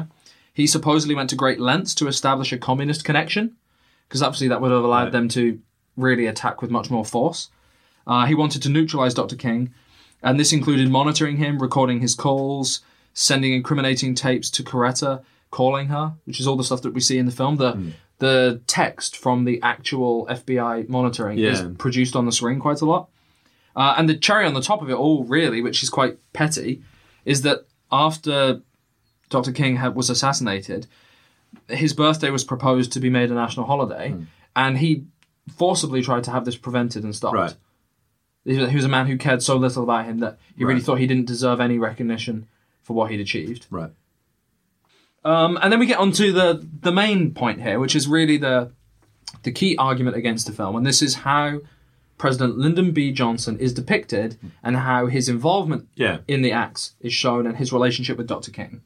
He 0.52 0.66
supposedly 0.66 1.14
went 1.14 1.30
to 1.30 1.36
great 1.36 1.60
lengths 1.60 1.94
to 1.96 2.06
establish 2.08 2.52
a 2.52 2.58
communist 2.58 3.04
connection, 3.04 3.56
because 4.10 4.22
obviously 4.22 4.48
that 4.48 4.60
would 4.60 4.72
have 4.72 4.82
allowed 4.84 5.04
Right. 5.04 5.12
them 5.12 5.28
to 5.28 5.60
really 5.96 6.26
attack 6.26 6.60
with 6.60 6.70
much 6.70 6.90
more 6.90 7.04
force. 7.04 7.48
Uh, 8.08 8.26
he 8.26 8.34
wanted 8.34 8.60
to 8.62 8.68
neutralize 8.68 9.14
Dr. 9.14 9.36
King, 9.36 9.72
and 10.20 10.38
this 10.38 10.52
included 10.52 10.90
monitoring 10.90 11.36
him, 11.36 11.60
recording 11.62 12.00
his 12.00 12.16
calls, 12.16 12.80
sending 13.14 13.52
incriminating 13.52 14.16
tapes 14.16 14.50
to 14.50 14.64
Coretta, 14.64 15.22
calling 15.52 15.86
her, 15.88 16.14
which 16.24 16.40
is 16.40 16.46
all 16.48 16.56
the 16.56 16.64
stuff 16.64 16.82
that 16.82 16.92
we 16.92 17.00
see 17.00 17.18
in 17.18 17.26
the 17.26 17.32
film. 17.32 17.56
The 17.56 17.92
the 18.18 18.60
text 18.66 19.16
from 19.16 19.44
the 19.46 19.62
actual 19.62 20.26
FBI 20.28 20.88
monitoring 20.90 21.38
is 21.38 21.62
produced 21.78 22.14
on 22.16 22.26
the 22.26 22.32
screen 22.32 22.58
quite 22.60 22.82
a 22.82 22.84
lot. 22.84 23.08
Uh, 23.74 23.94
and 23.96 24.08
the 24.10 24.14
cherry 24.16 24.44
on 24.44 24.52
the 24.54 24.60
top 24.60 24.82
of 24.82 24.90
it 24.90 24.94
all, 24.94 25.24
really, 25.24 25.62
which 25.62 25.82
is 25.82 25.88
quite 25.88 26.18
petty, 26.34 26.82
is 27.24 27.40
that 27.42 27.60
after 27.90 28.60
Dr. 29.30 29.52
King 29.52 29.76
had, 29.76 29.94
was 29.94 30.10
assassinated, 30.10 30.86
his 31.68 31.92
birthday 31.92 32.30
was 32.30 32.44
proposed 32.44 32.92
to 32.92 33.00
be 33.00 33.10
made 33.10 33.30
a 33.30 33.34
national 33.34 33.66
holiday, 33.66 34.10
Hmm. 34.10 34.22
and 34.56 34.78
he 34.78 35.04
forcibly 35.56 36.02
tried 36.02 36.24
to 36.24 36.30
have 36.30 36.44
this 36.44 36.56
prevented 36.56 37.02
and 37.04 37.14
stopped. 37.14 37.34
Right. 37.34 37.54
He 38.44 38.56
was 38.74 38.84
a 38.84 38.88
man 38.88 39.06
who 39.06 39.16
cared 39.18 39.42
so 39.42 39.56
little 39.56 39.82
about 39.82 40.06
him 40.06 40.18
that 40.20 40.38
he 40.56 40.64
really 40.64 40.80
thought 40.80 40.98
he 40.98 41.06
didn't 41.06 41.26
deserve 41.26 41.60
any 41.60 41.78
recognition 41.78 42.46
for 42.82 42.94
what 42.94 43.10
he'd 43.10 43.20
achieved. 43.20 43.66
Right. 43.70 43.90
Um, 45.24 45.58
and 45.60 45.70
then 45.70 45.78
we 45.78 45.86
get 45.86 45.98
on 45.98 46.12
to 46.12 46.32
the 46.32 46.66
the 46.80 46.92
main 46.92 47.34
point 47.34 47.60
here, 47.60 47.78
which 47.78 47.94
is 47.94 48.08
really 48.08 48.38
the 48.38 48.70
the 49.42 49.52
key 49.52 49.76
argument 49.76 50.16
against 50.16 50.46
the 50.46 50.52
film, 50.52 50.74
and 50.76 50.86
this 50.86 51.02
is 51.02 51.16
how 51.16 51.60
President 52.16 52.56
Lyndon 52.58 52.92
B. 52.92 53.12
Johnson 53.12 53.58
is 53.58 53.72
depicted 53.74 54.38
and 54.62 54.76
how 54.76 55.06
his 55.06 55.28
involvement 55.28 55.88
Yeah. 55.94 56.18
in 56.28 56.42
the 56.42 56.52
acts 56.52 56.94
is 57.00 57.12
shown 57.12 57.46
and 57.46 57.56
his 57.56 57.72
relationship 57.72 58.18
with 58.18 58.26
Dr. 58.26 58.50
King. 58.50 58.82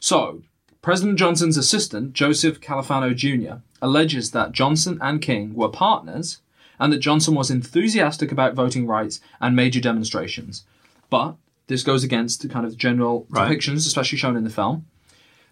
So, 0.00 0.42
President 0.86 1.18
Johnson's 1.18 1.56
assistant, 1.56 2.12
Joseph 2.12 2.60
Califano 2.60 3.12
Jr., 3.12 3.56
alleges 3.82 4.30
that 4.30 4.52
Johnson 4.52 5.00
and 5.02 5.20
King 5.20 5.52
were 5.52 5.68
partners 5.68 6.38
and 6.78 6.92
that 6.92 7.00
Johnson 7.00 7.34
was 7.34 7.50
enthusiastic 7.50 8.30
about 8.30 8.54
voting 8.54 8.86
rights 8.86 9.20
and 9.40 9.56
major 9.56 9.80
demonstrations. 9.80 10.64
But 11.10 11.34
this 11.66 11.82
goes 11.82 12.04
against 12.04 12.40
the 12.40 12.48
kind 12.48 12.64
of 12.64 12.76
general 12.76 13.26
Right. 13.28 13.50
depictions, 13.50 13.78
especially 13.78 14.16
shown 14.16 14.36
in 14.36 14.44
the 14.44 14.48
film. 14.48 14.86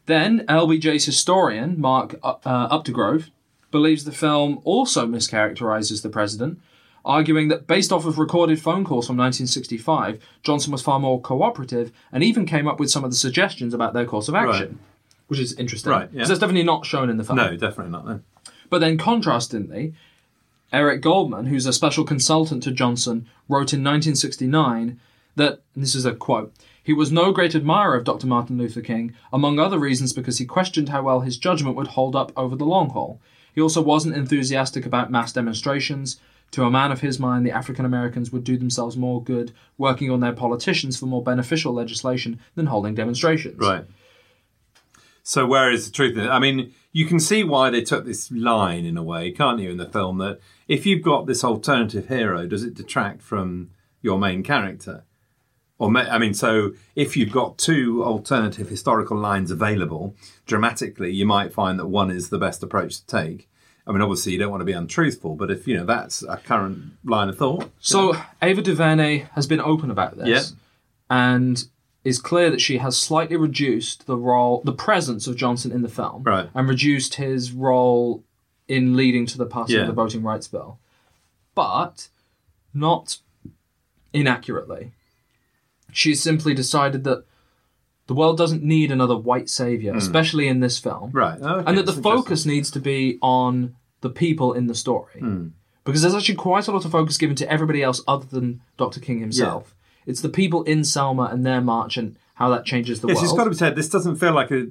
Then 0.07 0.47
LBJ's 0.47 1.05
historian, 1.05 1.81
Mark 1.81 2.15
uh, 2.23 2.69
Updegrove, 2.69 3.31
believes 3.73 4.05
the 4.05 4.13
film 4.13 4.61
also 4.63 5.05
mischaracterizes 5.05 6.03
the 6.03 6.11
president, 6.11 6.61
arguing 7.05 7.49
that 7.49 7.67
based 7.67 7.91
off 7.91 8.07
of 8.07 8.21
recorded 8.21 8.63
phone 8.63 8.85
calls 8.85 9.09
from 9.09 9.17
1965, 9.17 10.21
Johnson 10.45 10.71
was 10.71 10.83
far 10.83 11.01
more 11.01 11.21
cooperative 11.21 11.91
and 12.13 12.23
even 12.23 12.47
came 12.47 12.69
up 12.69 12.79
with 12.79 12.93
some 12.93 13.03
of 13.03 13.11
the 13.11 13.17
suggestions 13.17 13.75
about 13.75 13.95
their 13.95 14.07
course 14.07 14.29
of 14.29 14.37
action, 14.37 14.79
which 15.29 15.41
is 15.41 15.53
interesting. 15.55 15.91
Right, 15.93 16.09
yeah. 16.13 16.25
That's 16.25 16.41
definitely 16.41 16.65
not 16.65 16.87
shown 16.87 17.11
in 17.11 17.17
the 17.17 17.25
film. 17.25 17.37
No, 17.37 17.57
definitely 17.57 17.93
not. 17.93 18.07
then. 18.07 18.25
But 18.71 18.81
then, 18.81 18.99
contrastingly, 18.99 19.95
Eric 20.73 21.03
Goldman, 21.03 21.47
who's 21.47 21.67
a 21.67 21.73
special 21.73 22.05
consultant 22.05 22.63
to 22.65 22.73
Johnson, 22.73 23.27
wrote 23.49 23.73
in 23.73 23.85
1969 23.85 25.01
that, 25.37 25.61
and 25.75 25.85
this 25.85 25.95
is 25.95 26.05
a 26.05 26.15
quote, 26.15 26.53
he 26.83 26.93
was 26.93 27.11
no 27.11 27.33
great 27.33 27.55
admirer 27.55 27.97
of 27.97 28.05
Dr. 28.05 28.27
Martin 28.27 28.59
Luther 28.59 28.83
King, 28.83 29.15
among 29.33 29.59
other 29.59 29.79
reasons 29.79 30.13
because 30.13 30.39
he 30.39 30.45
questioned 30.45 30.91
how 30.91 31.03
well 31.03 31.21
his 31.21 31.39
judgment 31.39 31.77
would 31.77 31.89
hold 31.89 32.15
up 32.15 32.31
over 32.37 32.57
the 32.57 32.67
long 32.67 32.91
haul. 32.91 33.21
He 33.55 33.61
also 33.61 33.81
wasn't 33.81 34.17
enthusiastic 34.17 34.85
about 34.85 35.11
mass 35.11 35.33
demonstrations. 35.33 36.21
To 36.51 36.65
a 36.65 36.71
man 36.71 36.93
of 36.93 37.01
his 37.01 37.19
mind, 37.19 37.47
the 37.47 37.53
African 37.53 37.85
Americans 37.85 38.33
would 38.33 38.45
do 38.45 38.59
themselves 38.59 38.97
more 38.97 39.23
good 39.23 39.53
working 39.79 40.11
on 40.11 40.21
their 40.21 40.33
politicians 40.33 40.99
for 40.99 41.07
more 41.07 41.23
beneficial 41.23 41.73
legislation 41.73 42.39
than 42.55 42.67
holding 42.67 42.95
demonstrations. 42.95 43.59
Right. 43.59 43.85
So 45.27 45.47
where 45.47 45.71
is 45.73 45.87
the 45.87 45.93
truth? 45.93 46.19
I 46.19 46.39
mean, 46.39 46.73
you 46.93 47.07
can 47.07 47.19
see 47.19 47.43
why 47.45 47.71
they 47.71 47.81
took 47.83 48.05
this 48.05 48.31
line 48.31 48.85
in 48.85 48.97
a 48.99 49.03
way, 49.03 49.33
can't 49.33 49.59
you, 49.59 49.71
in 49.71 49.79
the 49.79 49.89
film 49.89 50.19
that 50.19 50.39
if 50.69 50.85
you've 50.85 51.03
got 51.03 51.27
this 51.27 51.43
alternative 51.43 52.09
hero, 52.09 52.47
does 52.47 52.63
it 52.63 52.75
detract 52.75 53.23
from 53.23 53.71
your 54.03 54.19
main 54.19 54.43
character? 54.43 55.05
Or 55.79 55.91
ma- 55.91 56.01
I 56.11 56.19
mean, 56.19 56.35
so 56.35 56.73
if 56.95 57.17
you've 57.17 57.33
got 57.33 57.57
two 57.57 58.05
alternative 58.05 58.69
historical 58.69 59.17
lines 59.17 59.51
available, 59.51 60.15
dramatically, 60.47 61.11
you 61.13 61.25
might 61.25 61.55
find 61.55 61.79
that 61.79 61.87
one 61.87 62.11
is 62.11 62.29
the 62.29 62.39
best 62.39 62.63
approach 62.63 62.99
to 63.01 63.07
take. 63.07 63.49
I 63.87 63.93
mean, 63.93 64.03
obviously, 64.03 64.33
you 64.33 64.39
don't 64.39 64.51
want 64.51 64.61
to 64.61 64.67
be 64.67 64.73
untruthful, 64.73 65.37
but 65.37 65.51
if 65.51 65.67
you 65.67 65.75
know 65.77 65.85
that's 65.87 66.23
a 66.23 66.37
current 66.37 66.93
line 67.03 67.29
of 67.31 67.37
thought, 67.39 67.71
So 67.81 68.15
Ava 68.43 68.61
DuVernay 68.63 69.27
has 69.35 69.47
been 69.47 69.61
open 69.61 69.91
about 69.91 70.17
this, 70.19 70.29
Yeah. 70.29 70.43
and 71.11 71.65
is 72.05 72.19
clear 72.21 72.51
that 72.51 72.61
she 72.61 72.79
has 72.79 72.97
slightly 72.99 73.37
reduced 73.37 74.07
the 74.07 74.17
role, 74.17 74.61
the 74.65 74.73
presence 74.73 75.27
of 75.27 75.37
Johnson 75.37 75.73
in 75.73 75.81
the 75.83 75.89
film, 75.89 76.23
Right. 76.23 76.51
and 76.55 76.69
reduced 76.69 77.15
his 77.15 77.53
role 77.53 78.23
in 78.69 78.95
leading 78.97 79.25
to 79.27 79.39
the 79.39 79.47
passing 79.47 79.77
Yeah. 79.77 79.83
of 79.83 79.87
the 79.89 79.93
voting 79.95 80.23
rights 80.23 80.47
bill, 80.49 80.79
but 81.55 82.09
not 82.75 83.19
inaccurately. 84.13 84.93
She's 85.93 86.23
simply 86.23 86.55
decided 86.55 87.05
that 87.05 87.25
the 88.07 88.15
world 88.15 88.37
doesn't 88.37 88.63
need 88.63 88.91
another 88.91 89.17
white 89.17 89.49
savior, 89.49 89.95
especially 89.95 90.47
in 90.49 90.61
this 90.61 90.79
film, 90.79 91.11
right? 91.13 91.41
Okay, 91.41 91.65
and 91.67 91.79
that 91.79 91.87
the 91.87 91.93
focus 91.93 92.45
needs 92.45 92.71
to 92.73 92.81
be 92.81 93.19
on 93.23 93.77
the 94.03 94.11
people 94.11 94.53
in 94.53 94.67
the 94.67 94.75
story. 94.75 95.21
Hmm. 95.21 95.49
Because 95.85 96.03
there's 96.03 96.15
actually 96.15 96.35
quite 96.37 96.67
a 96.69 96.73
lot 96.73 96.85
of 96.85 96.91
focus 96.93 97.17
given 97.19 97.37
to 97.37 97.51
everybody 97.51 97.83
else 97.83 98.03
other 98.09 98.27
than 98.27 98.61
Dr. 98.77 99.01
King 99.01 99.21
himself. 99.21 99.75
It's 100.07 100.21
the 100.21 100.29
people 100.29 100.63
in 100.65 100.85
Selma 100.85 101.25
and 101.33 101.45
their 101.47 101.61
march 101.61 101.97
and 101.97 102.17
how 102.35 102.49
that 102.51 102.65
changes 102.65 103.01
the 103.01 103.09
Yes, 103.09 103.17
world. 103.17 103.25
it's 103.25 103.33
got 103.37 103.45
to 103.45 103.51
be 103.51 103.57
said. 103.57 103.77
This 103.77 103.89
doesn't 103.89 104.17
feel 104.17 104.33
like 104.33 104.51
a. 104.51 104.67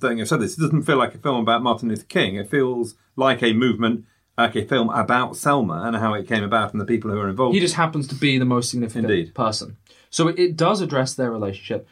Think 0.00 0.20
I've 0.20 0.28
said 0.28 0.40
this. 0.40 0.58
It 0.58 0.60
doesn't 0.60 0.82
feel 0.82 0.96
like 0.98 1.14
a 1.14 1.18
film 1.18 1.40
about 1.40 1.62
Martin 1.62 1.88
Luther 1.88 2.04
King. 2.04 2.36
It 2.36 2.50
feels 2.50 2.94
like 3.16 3.42
a 3.42 3.54
movement, 3.54 4.04
like 4.36 4.54
a 4.54 4.64
film 4.66 4.90
about 4.90 5.36
Selma 5.36 5.82
and 5.86 5.96
how 5.96 6.12
it 6.12 6.28
came 6.28 6.44
about 6.44 6.72
and 6.72 6.80
the 6.80 6.84
people 6.84 7.10
who 7.10 7.18
are 7.18 7.28
involved. 7.28 7.54
he 7.54 7.60
just 7.60 7.74
happens 7.76 8.06
to 8.08 8.14
be 8.14 8.36
the 8.38 8.44
most 8.44 8.70
significant 8.70 9.10
Indeed. 9.10 9.34
person. 9.34 9.78
So 10.10 10.28
it, 10.28 10.38
it 10.38 10.56
does 10.56 10.82
address 10.82 11.14
their 11.14 11.30
relationship, 11.30 11.88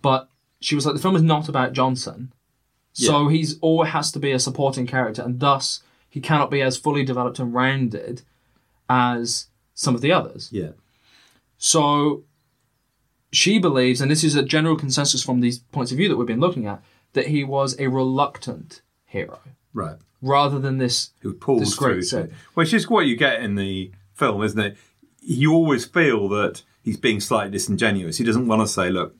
but 0.00 0.30
she 0.60 0.74
was 0.74 0.86
like, 0.86 0.94
the 0.94 1.02
film 1.02 1.16
is 1.16 1.22
not 1.22 1.48
about 1.50 1.72
Johnson. 1.74 2.32
So 2.92 3.28
he's 3.28 3.58
always 3.60 3.90
has 3.90 4.10
to 4.12 4.18
be 4.18 4.32
a 4.32 4.38
supporting 4.38 4.86
character, 4.86 5.22
and 5.22 5.38
thus 5.40 5.82
he 6.08 6.20
cannot 6.20 6.50
be 6.50 6.60
as 6.62 6.76
fully 6.78 7.04
developed 7.04 7.38
and 7.38 7.52
rounded 7.54 8.22
as 8.88 9.46
some 9.74 9.94
of 9.94 10.00
the 10.00 10.12
others. 10.12 10.48
yeah, 10.52 10.70
So 11.60 12.24
she 13.32 13.58
believes, 13.58 14.00
and 14.00 14.10
this 14.10 14.24
is 14.24 14.34
a 14.34 14.42
general 14.42 14.76
consensus 14.76 15.22
from 15.22 15.40
these 15.40 15.58
points 15.58 15.92
of 15.92 15.98
view 15.98 16.08
that 16.08 16.16
we've 16.16 16.26
been 16.26 16.40
looking 16.40 16.66
at, 16.66 16.82
that 17.12 17.28
he 17.28 17.44
was 17.44 17.78
a 17.78 17.88
reluctant 17.88 18.80
hero 19.04 19.38
right. 19.74 19.96
rather 20.22 20.58
than 20.58 20.78
this. 20.78 21.10
Who 21.20 21.34
pulls 21.34 21.76
through, 21.76 22.02
to, 22.04 22.30
which 22.54 22.72
is 22.72 22.88
what 22.88 23.06
you 23.06 23.14
get 23.14 23.40
in 23.40 23.56
the 23.56 23.92
film, 24.14 24.42
isn't 24.42 24.58
it? 24.58 24.76
You 25.20 25.52
always 25.52 25.84
feel 25.84 26.30
that 26.30 26.62
he's 26.82 26.96
being 26.96 27.20
slightly 27.20 27.52
disingenuous. 27.52 28.16
He 28.16 28.24
doesn't 28.24 28.48
want 28.48 28.62
to 28.62 28.66
say, 28.66 28.88
"Look, 28.88 29.14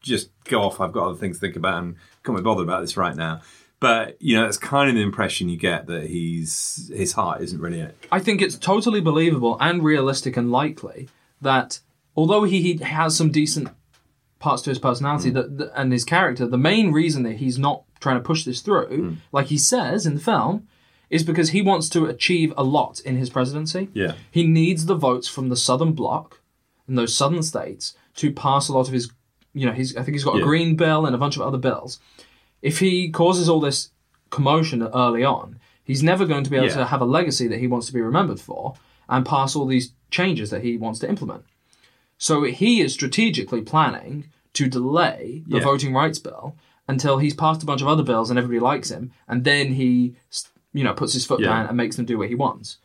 just 0.00 0.30
go 0.44 0.62
off. 0.62 0.80
I've 0.80 0.92
got 0.92 1.08
other 1.08 1.18
things 1.18 1.36
to 1.36 1.40
think 1.40 1.56
about, 1.56 1.82
and 1.82 1.96
can't 2.24 2.38
be 2.38 2.42
bothered 2.42 2.64
about 2.64 2.80
this 2.80 2.96
right 2.96 3.14
now." 3.14 3.42
But 3.78 4.16
you 4.22 4.40
know, 4.40 4.46
it's 4.46 4.56
kind 4.56 4.88
of 4.88 4.94
the 4.94 5.02
impression 5.02 5.50
you 5.50 5.58
get 5.58 5.86
that 5.88 6.08
he's 6.08 6.90
his 6.94 7.12
heart 7.12 7.42
isn't 7.42 7.60
really 7.60 7.80
in 7.80 7.88
it. 7.88 8.06
I 8.10 8.20
think 8.20 8.40
it's 8.40 8.56
totally 8.56 9.02
believable 9.02 9.58
and 9.60 9.84
realistic 9.84 10.38
and 10.38 10.50
likely 10.50 11.10
that 11.44 11.80
although 12.16 12.42
he, 12.44 12.60
he 12.60 12.76
has 12.84 13.16
some 13.16 13.30
decent 13.30 13.68
parts 14.38 14.62
to 14.62 14.70
his 14.70 14.78
personality 14.78 15.30
mm. 15.30 15.34
that, 15.34 15.58
that- 15.58 15.72
and 15.80 15.92
his 15.92 16.04
character, 16.04 16.46
the 16.46 16.58
main 16.58 16.92
reason 16.92 17.22
that 17.22 17.36
he's 17.36 17.58
not 17.58 17.84
trying 18.00 18.16
to 18.16 18.22
push 18.22 18.44
this 18.44 18.60
through, 18.60 18.88
mm. 18.88 19.16
like 19.32 19.46
he 19.46 19.56
says 19.58 20.04
in 20.04 20.14
the 20.14 20.20
film, 20.20 20.66
is 21.08 21.22
because 21.22 21.50
he 21.50 21.62
wants 21.62 21.88
to 21.90 22.06
achieve 22.06 22.52
a 22.56 22.64
lot 22.64 23.00
in 23.00 23.16
his 23.16 23.30
presidency. 23.30 23.88
Yeah. 23.94 24.14
He 24.30 24.46
needs 24.46 24.86
the 24.86 24.96
votes 24.96 25.28
from 25.28 25.48
the 25.48 25.56
southern 25.56 25.92
bloc 25.92 26.40
and 26.88 26.98
those 26.98 27.16
southern 27.16 27.42
states 27.42 27.94
to 28.16 28.32
pass 28.32 28.68
a 28.68 28.72
lot 28.72 28.88
of 28.88 28.92
his, 28.92 29.10
you 29.52 29.64
know, 29.66 29.72
he's, 29.72 29.96
I 29.96 30.02
think 30.02 30.14
he's 30.14 30.24
got 30.24 30.38
a 30.38 30.42
green 30.42 30.76
bill 30.76 31.06
and 31.06 31.14
a 31.14 31.18
bunch 31.18 31.36
of 31.36 31.42
other 31.42 31.58
bills. 31.58 32.00
If 32.62 32.80
he 32.80 33.10
causes 33.10 33.48
all 33.48 33.60
this 33.60 33.90
commotion 34.30 34.82
early 34.82 35.24
on, 35.24 35.58
he's 35.84 36.02
never 36.02 36.26
going 36.26 36.44
to 36.44 36.50
be 36.50 36.56
able 36.56 36.66
Yeah. 36.68 36.74
to 36.76 36.84
have 36.86 37.00
a 37.00 37.06
legacy 37.06 37.46
that 37.48 37.60
he 37.60 37.66
wants 37.66 37.86
to 37.86 37.92
be 37.92 38.00
remembered 38.00 38.40
for 38.40 38.74
and 39.08 39.26
pass 39.26 39.54
all 39.56 39.66
these 39.66 39.92
changes 40.10 40.50
that 40.50 40.62
he 40.62 40.76
wants 40.76 40.98
to 41.00 41.08
implement. 41.08 41.44
So 42.18 42.44
he 42.44 42.80
is 42.80 42.92
strategically 42.94 43.60
planning 43.62 44.26
to 44.54 44.68
delay 44.68 45.42
the 45.48 45.58
Yeah. 45.58 45.64
voting 45.64 45.92
rights 45.92 46.18
bill 46.18 46.54
until 46.86 47.18
he's 47.18 47.34
passed 47.34 47.62
a 47.62 47.66
bunch 47.66 47.82
of 47.82 47.88
other 47.88 48.02
bills 48.02 48.30
and 48.30 48.38
everybody 48.38 48.60
likes 48.60 48.90
him, 48.90 49.10
and 49.26 49.44
then 49.44 49.74
he, 49.74 50.14
you 50.72 50.84
know, 50.84 50.92
puts 50.94 51.12
his 51.12 51.26
foot 51.26 51.40
Yeah. 51.40 51.48
down 51.48 51.66
and 51.66 51.76
makes 51.76 51.96
them 51.96 52.04
do 52.04 52.18
what 52.18 52.28
he 52.28 52.34
wants. 52.34 52.76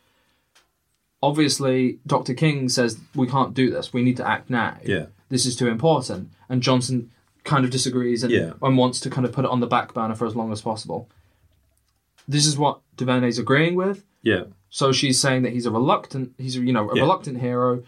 Obviously, 1.21 1.99
Dr. 2.07 2.33
King 2.33 2.69
says 2.69 2.97
we 3.13 3.27
can't 3.27 3.53
do 3.53 3.69
this. 3.69 3.91
We 3.91 4.01
need 4.03 4.17
to 4.17 4.27
act 4.27 4.49
now. 4.49 4.77
Yeah. 4.85 5.07
This 5.27 5.45
is 5.45 5.55
too 5.55 5.67
important, 5.67 6.29
and 6.47 6.63
Johnson 6.63 7.11
kind 7.43 7.65
of 7.65 7.71
disagrees 7.71 8.23
and, 8.23 8.31
Yeah. 8.31 8.53
and 8.61 8.77
wants 8.77 8.99
to 9.01 9.09
kind 9.09 9.25
of 9.25 9.33
put 9.33 9.45
it 9.45 9.51
on 9.51 9.59
the 9.59 9.67
back 9.67 9.93
burner 9.93 10.15
for 10.15 10.25
as 10.25 10.35
long 10.35 10.51
as 10.51 10.61
possible. 10.61 11.09
This 12.27 12.45
is 12.45 12.57
what 12.57 12.79
DuVernay's 12.95 13.37
agreeing 13.39 13.75
with. 13.75 14.05
Yeah, 14.21 14.45
So 14.69 14.91
she's 14.91 15.19
saying 15.19 15.41
that 15.43 15.53
he's 15.53 15.65
a 15.65 15.71
reluctant, 15.71 16.33
he's 16.37 16.55
you 16.55 16.71
know 16.73 16.89
a 16.89 16.95
Yeah. 16.95 17.01
reluctant 17.01 17.39
hero, 17.39 17.83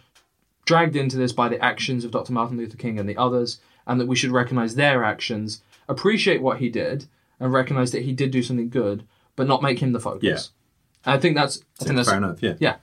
dragged 0.66 0.96
into 0.96 1.18
this 1.18 1.34
by 1.34 1.48
the 1.50 1.64
actions 1.64 2.04
of 2.06 2.12
Dr. 2.12 2.34
Martin 2.34 2.58
Luther 2.58 2.78
King 2.78 3.00
and 3.00 3.08
the 3.08 3.18
others, 3.18 3.60
and 3.88 4.00
that 4.00 4.08
we 4.08 4.16
should 4.16 4.32
recognize 4.32 4.76
their 4.76 5.04
actions, 5.04 5.62
appreciate 5.88 6.42
what 6.42 6.58
he 6.58 6.70
did, 6.70 7.06
and 7.40 7.52
recognize 7.52 7.92
that 7.92 8.04
he 8.04 8.14
did 8.14 8.32
do 8.32 8.44
something 8.44 8.70
good, 8.70 9.04
but 9.36 9.48
not 9.48 9.62
make 9.62 9.80
him 9.80 9.92
the 9.92 10.00
focus. 10.00 10.52
I 11.06 11.18
think 11.18 11.36
that's 11.36 11.62
I 11.80 11.86
think 11.86 11.96
that's 11.98 12.10
fair 12.10 12.18
enough. 12.18 12.42
Yeah. 12.44 12.56
Yeah, 12.60 12.76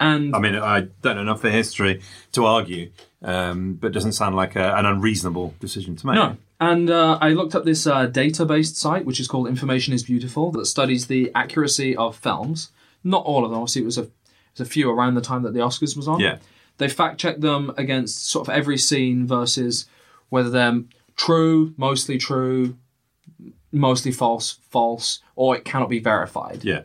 and 0.00 0.34
I 0.34 0.38
mean, 0.38 0.54
I 0.54 0.88
don't 1.02 1.16
know 1.16 1.22
enough 1.22 1.40
for 1.42 1.50
history 1.50 2.00
to 2.32 2.46
argue, 2.46 2.90
um, 3.22 3.74
but 3.74 3.88
it 3.88 3.92
doesn't 3.92 4.12
sound 4.12 4.34
like 4.34 4.56
a, 4.56 4.74
an 4.76 4.86
unreasonable 4.86 5.54
decision 5.60 5.96
to 5.96 6.06
make. 6.06 6.16
No. 6.16 6.36
And 6.58 6.88
uh, 6.88 7.18
I 7.20 7.30
looked 7.30 7.54
up 7.54 7.64
this 7.66 7.86
uh, 7.86 8.06
data-based 8.06 8.78
site, 8.78 9.04
which 9.04 9.20
is 9.20 9.28
called 9.28 9.46
Information 9.46 9.92
is 9.92 10.02
Beautiful, 10.02 10.50
that 10.52 10.64
studies 10.64 11.06
the 11.06 11.30
accuracy 11.34 11.94
of 11.94 12.16
films. 12.16 12.70
Not 13.06 13.24
all 13.24 13.44
of 13.44 13.50
them, 13.50 13.60
obviously. 13.60 13.82
It 13.82 13.86
was 13.86 13.98
a, 13.98 14.02
it 14.02 14.10
was 14.58 14.66
a 14.68 14.70
few 14.70 14.90
around 14.90 15.14
the 15.14 15.20
time 15.20 15.42
that 15.44 15.54
the 15.54 15.60
Oscars 15.60 15.96
was 15.96 16.08
on. 16.08 16.20
Yeah. 16.20 16.38
They 16.78 16.88
fact-checked 16.88 17.40
them 17.40 17.72
against 17.78 18.28
sort 18.30 18.48
of 18.48 18.54
every 18.54 18.76
scene 18.78 19.26
versus 19.26 19.86
whether 20.28 20.50
they're 20.50 20.82
true, 21.16 21.72
mostly 21.76 22.18
true, 22.18 22.76
mostly 23.72 24.12
false, 24.12 24.58
false, 24.70 25.20
or 25.36 25.56
it 25.56 25.64
cannot 25.64 25.88
be 25.88 25.98
verified. 25.98 26.64
Yeah. 26.64 26.82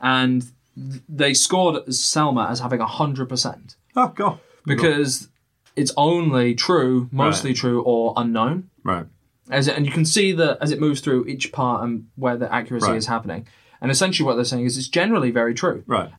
And 0.00 0.42
th- 0.74 1.02
they 1.08 1.34
scored 1.34 1.92
Selma 1.94 2.46
as 2.50 2.60
having 2.60 2.80
100% 2.80 3.76
Oh 3.96 4.08
God. 4.08 4.38
because 4.64 5.28
it's 5.76 5.92
only 5.96 6.54
true, 6.54 7.08
mostly 7.12 7.50
Right. 7.50 7.56
true, 7.56 7.82
or 7.82 8.14
unknown 8.16 8.70
Right. 8.84 9.06
as 9.50 9.68
it, 9.68 9.76
and 9.76 9.86
you 9.86 9.92
can 9.92 10.04
see 10.04 10.32
that 10.32 10.58
as 10.60 10.70
it 10.70 10.80
moves 10.80 11.00
through 11.00 11.26
each 11.26 11.52
part 11.52 11.84
and 11.84 12.06
where 12.16 12.36
the 12.36 12.52
accuracy 12.52 12.88
Right. 12.88 12.96
is 12.96 13.06
happening. 13.06 13.46
And 13.80 13.90
essentially, 13.90 14.26
what 14.26 14.34
they're 14.34 14.44
saying 14.44 14.64
is 14.64 14.76
it's 14.76 14.88
generally 14.88 15.30
very 15.30 15.54
true. 15.54 15.84
Right. 15.86 16.10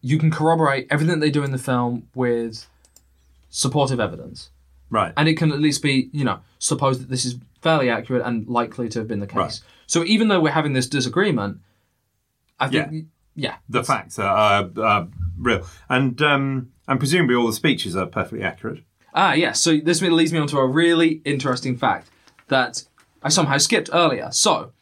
You 0.00 0.18
can 0.18 0.30
corroborate 0.30 0.86
everything 0.90 1.20
they 1.20 1.30
do 1.30 1.42
in 1.44 1.50
the 1.52 1.58
film 1.58 2.08
with 2.14 2.66
supportive 3.50 4.00
evidence, 4.00 4.50
Right. 4.90 5.12
and 5.16 5.28
it 5.28 5.34
can 5.34 5.52
at 5.52 5.60
least 5.60 5.82
be, 5.82 6.10
you 6.12 6.24
know, 6.24 6.40
supposed 6.58 7.00
that 7.02 7.08
this 7.08 7.24
is 7.24 7.36
fairly 7.60 7.88
accurate 7.90 8.22
and 8.24 8.46
likely 8.48 8.88
to 8.88 8.98
have 9.00 9.08
been 9.08 9.20
the 9.20 9.26
case. 9.26 9.36
Right. 9.36 9.60
So 9.86 10.04
even 10.04 10.28
though 10.28 10.40
we're 10.40 10.52
having 10.52 10.72
this 10.72 10.86
disagreement, 10.86 11.58
I 12.58 12.68
think, 12.68 13.06
yeah, 13.34 13.56
the 13.68 13.82
facts 13.84 14.18
are, 14.18 14.26
are, 14.26 14.70
are 14.82 15.08
real, 15.38 15.66
and 15.88 16.20
um, 16.22 16.72
and 16.88 16.98
presumably 16.98 17.34
all 17.34 17.46
the 17.46 17.52
speeches 17.52 17.96
are 17.96 18.06
perfectly 18.06 18.42
accurate. 18.44 18.82
Ah, 19.14 19.34
yes. 19.34 19.60
So 19.60 19.78
this 19.78 20.00
leads 20.02 20.32
me 20.32 20.38
on 20.38 20.46
to 20.48 20.58
a 20.58 20.66
really 20.66 21.20
interesting 21.24 21.76
fact 21.76 22.08
that 22.48 22.84
I 23.22 23.28
somehow 23.28 23.58
skipped 23.58 23.90
earlier. 23.92 24.30
So, 24.32 24.72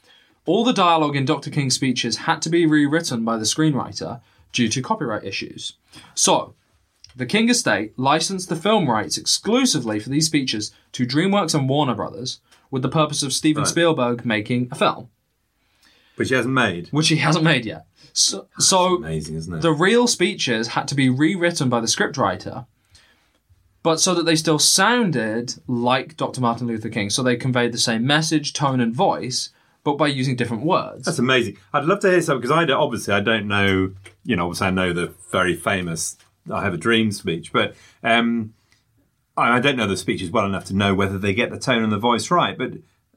all 0.51 0.65
the 0.65 0.73
dialogue 0.73 1.17
in 1.17 1.25
Dr. 1.25 1.51
King's 1.51 1.75
speeches 1.75 2.17
had 2.29 2.41
to 2.43 2.51
be 2.51 2.67
rewritten 2.67 3.25
by 3.25 3.37
the 3.37 3.45
screenwriter 3.45 4.21
due 4.53 4.69
to 4.69 4.83
copyright 4.83 5.25
issues. 5.25 5.75
So, 6.15 6.55
the 7.15 7.27
King 7.27 7.49
estate 7.51 7.99
licensed 7.99 8.49
the 8.49 8.57
film 8.57 8.89
rights 8.89 9.17
exclusively 9.19 9.99
for 10.01 10.09
these 10.11 10.27
speeches 10.27 10.73
to 10.93 11.07
DreamWorks 11.07 11.55
and 11.55 11.69
Warner 11.69 11.95
Brothers 11.95 12.41
with 12.71 12.83
the 12.83 12.89
purpose 12.89 13.23
of 13.23 13.33
Steven 13.33 13.63
Right. 13.65 13.69
Spielberg 13.71 14.25
making 14.25 14.69
a 14.71 14.75
film, 14.77 15.09
Which 16.17 16.29
he 16.31 16.35
hasn't 16.37 16.55
made. 16.55 16.89
which 16.91 17.09
he 17.09 17.17
hasn't 17.17 17.45
made 17.45 17.65
yet. 17.65 17.85
So, 18.13 18.47
so 18.59 18.97
Amazing, 18.97 19.37
isn't 19.37 19.55
it? 19.55 19.63
the 19.63 19.73
real 19.73 20.07
speeches 20.07 20.69
had 20.69 20.87
to 20.89 20.95
be 20.95 21.09
rewritten 21.09 21.69
by 21.69 21.81
the 21.81 21.87
scriptwriter, 21.87 22.67
but 23.83 23.99
so 24.01 24.15
that 24.15 24.25
they 24.27 24.37
still 24.37 24.59
sounded 24.59 25.55
like 25.67 26.17
Dr. 26.17 26.41
Martin 26.41 26.67
Luther 26.67 26.89
King. 26.91 27.09
So 27.11 27.23
they 27.23 27.37
conveyed 27.37 27.73
the 27.73 27.79
same 27.79 28.07
message, 28.07 28.53
tone, 28.53 28.81
and 28.81 28.95
voice, 28.95 29.51
but 29.85 29.97
by 29.97 30.09
using 30.09 30.37
different 30.37 30.65
words. 30.65 31.05
That's 31.05 31.19
amazing. 31.19 31.57
I'd 31.73 31.85
love 31.85 32.01
to 32.01 32.11
hear 32.11 32.21
some 32.21 32.39
because 32.39 32.51
I 32.51 32.65
obviously 32.73 33.15
I 33.15 33.21
don't 33.21 33.49
know. 33.49 33.93
You 34.25 34.37
know, 34.37 34.47
obviously 34.47 34.67
I 34.69 34.71
know 34.71 34.93
the 34.93 35.15
very 35.31 35.57
famous 35.57 36.17
"I 36.51 36.63
Have 36.63 36.75
a 36.75 36.79
Dream" 36.79 37.13
speech, 37.13 37.53
but 37.53 37.75
um, 38.03 38.55
I, 39.37 39.57
I 39.57 39.61
don't 39.61 39.77
know 39.77 39.87
the 39.87 39.97
speeches 39.97 40.31
well 40.31 40.47
enough 40.47 40.65
to 40.67 40.77
know 40.77 40.95
whether 40.95 41.19
they 41.19 41.35
get 41.35 41.51
the 41.51 41.59
tone 41.59 41.83
and 41.83 41.93
the 41.93 41.99
voice 41.99 42.31
right. 42.31 42.57
But 42.57 42.73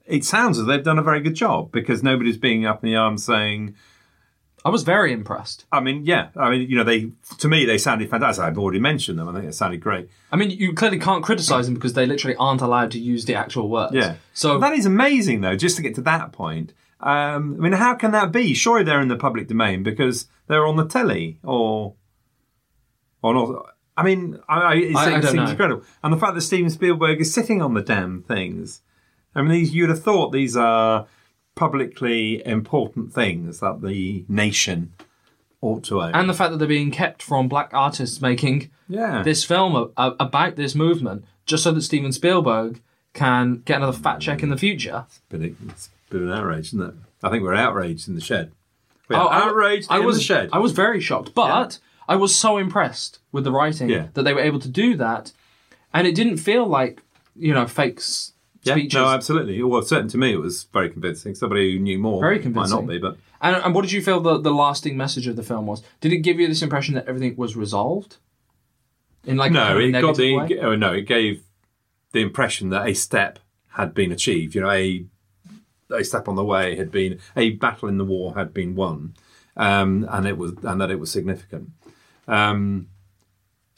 it 0.06 0.26
sounds 0.26 0.60
as 0.60 0.66
they've 0.66 0.84
done 0.84 1.00
a 1.00 1.04
very 1.04 1.22
good 1.22 1.36
job 1.36 1.72
because 1.72 2.04
nobody's 2.04 2.38
being 2.38 2.66
up 2.66 2.84
in 2.84 2.90
the 2.90 2.96
arms 2.96 3.26
saying. 3.26 3.76
I 4.66 4.70
was 4.70 4.84
very 4.84 5.12
impressed. 5.12 5.66
I 5.74 5.82
mean, 5.82 6.06
yeah. 6.06 6.30
I 6.38 6.50
mean, 6.50 6.70
you 6.70 6.78
know, 6.78 6.86
they 6.86 7.10
to 7.40 7.48
me 7.50 7.66
they 7.66 7.78
sounded 7.78 8.10
fantastic. 8.10 8.46
I've 8.46 8.58
already 8.58 8.80
mentioned 8.80 9.20
them. 9.20 9.28
I 9.28 9.34
think 9.34 9.46
they 9.46 9.52
sounded 9.52 9.82
great. 9.82 10.10
I 10.32 10.38
mean, 10.38 10.52
you 10.52 10.74
clearly 10.74 11.00
can't 11.00 11.24
criticize 11.24 11.66
them 11.66 11.76
because 11.76 11.94
they 11.94 12.06
literally 12.06 12.36
aren't 12.38 12.62
allowed 12.62 12.92
to 12.92 13.00
use 13.00 13.26
the 13.26 13.36
actual 13.36 13.68
words. 13.70 13.94
Yeah. 13.94 14.16
So 14.34 14.58
that 14.60 14.74
is 14.74 14.86
amazing, 14.86 15.42
though, 15.42 15.58
just 15.58 15.76
to 15.76 15.82
get 15.82 15.96
to 15.96 16.02
that 16.04 16.32
point. 16.32 16.74
Um, 17.02 17.58
I 17.60 17.64
mean, 17.64 17.74
how 17.74 17.96
can 17.96 18.12
that 18.12 18.32
be? 18.32 18.54
Surely 18.54 18.86
they're 18.86 19.02
in 19.02 19.10
the 19.10 19.18
public 19.18 19.50
domain 19.50 19.84
because 19.84 20.28
they're 20.48 20.66
on 20.66 20.78
the 20.78 20.86
telly 20.88 21.40
or 21.44 21.96
or 23.22 23.34
not. 23.34 23.66
I 23.96 24.04
mean, 24.04 24.40
I, 24.50 24.60
I, 24.62 24.74
it 24.76 24.96
I- 24.96 25.18
I 25.18 25.22
seems 25.22 25.34
know. 25.34 25.46
incredible. 25.48 25.84
And 26.04 26.14
the 26.14 26.18
fact 26.18 26.36
that 26.36 26.42
Steven 26.42 26.70
Spielberg 26.70 27.20
is 27.22 27.34
sitting 27.34 27.62
on 27.62 27.74
the 27.74 27.82
damn 27.82 28.24
things. 28.24 28.82
I 29.36 29.42
mean, 29.42 29.52
these, 29.52 29.74
you'd 29.76 29.90
have 29.90 30.02
thought 30.04 30.32
these 30.32 30.56
are 30.56 31.08
publicly 31.56 32.46
important 32.46 33.14
things 33.14 33.60
that 33.60 33.82
the 33.82 34.26
nation 34.28 34.94
ought 35.62 35.84
to 35.86 36.02
own. 36.02 36.14
and 36.14 36.30
the 36.30 36.34
fact 36.34 36.52
that 36.52 36.58
they're 36.58 36.68
being 36.68 36.92
kept 36.92 37.22
from 37.24 37.48
black 37.48 37.70
artists 37.74 38.22
making 38.22 38.70
yeah. 38.90 39.24
this 39.24 39.44
film 39.46 39.76
a- 39.76 39.90
a- 40.02 40.16
about 40.20 40.56
this 40.58 40.76
movement 40.76 41.24
just 41.46 41.64
so 41.64 41.72
that 41.72 41.82
Steven 41.82 42.12
Spielberg 42.12 42.82
can 43.14 43.62
get 43.66 43.78
another 43.78 43.98
fat 43.98 44.20
check 44.20 44.44
in 44.44 44.50
the 44.50 44.58
future. 44.58 45.06
It's 45.32 45.90
a 46.10 46.12
bit 46.12 46.22
of 46.22 46.28
an 46.30 46.34
outrage, 46.34 46.68
isn't 46.68 46.82
it? 46.82 46.94
I 47.22 47.30
think 47.30 47.44
we're 47.44 47.54
outraged 47.54 48.08
in 48.10 48.16
the 48.16 48.22
shed. 48.22 48.52
We're 49.08 49.18
Oh, 49.18 49.28
I- 49.28 49.44
outraged 49.44 49.88
I 49.90 50.00
in 50.00 50.06
was, 50.06 50.18
the 50.18 50.24
shed. 50.24 50.50
I 50.52 50.58
was 50.60 50.72
very 50.74 51.00
shocked, 51.00 51.34
but 51.34 51.80
I 52.10 52.16
was 52.18 52.36
so 52.36 52.58
impressed 52.58 53.20
with 53.32 53.44
the 53.46 53.52
writing 53.52 53.90
Yeah. 53.90 54.08
that 54.16 54.24
they 54.24 54.34
were 54.34 54.42
able 54.42 54.60
to 54.60 54.70
do 54.70 54.96
that, 54.98 55.32
and 55.94 56.06
it 56.08 56.16
didn't 56.16 56.38
feel 56.38 56.66
like 56.66 57.02
you 57.36 57.54
know 57.54 57.66
fake 57.68 57.98
s- 58.00 58.33
Yeah, 58.64 58.76
speeches. 58.76 58.94
no, 58.96 59.08
absolutely. 59.08 59.62
Well, 59.62 59.82
certainly 59.82 60.12
to 60.12 60.18
me, 60.18 60.34
it 60.34 60.40
was 60.40 60.64
very 60.72 60.90
convincing. 60.90 61.36
Somebody 61.36 61.74
who 61.74 61.80
knew 61.80 62.00
more 62.00 62.22
Very 62.22 62.40
convincing. 62.40 62.76
might 62.76 62.82
not 62.82 62.88
be, 62.88 62.98
but 62.98 63.18
and, 63.42 63.58
and 63.58 63.76
what 63.76 63.82
did 63.82 63.92
you 63.92 64.02
feel 64.02 64.22
the, 64.22 64.40
the 64.40 64.54
lasting 64.54 64.96
message 64.96 65.28
of 65.28 65.36
the 65.36 65.44
film 65.44 65.68
was? 65.68 65.84
Did 66.00 66.14
it 66.14 66.20
give 66.20 66.40
you 66.40 66.48
this 66.48 66.62
impression 66.62 66.96
that 66.96 67.06
everything 67.08 67.36
was 67.36 67.58
resolved? 67.58 68.18
In 69.26 69.38
like 69.38 69.52
no, 69.52 69.78
it 69.78 69.92
got 69.92 70.16
the 70.18 70.36
way? 70.38 70.60
oh 70.60 70.76
no, 70.76 70.94
it 70.94 71.04
gave 71.04 71.44
the 72.14 72.22
impression 72.22 72.70
that 72.70 72.88
a 72.88 72.94
step 72.94 73.40
had 73.72 73.94
been 73.94 74.12
achieved. 74.12 74.56
You 74.56 74.62
know, 74.62 74.72
a 74.72 75.06
a 75.92 76.04
step 76.04 76.28
on 76.28 76.36
the 76.36 76.44
way 76.44 76.76
had 76.76 76.92
been 76.92 77.20
a 77.36 77.52
battle 77.52 77.90
in 77.90 77.98
the 77.98 78.06
war 78.06 78.34
had 78.36 78.54
been 78.54 78.76
won, 78.76 79.14
um, 79.58 80.08
and 80.10 80.26
it 80.26 80.38
was 80.38 80.54
and 80.64 80.80
that 80.80 80.92
it 80.92 81.00
was 81.00 81.12
significant. 81.12 81.70
Um, 82.28 82.88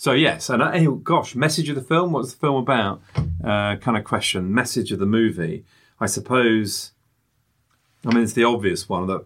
so 0.06 0.12
yes, 0.12 0.52
and 0.52 0.62
uh, 0.62 0.72
hey, 0.72 0.86
gosh, 1.02 1.34
message 1.34 1.68
of 1.68 1.74
the 1.74 1.82
film. 1.82 2.12
What's 2.12 2.32
the 2.32 2.38
film 2.38 2.58
about? 2.58 3.02
Uh, 3.44 3.76
kind 3.78 3.98
of 3.98 4.04
question. 4.04 4.54
Message 4.54 4.92
of 4.92 5.00
the 5.00 5.08
movie. 5.08 5.66
I 6.00 6.06
suppose. 6.06 6.92
I 8.06 8.14
mean, 8.14 8.24
it's 8.24 8.34
the 8.34 8.44
obvious 8.44 8.88
one 8.88 9.08
that 9.08 9.26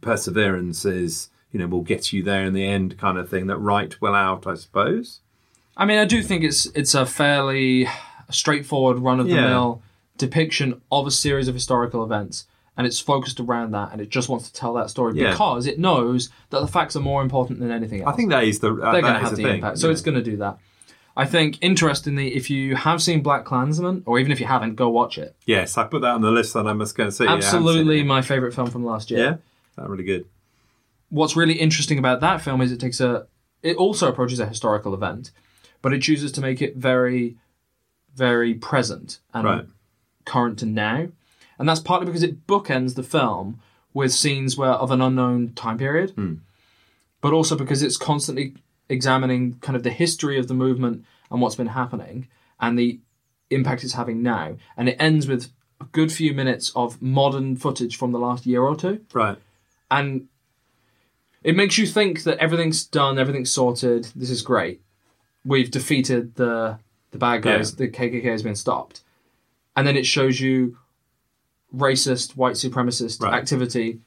perseverance 0.00 0.86
is, 0.86 1.28
you 1.52 1.60
know, 1.60 1.66
will 1.66 1.82
get 1.82 2.14
you 2.14 2.22
there 2.22 2.46
in 2.46 2.54
the 2.54 2.66
end, 2.66 2.96
kind 2.96 3.18
of 3.18 3.28
thing. 3.28 3.46
That 3.48 3.58
right 3.58 3.94
will 4.00 4.14
out, 4.14 4.46
I 4.46 4.54
suppose. 4.54 5.20
I 5.76 5.84
mean, 5.84 5.98
I 5.98 6.06
do 6.06 6.22
think 6.22 6.44
it's 6.44 6.64
it's 6.74 6.94
a 6.94 7.04
fairly 7.04 7.86
straightforward, 8.30 9.00
run 9.00 9.20
of 9.20 9.26
the 9.26 9.34
mill 9.34 9.82
depiction 10.16 10.80
of 10.90 11.06
a 11.06 11.10
series 11.10 11.46
of 11.46 11.54
historical 11.54 12.02
events, 12.02 12.46
and 12.76 12.86
it's 12.86 13.00
focused 13.00 13.40
around 13.40 13.72
that, 13.72 13.92
and 13.92 14.00
it 14.00 14.08
just 14.10 14.28
wants 14.28 14.48
to 14.50 14.52
tell 14.52 14.74
that 14.74 14.90
story 14.90 15.18
Yeah. 15.18 15.30
because 15.30 15.66
it 15.66 15.78
knows 15.78 16.28
that 16.50 16.60
the 16.60 16.66
facts 16.66 16.94
are 16.96 17.00
more 17.00 17.22
important 17.22 17.58
than 17.60 17.70
anything 17.70 18.02
else. 18.02 18.12
I 18.12 18.16
think 18.16 18.30
that 18.30 18.44
is 18.44 18.58
the 18.60 18.72
uh, 18.74 18.92
they're 18.92 19.00
going 19.02 19.14
to 19.14 19.20
have 19.20 19.30
the 19.36 19.42
thing. 19.42 19.54
impact, 19.56 19.78
so 19.78 19.86
yeah. 19.88 19.92
it's 19.92 20.02
going 20.02 20.16
to 20.16 20.22
do 20.22 20.36
that. 20.38 20.58
I 21.18 21.24
think, 21.24 21.56
interestingly, 21.62 22.34
if 22.36 22.50
you 22.50 22.76
have 22.76 23.00
seen 23.02 23.22
BlacKkKlansman, 23.24 24.02
or 24.04 24.18
even 24.18 24.30
if 24.32 24.38
you 24.38 24.44
haven't, 24.46 24.74
go 24.74 24.90
watch 24.90 25.16
it. 25.16 25.34
yes, 25.46 25.78
I 25.78 25.84
put 25.84 26.02
that 26.02 26.10
on 26.10 26.20
the 26.20 26.30
list, 26.30 26.54
and 26.54 26.68
I 26.68 26.74
must 26.74 26.94
go 26.94 27.04
and 27.04 27.14
see. 27.14 27.24
it. 27.24 27.28
I 27.28 27.30
haven't 27.30 27.42
seen 27.44 27.60
Absolutely, 27.60 28.00
it. 28.00 28.04
my 28.04 28.20
favorite 28.20 28.52
film 28.54 28.70
from 28.70 28.84
last 28.84 29.10
year. 29.10 29.20
yeah, 29.20 29.36
that 29.76 29.88
really 29.88 30.04
good. 30.04 30.26
what's 31.08 31.34
really 31.36 31.54
interesting 31.54 31.98
about 31.98 32.20
that 32.20 32.42
film 32.42 32.60
is 32.60 32.70
it 32.72 32.80
takes 32.80 33.00
a 33.00 33.26
it 33.62 33.76
also 33.76 34.08
approaches 34.08 34.38
a 34.40 34.46
historical 34.46 34.92
event 34.92 35.30
but 35.80 35.92
it 35.92 36.02
chooses 36.02 36.32
to 36.32 36.40
make 36.40 36.60
it 36.60 36.76
very 36.76 37.36
very 38.14 38.54
present 38.54 39.18
and 39.32 39.44
Right. 39.44 39.66
current 40.24 40.58
to 40.58 40.66
now 40.66 41.08
and 41.58 41.68
that's 41.68 41.80
partly 41.80 42.06
because 42.06 42.22
it 42.22 42.46
bookends 42.46 42.94
the 42.94 43.02
film 43.02 43.60
with 43.94 44.12
scenes 44.12 44.56
where 44.56 44.70
of 44.70 44.90
an 44.90 45.00
unknown 45.00 45.52
time 45.54 45.78
period 45.78 46.10
hmm. 46.10 46.34
but 47.20 47.32
also 47.32 47.56
because 47.56 47.82
it's 47.82 47.96
constantly 47.96 48.54
examining 48.88 49.54
kind 49.60 49.76
of 49.76 49.82
the 49.82 49.90
history 49.90 50.38
of 50.38 50.48
the 50.48 50.54
movement 50.54 51.04
and 51.30 51.40
what's 51.40 51.56
been 51.56 51.68
happening 51.68 52.28
and 52.60 52.78
the 52.78 52.98
impact 53.50 53.84
it's 53.84 53.94
having 53.94 54.22
now 54.22 54.56
and 54.76 54.88
it 54.88 54.96
ends 54.98 55.26
with 55.26 55.50
a 55.80 55.84
good 55.92 56.10
few 56.10 56.32
minutes 56.32 56.72
of 56.74 57.00
modern 57.02 57.56
footage 57.56 57.96
from 57.96 58.12
the 58.12 58.18
last 58.18 58.46
year 58.46 58.62
or 58.62 58.76
two 58.76 59.00
Right. 59.12 59.36
and 59.90 60.28
it 61.42 61.54
makes 61.54 61.78
you 61.78 61.86
think 61.86 62.24
that 62.24 62.38
everything's 62.38 62.84
done, 62.84 63.20
everything's 63.20 63.52
sorted. 63.52 64.08
This 64.16 64.30
is 64.30 64.42
great. 64.42 64.80
We've 65.44 65.70
defeated 65.70 66.34
the 66.34 66.80
the 67.12 67.18
bad 67.18 67.42
guys. 67.42 67.70
Yeah. 67.70 67.86
The 67.86 67.88
KKK 67.88 68.24
has 68.24 68.42
been 68.42 68.56
stopped, 68.56 69.02
and 69.76 69.86
then 69.86 69.96
it 69.96 70.06
shows 70.06 70.40
you 70.40 70.76
racist, 71.76 72.36
white 72.36 72.54
supremacist 72.54 73.20
Right. 73.22 73.34
activity 73.34 74.00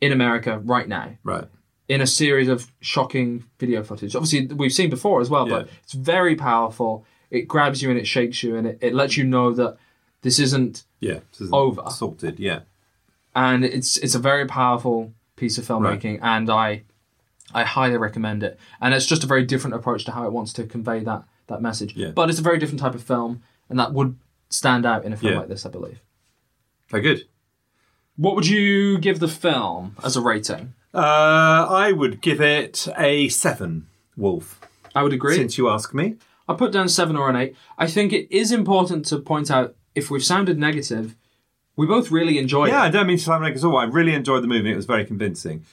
in 0.00 0.12
America 0.12 0.60
right 0.64 0.88
now 0.88 1.16
Right. 1.24 1.44
in 1.88 2.00
a 2.00 2.06
series 2.06 2.48
of 2.48 2.70
shocking 2.80 3.44
video 3.58 3.82
footage. 3.82 4.14
Obviously, 4.14 4.46
we've 4.54 4.72
seen 4.72 4.90
before 4.90 5.20
as 5.20 5.30
well, 5.30 5.46
but 5.48 5.68
it's 5.82 5.92
very 5.92 6.34
powerful. 6.34 7.04
It 7.30 7.48
grabs 7.48 7.82
you 7.82 7.90
and 7.90 7.98
it 7.98 8.06
shakes 8.06 8.42
you, 8.42 8.56
and 8.56 8.66
it, 8.66 8.78
it 8.80 8.94
lets 8.94 9.16
you 9.16 9.24
know 9.24 9.52
that 9.52 9.76
this 10.22 10.38
isn't 10.38 10.84
Yeah. 11.00 11.20
This 11.32 11.42
is 11.42 11.50
Over. 11.52 11.84
Sorted. 11.90 12.38
Yeah. 12.38 12.60
and 13.36 13.64
it's 13.64 13.96
it's 13.98 14.14
a 14.14 14.18
very 14.18 14.46
powerful 14.46 15.12
piece 15.36 15.58
of 15.58 15.66
filmmaking 15.66 16.18
and 16.22 16.48
i 16.48 16.82
I 17.52 17.62
highly 17.64 17.96
recommend 17.98 18.42
it, 18.42 18.58
and 18.80 18.94
it's 18.94 19.06
just 19.06 19.22
a 19.22 19.26
very 19.26 19.44
different 19.44 19.74
approach 19.76 20.04
to 20.06 20.12
how 20.12 20.24
it 20.26 20.32
wants 20.32 20.52
to 20.54 20.64
convey 20.64 21.00
that 21.00 21.24
that 21.46 21.60
message. 21.60 21.94
Yeah. 21.94 22.10
But 22.10 22.30
it's 22.30 22.38
a 22.38 22.42
very 22.42 22.58
different 22.58 22.80
type 22.80 22.94
of 22.94 23.02
film, 23.02 23.42
and 23.68 23.78
that 23.78 23.92
would 23.92 24.16
stand 24.48 24.86
out 24.86 25.04
in 25.04 25.12
a 25.12 25.16
film 25.16 25.32
Yeah. 25.34 25.38
like 25.40 25.48
this, 25.48 25.66
I 25.66 25.68
believe. 25.70 26.00
Very 26.88 27.02
good. 27.02 27.24
What 28.16 28.34
would 28.36 28.46
you 28.46 28.98
give 28.98 29.18
the 29.20 29.28
film 29.28 29.96
as 30.04 30.16
a 30.16 30.20
rating? 30.20 30.74
Uh, 30.94 31.66
I 31.68 31.90
would 31.92 32.20
give 32.20 32.40
it 32.40 32.86
a 32.96 33.28
seven. 33.28 33.88
Wolf. 34.16 34.60
I 34.94 35.02
would 35.02 35.12
agree. 35.12 35.34
Since 35.34 35.58
you 35.58 35.68
ask 35.68 35.92
me, 35.92 36.14
I 36.48 36.54
put 36.54 36.70
down 36.72 36.88
seven 36.88 37.16
or 37.16 37.28
an 37.28 37.34
eight. 37.36 37.56
I 37.76 37.88
think 37.88 38.12
it 38.12 38.32
is 38.34 38.52
important 38.52 39.04
to 39.06 39.18
point 39.18 39.50
out 39.50 39.74
if 39.96 40.10
we've 40.10 40.24
sounded 40.24 40.56
negative, 40.58 41.16
we 41.74 41.86
both 41.86 42.12
really 42.12 42.38
enjoyed 42.38 42.68
it. 42.68 42.72
yeah, 42.72 42.82
I 42.82 42.90
don't 42.90 43.08
mean 43.08 43.18
to 43.18 43.24
sound 43.24 43.42
like 43.42 43.56
at 43.56 43.64
all. 43.64 43.76
I 43.76 43.84
really 43.84 44.14
enjoyed 44.14 44.44
the 44.44 44.48
movie. 44.48 44.70
It 44.70 44.76
was 44.76 44.86
very 44.86 45.04
convincing. 45.04 45.64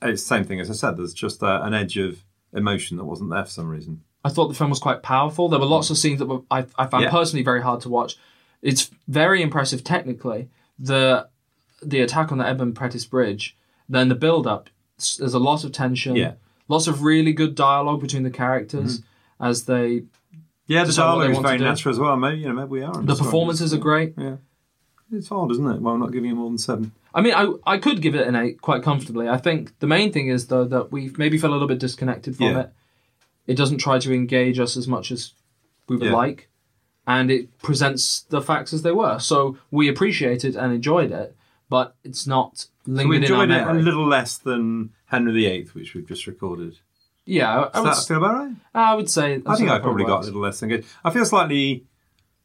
It's 0.00 0.22
the 0.22 0.28
same 0.28 0.44
thing 0.44 0.60
as 0.60 0.70
I 0.70 0.74
said. 0.74 0.96
There's 0.96 1.12
just 1.14 1.42
uh, 1.42 1.60
an 1.64 1.74
edge 1.74 1.96
of 1.96 2.22
emotion 2.52 2.96
that 2.98 3.04
wasn't 3.04 3.30
there 3.30 3.44
for 3.44 3.50
some 3.50 3.68
reason. 3.68 4.02
I 4.24 4.28
thought 4.28 4.46
the 4.48 4.54
film 4.54 4.70
was 4.70 4.78
quite 4.78 5.02
powerful. 5.02 5.48
There 5.48 5.58
were 5.58 5.66
lots 5.66 5.90
of 5.90 5.98
scenes 5.98 6.20
that 6.20 6.26
were, 6.26 6.42
I, 6.52 6.66
I 6.78 6.86
found 6.86 7.04
Yeah. 7.04 7.10
personally 7.10 7.42
very 7.42 7.62
hard 7.62 7.80
to 7.80 7.88
watch. 7.88 8.16
It's 8.62 8.90
very 9.08 9.42
impressive 9.42 9.82
technically. 9.82 10.48
The 10.78 11.28
the 11.82 12.00
attack 12.00 12.32
on 12.32 12.38
the 12.38 12.46
Edmund 12.46 12.76
Pettus 12.76 13.04
Bridge, 13.04 13.56
then 13.88 14.08
the 14.08 14.14
build 14.14 14.46
up. 14.46 14.70
There's 15.18 15.34
a 15.34 15.38
lot 15.38 15.64
of 15.64 15.72
tension. 15.72 16.16
Yeah. 16.16 16.32
Lots 16.68 16.86
of 16.86 17.02
really 17.02 17.32
good 17.32 17.54
dialogue 17.54 18.00
between 18.00 18.24
the 18.24 18.30
characters 18.30 19.00
mm-hmm. 19.00 19.44
as 19.44 19.64
they. 19.64 20.04
Yeah, 20.66 20.82
the 20.82 20.88
Decide 20.88 21.14
what 21.14 21.20
they 21.20 21.32
dialogue 21.32 21.44
is 21.44 21.50
very 21.50 21.58
natural 21.58 21.94
as 21.94 21.98
well. 21.98 22.16
Maybe 22.16 22.40
you 22.40 22.48
know, 22.48 22.54
maybe 22.54 22.68
we 22.68 22.82
are. 22.82 23.02
The 23.02 23.14
performances 23.14 23.72
are 23.72 23.78
great. 23.78 24.14
Yeah, 24.18 24.36
it's 25.12 25.28
hard, 25.28 25.50
isn't 25.52 25.66
it? 25.66 25.80
Well, 25.80 25.94
I'm 25.94 26.00
not 26.00 26.12
giving 26.12 26.30
it 26.30 26.34
more 26.34 26.50
than 26.50 26.58
seven. 26.58 26.92
I 27.14 27.22
mean, 27.22 27.34
I 27.34 27.52
I 27.66 27.78
could 27.78 28.02
give 28.02 28.14
it 28.14 28.26
an 28.26 28.36
eight 28.36 28.60
quite 28.60 28.82
comfortably. 28.82 29.28
I 29.28 29.38
think 29.38 29.78
the 29.78 29.86
main 29.86 30.12
thing 30.12 30.28
is 30.28 30.48
though 30.48 30.64
that 30.66 30.92
we 30.92 31.10
maybe 31.16 31.38
felt 31.38 31.52
a 31.52 31.54
little 31.54 31.68
bit 31.68 31.78
disconnected 31.78 32.36
from 32.36 32.46
Yeah. 32.46 32.60
it. 32.60 32.72
It 33.46 33.54
doesn't 33.56 33.78
try 33.78 33.98
to 33.98 34.12
engage 34.12 34.58
us 34.58 34.76
as 34.76 34.86
much 34.86 35.10
as 35.10 35.32
we 35.88 35.96
would 35.96 36.08
Yeah. 36.08 36.12
like, 36.12 36.50
and 37.08 37.30
it 37.30 37.58
presents 37.58 38.20
the 38.28 38.42
facts 38.42 38.74
as 38.74 38.82
they 38.82 38.92
were. 38.92 39.18
So 39.18 39.56
we 39.70 39.88
appreciated 39.88 40.54
and 40.54 40.74
enjoyed 40.74 41.10
it, 41.10 41.34
but 41.70 41.96
it's 42.04 42.26
not 42.26 42.66
lingered 42.86 43.08
we 43.08 43.16
in 43.16 43.22
our 43.32 43.42
enjoyed 43.44 43.50
it 43.50 43.66
a 43.66 43.72
little 43.72 44.06
less 44.06 44.36
than 44.36 44.90
Henry 45.06 45.32
VIII, 45.32 45.68
which 45.72 45.94
we've 45.94 46.06
just 46.06 46.26
recorded. 46.26 46.76
yeah, 47.24 47.50
I, 47.50 47.60
I 47.60 47.64
Does 47.64 47.82
would, 47.82 47.92
that 47.92 48.04
feel 48.06 48.16
about 48.18 48.34
right? 48.34 48.52
I 48.74 48.94
would 48.94 49.08
say. 49.10 49.42
I 49.46 49.56
think 49.56 49.70
I 49.70 49.78
probably 49.78 50.04
got 50.04 50.22
a 50.22 50.26
little 50.26 50.42
less 50.42 50.60
than 50.60 50.68
good. 50.68 50.84
I 51.02 51.10
feel 51.10 51.24
slightly. 51.24 51.86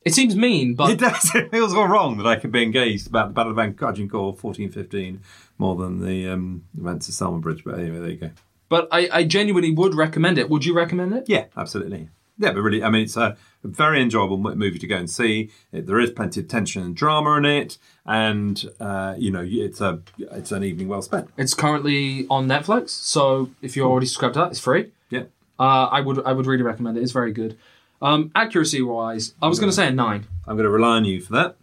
It 0.05 0.13
seems 0.13 0.35
mean, 0.35 0.75
but 0.75 0.91
it 0.91 0.99
does. 0.99 1.31
It 1.35 1.51
feels 1.51 1.73
all 1.73 1.87
wrong 1.87 2.17
that 2.17 2.27
I 2.27 2.37
could 2.37 2.51
be 2.53 2.63
engaged 2.63 3.07
about 3.07 3.27
the 3.29 3.33
Battle 3.33 3.51
of 3.51 3.59
Agincourt 3.59 4.41
1415 4.41 5.21
more 5.57 5.75
than 5.75 6.05
the 6.05 6.29
um, 6.29 6.63
events 6.77 7.09
of 7.09 7.15
Selma 7.15 7.39
Bridge. 7.39 7.63
But 7.65 7.79
anyway, 7.79 7.99
there 7.99 8.09
you 8.09 8.15
go. 8.17 8.31
but 8.69 8.87
I, 8.91 9.09
I 9.11 9.23
genuinely 9.25 9.71
would 9.71 9.93
recommend 9.93 10.37
it. 10.37 10.49
Would 10.49 10.63
you 10.65 10.73
recommend 10.73 11.13
it? 11.13 11.25
Yeah, 11.27 11.45
absolutely. 11.55 12.09
Yeah, 12.37 12.51
but 12.51 12.61
really, 12.61 12.83
I 12.83 12.89
mean, 12.89 13.03
it's 13.03 13.15
a 13.15 13.37
very 13.63 14.01
enjoyable 14.01 14.37
movie 14.37 14.79
to 14.79 14.87
go 14.87 14.97
and 14.97 15.09
see. 15.09 15.51
It, 15.71 15.85
there 15.85 15.99
is 15.99 16.09
plenty 16.11 16.39
of 16.41 16.47
tension 16.47 16.81
and 16.81 16.95
drama 16.95 17.37
in 17.37 17.45
it, 17.45 17.77
and 18.05 18.63
uh, 18.79 19.13
you 19.17 19.29
know, 19.31 19.45
it's 19.47 19.79
a 19.81 20.01
it's 20.17 20.51
an 20.51 20.63
evening 20.63 20.87
well 20.87 21.01
spent. 21.03 21.29
It's 21.37 21.53
currently 21.53 22.25
on 22.29 22.47
Netflix, 22.47 22.89
so 22.89 23.51
if 23.61 23.75
you're 23.75 23.87
already 23.87 24.07
subscribed 24.07 24.33
to 24.33 24.39
that, 24.41 24.49
it's 24.51 24.59
free. 24.59 24.91
Yeah, 25.09 25.23
Uh, 25.59 25.85
I 25.85 26.01
would 26.01 26.25
I 26.25 26.33
would 26.33 26.47
really 26.47 26.63
recommend 26.63 26.97
it. 26.97 27.03
It's 27.03 27.11
very 27.11 27.31
good. 27.31 27.57
Um, 28.01 28.31
accuracy 28.35 28.81
wise, 28.81 29.33
I 29.41 29.47
was 29.47 29.59
going 29.59 29.69
to 29.69 29.75
say 29.75 29.87
a 29.87 29.91
nine. 29.91 30.27
I'm 30.47 30.55
going 30.57 30.65
to 30.65 30.69
rely 30.71 30.97
on 30.97 31.05
you 31.05 31.21
for 31.21 31.33
that. 31.33 31.55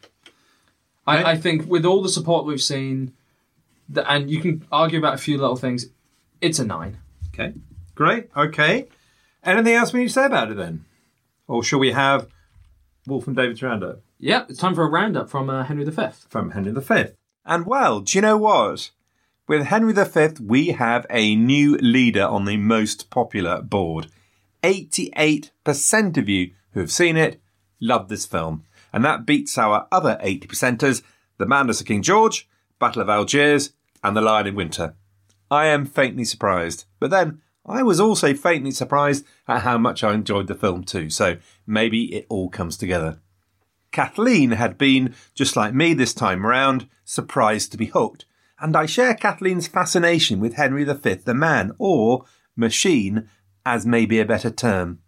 I, 1.07 1.33
I 1.33 1.37
think 1.37 1.67
with 1.67 1.85
all 1.85 2.01
the 2.01 2.09
support 2.09 2.47
we've 2.47 2.63
seen, 2.63 3.13
the, 3.89 4.09
and 4.11 4.31
you 4.31 4.41
can 4.41 4.65
argue 4.71 4.99
about 4.99 5.15
a 5.15 5.19
few 5.19 5.37
little 5.37 5.57
things, 5.57 5.87
it's 6.41 6.59
a 6.59 6.65
nine. 6.65 6.99
Okay, 7.35 7.55
great. 7.95 8.31
Okay, 8.37 8.87
anything 9.45 9.75
else 9.75 9.93
we 9.93 10.01
need 10.01 10.09
to 10.09 10.13
say 10.13 10.27
about 10.27 10.51
it 10.51 10.57
then, 10.57 10.85
or 11.47 11.63
shall 11.63 11.79
we 11.79 11.93
have 11.93 12.29
Wolf 13.07 13.27
and 13.27 13.37
David's 13.37 13.63
roundup? 13.63 14.03
Yeah, 14.19 14.45
it's 14.49 14.59
time 14.59 14.75
for 14.75 14.85
a 14.85 14.91
roundup 14.91 15.31
from 15.31 15.49
uh, 15.49 15.65
Henry 15.65 15.85
V. 15.85 16.07
from 16.29 16.51
Henry 16.51 16.73
V. 16.73 17.05
And 17.45 17.67
well, 17.67 18.01
do 18.01 18.19
you 18.19 18.23
know 18.23 18.37
what? 18.37 18.91
With 19.49 19.67
Henry 19.67 19.93
V, 19.93 20.29
we 20.45 20.69
have 20.69 21.07
a 21.11 21.35
new 21.35 21.77
leader 21.79 22.25
on 22.25 22.45
the 22.45 22.57
most 22.57 23.11
popular 23.11 23.63
board. 23.63 24.07
88% 24.63 26.17
of 26.17 26.29
you 26.29 26.53
who 26.73 26.81
have 26.81 26.93
seen 26.93 27.17
it 27.17 27.41
love 27.81 28.09
this 28.09 28.27
film. 28.27 28.65
And 28.93 29.05
that 29.05 29.27
beats 29.27 29.57
our 29.59 29.89
other 29.91 30.19
80%ers 30.23 31.03
The 31.39 31.47
Madness 31.47 31.81
of 31.81 31.87
King 31.87 32.03
George, 32.03 32.49
Battle 32.79 33.03
of 33.03 33.09
Algiers, 33.09 33.73
and 34.05 34.17
The 34.17 34.21
Lion 34.21 34.47
in 34.47 34.55
Winter. 34.55 34.95
I 35.51 35.67
am 35.67 35.85
faintly 35.85 36.25
surprised. 36.25 36.85
But 36.99 37.11
then, 37.11 37.41
I 37.67 37.83
was 37.83 38.01
also 38.01 38.35
faintly 38.35 38.71
surprised 38.71 39.25
at 39.47 39.63
how 39.63 39.79
much 39.79 40.03
I 40.03 40.15
enjoyed 40.15 40.47
the 40.47 40.55
film 40.55 40.85
too. 40.85 41.11
So 41.11 41.37
maybe 41.67 42.15
it 42.15 42.27
all 42.29 42.49
comes 42.49 42.77
together. 42.77 43.21
Kathleen 43.93 44.53
had 44.53 44.79
been, 44.79 45.15
just 45.35 45.57
like 45.57 45.75
me 45.75 45.95
this 45.95 46.15
time 46.15 46.47
round, 46.47 46.89
surprised 47.05 47.73
to 47.73 47.79
be 47.79 47.87
hooked, 47.87 48.25
and 48.61 48.77
I 48.77 48.87
share 48.87 49.15
Kathleen's 49.15 49.67
fascination 49.67 50.39
with 50.39 50.55
Henry 50.55 50.85
V, 50.85 51.15
the 51.15 51.35
man, 51.35 51.73
or 51.79 52.25
machine, 52.55 53.29
as 53.67 53.87
may 53.87 54.07
be 54.07 54.21
a 54.21 54.25
better 54.25 54.51
term. 54.51 55.01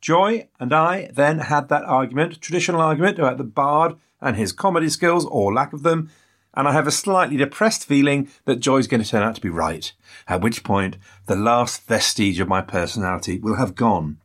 Joy 0.00 0.48
and 0.60 0.72
I 0.72 1.10
then 1.12 1.38
had 1.38 1.68
that 1.68 1.84
argument, 1.84 2.40
traditional 2.40 2.80
argument 2.80 3.18
about 3.18 3.38
the 3.38 3.44
bard 3.44 3.96
and 4.20 4.36
his 4.36 4.52
comedy 4.52 4.88
skills, 4.88 5.24
or 5.26 5.54
lack 5.54 5.72
of 5.72 5.82
them, 5.82 6.10
and 6.54 6.66
I 6.66 6.72
have 6.72 6.86
a 6.86 6.92
slightly 6.92 7.36
depressed 7.36 7.84
feeling 7.84 8.28
that 8.44 8.60
Joy's 8.60 8.86
going 8.86 9.02
to 9.02 9.08
turn 9.08 9.22
out 9.22 9.34
to 9.36 9.40
be 9.40 9.48
right, 9.48 9.92
at 10.26 10.40
which 10.40 10.64
point 10.64 10.96
the 11.26 11.36
last 11.36 11.84
vestige 11.84 12.40
of 12.40 12.48
my 12.48 12.62
personality 12.62 13.38
will 13.38 13.56
have 13.56 13.74
gone. 13.74 14.18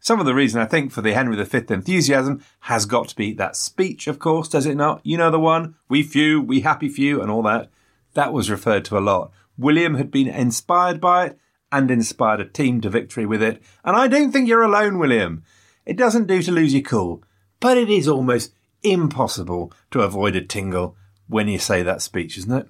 Some 0.00 0.18
of 0.18 0.26
the 0.26 0.34
reason 0.34 0.60
I 0.60 0.66
think 0.66 0.90
for 0.90 1.00
the 1.00 1.12
Henry 1.12 1.36
V 1.42 1.58
enthusiasm 1.68 2.42
has 2.60 2.86
got 2.86 3.08
to 3.08 3.14
be 3.14 3.32
that 3.34 3.54
speech, 3.54 4.08
of 4.08 4.18
course, 4.18 4.48
does 4.48 4.66
it 4.66 4.74
not? 4.74 5.00
You 5.04 5.16
know 5.16 5.30
the 5.30 5.38
one, 5.38 5.76
we 5.88 6.02
few, 6.02 6.40
we 6.40 6.62
happy 6.62 6.88
few, 6.88 7.22
and 7.22 7.30
all 7.30 7.42
that. 7.42 7.70
That 8.14 8.32
was 8.32 8.50
referred 8.50 8.84
to 8.86 8.98
a 8.98 9.00
lot. 9.00 9.30
William 9.56 9.94
had 9.94 10.10
been 10.10 10.26
inspired 10.26 11.00
by 11.00 11.26
it 11.26 11.38
and 11.70 11.88
inspired 11.90 12.40
a 12.40 12.44
team 12.44 12.80
to 12.80 12.90
victory 12.90 13.26
with 13.26 13.42
it. 13.42 13.62
And 13.84 13.96
I 13.96 14.08
don't 14.08 14.32
think 14.32 14.48
you're 14.48 14.62
alone, 14.62 14.98
William. 14.98 15.44
It 15.86 15.96
doesn't 15.96 16.26
do 16.26 16.42
to 16.42 16.50
lose 16.50 16.74
your 16.74 16.82
cool, 16.82 17.22
but 17.60 17.78
it 17.78 17.88
is 17.88 18.08
almost 18.08 18.52
impossible 18.82 19.72
to 19.90 20.00
avoid 20.00 20.36
a 20.36 20.44
tingle 20.44 20.96
when 21.28 21.48
you 21.48 21.58
say 21.58 21.82
that 21.82 22.02
speech, 22.02 22.36
isn't 22.38 22.52
it? 22.52 22.68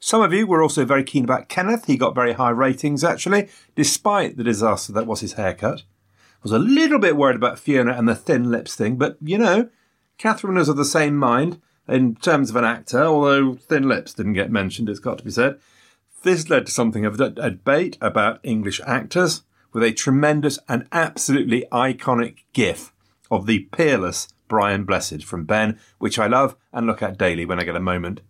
Some 0.00 0.20
of 0.20 0.32
you 0.32 0.46
were 0.46 0.62
also 0.62 0.84
very 0.84 1.02
keen 1.02 1.24
about 1.24 1.48
Kenneth. 1.48 1.86
He 1.86 1.96
got 1.96 2.14
very 2.14 2.34
high 2.34 2.50
ratings, 2.50 3.02
actually, 3.02 3.48
despite 3.74 4.36
the 4.36 4.44
disaster 4.44 4.92
that 4.92 5.06
was 5.06 5.20
his 5.20 5.32
haircut. 5.34 5.80
I 5.80 6.42
was 6.42 6.52
a 6.52 6.58
little 6.58 6.98
bit 6.98 7.16
worried 7.16 7.36
about 7.36 7.58
Fiona 7.58 7.92
and 7.92 8.06
the 8.06 8.14
thin 8.14 8.50
lips 8.50 8.74
thing, 8.74 8.96
but 8.96 9.16
you 9.22 9.38
know, 9.38 9.70
Catherine 10.18 10.56
was 10.56 10.68
of 10.68 10.76
the 10.76 10.84
same 10.84 11.16
mind 11.16 11.60
in 11.88 12.16
terms 12.16 12.50
of 12.50 12.56
an 12.56 12.64
actor, 12.64 13.02
although 13.02 13.54
thin 13.54 13.88
lips 13.88 14.12
didn't 14.12 14.34
get 14.34 14.50
mentioned, 14.50 14.88
it's 14.88 15.00
got 15.00 15.18
to 15.18 15.24
be 15.24 15.30
said. 15.30 15.58
This 16.22 16.50
led 16.50 16.66
to 16.66 16.72
something 16.72 17.04
of 17.04 17.18
a 17.18 17.30
debate 17.30 17.96
about 18.00 18.40
English 18.42 18.80
actors, 18.86 19.42
with 19.72 19.82
a 19.82 19.92
tremendous 19.92 20.58
and 20.68 20.86
absolutely 20.92 21.64
iconic 21.72 22.40
gif 22.52 22.92
of 23.30 23.46
the 23.46 23.60
peerless 23.72 24.28
Brian 24.48 24.84
Blessed 24.84 25.24
from 25.24 25.44
Ben, 25.44 25.78
which 25.98 26.18
I 26.18 26.26
love 26.26 26.56
and 26.72 26.86
look 26.86 27.02
at 27.02 27.18
daily 27.18 27.44
when 27.44 27.60
I 27.60 27.64
get 27.64 27.76
a 27.76 27.80
moment. 27.80 28.20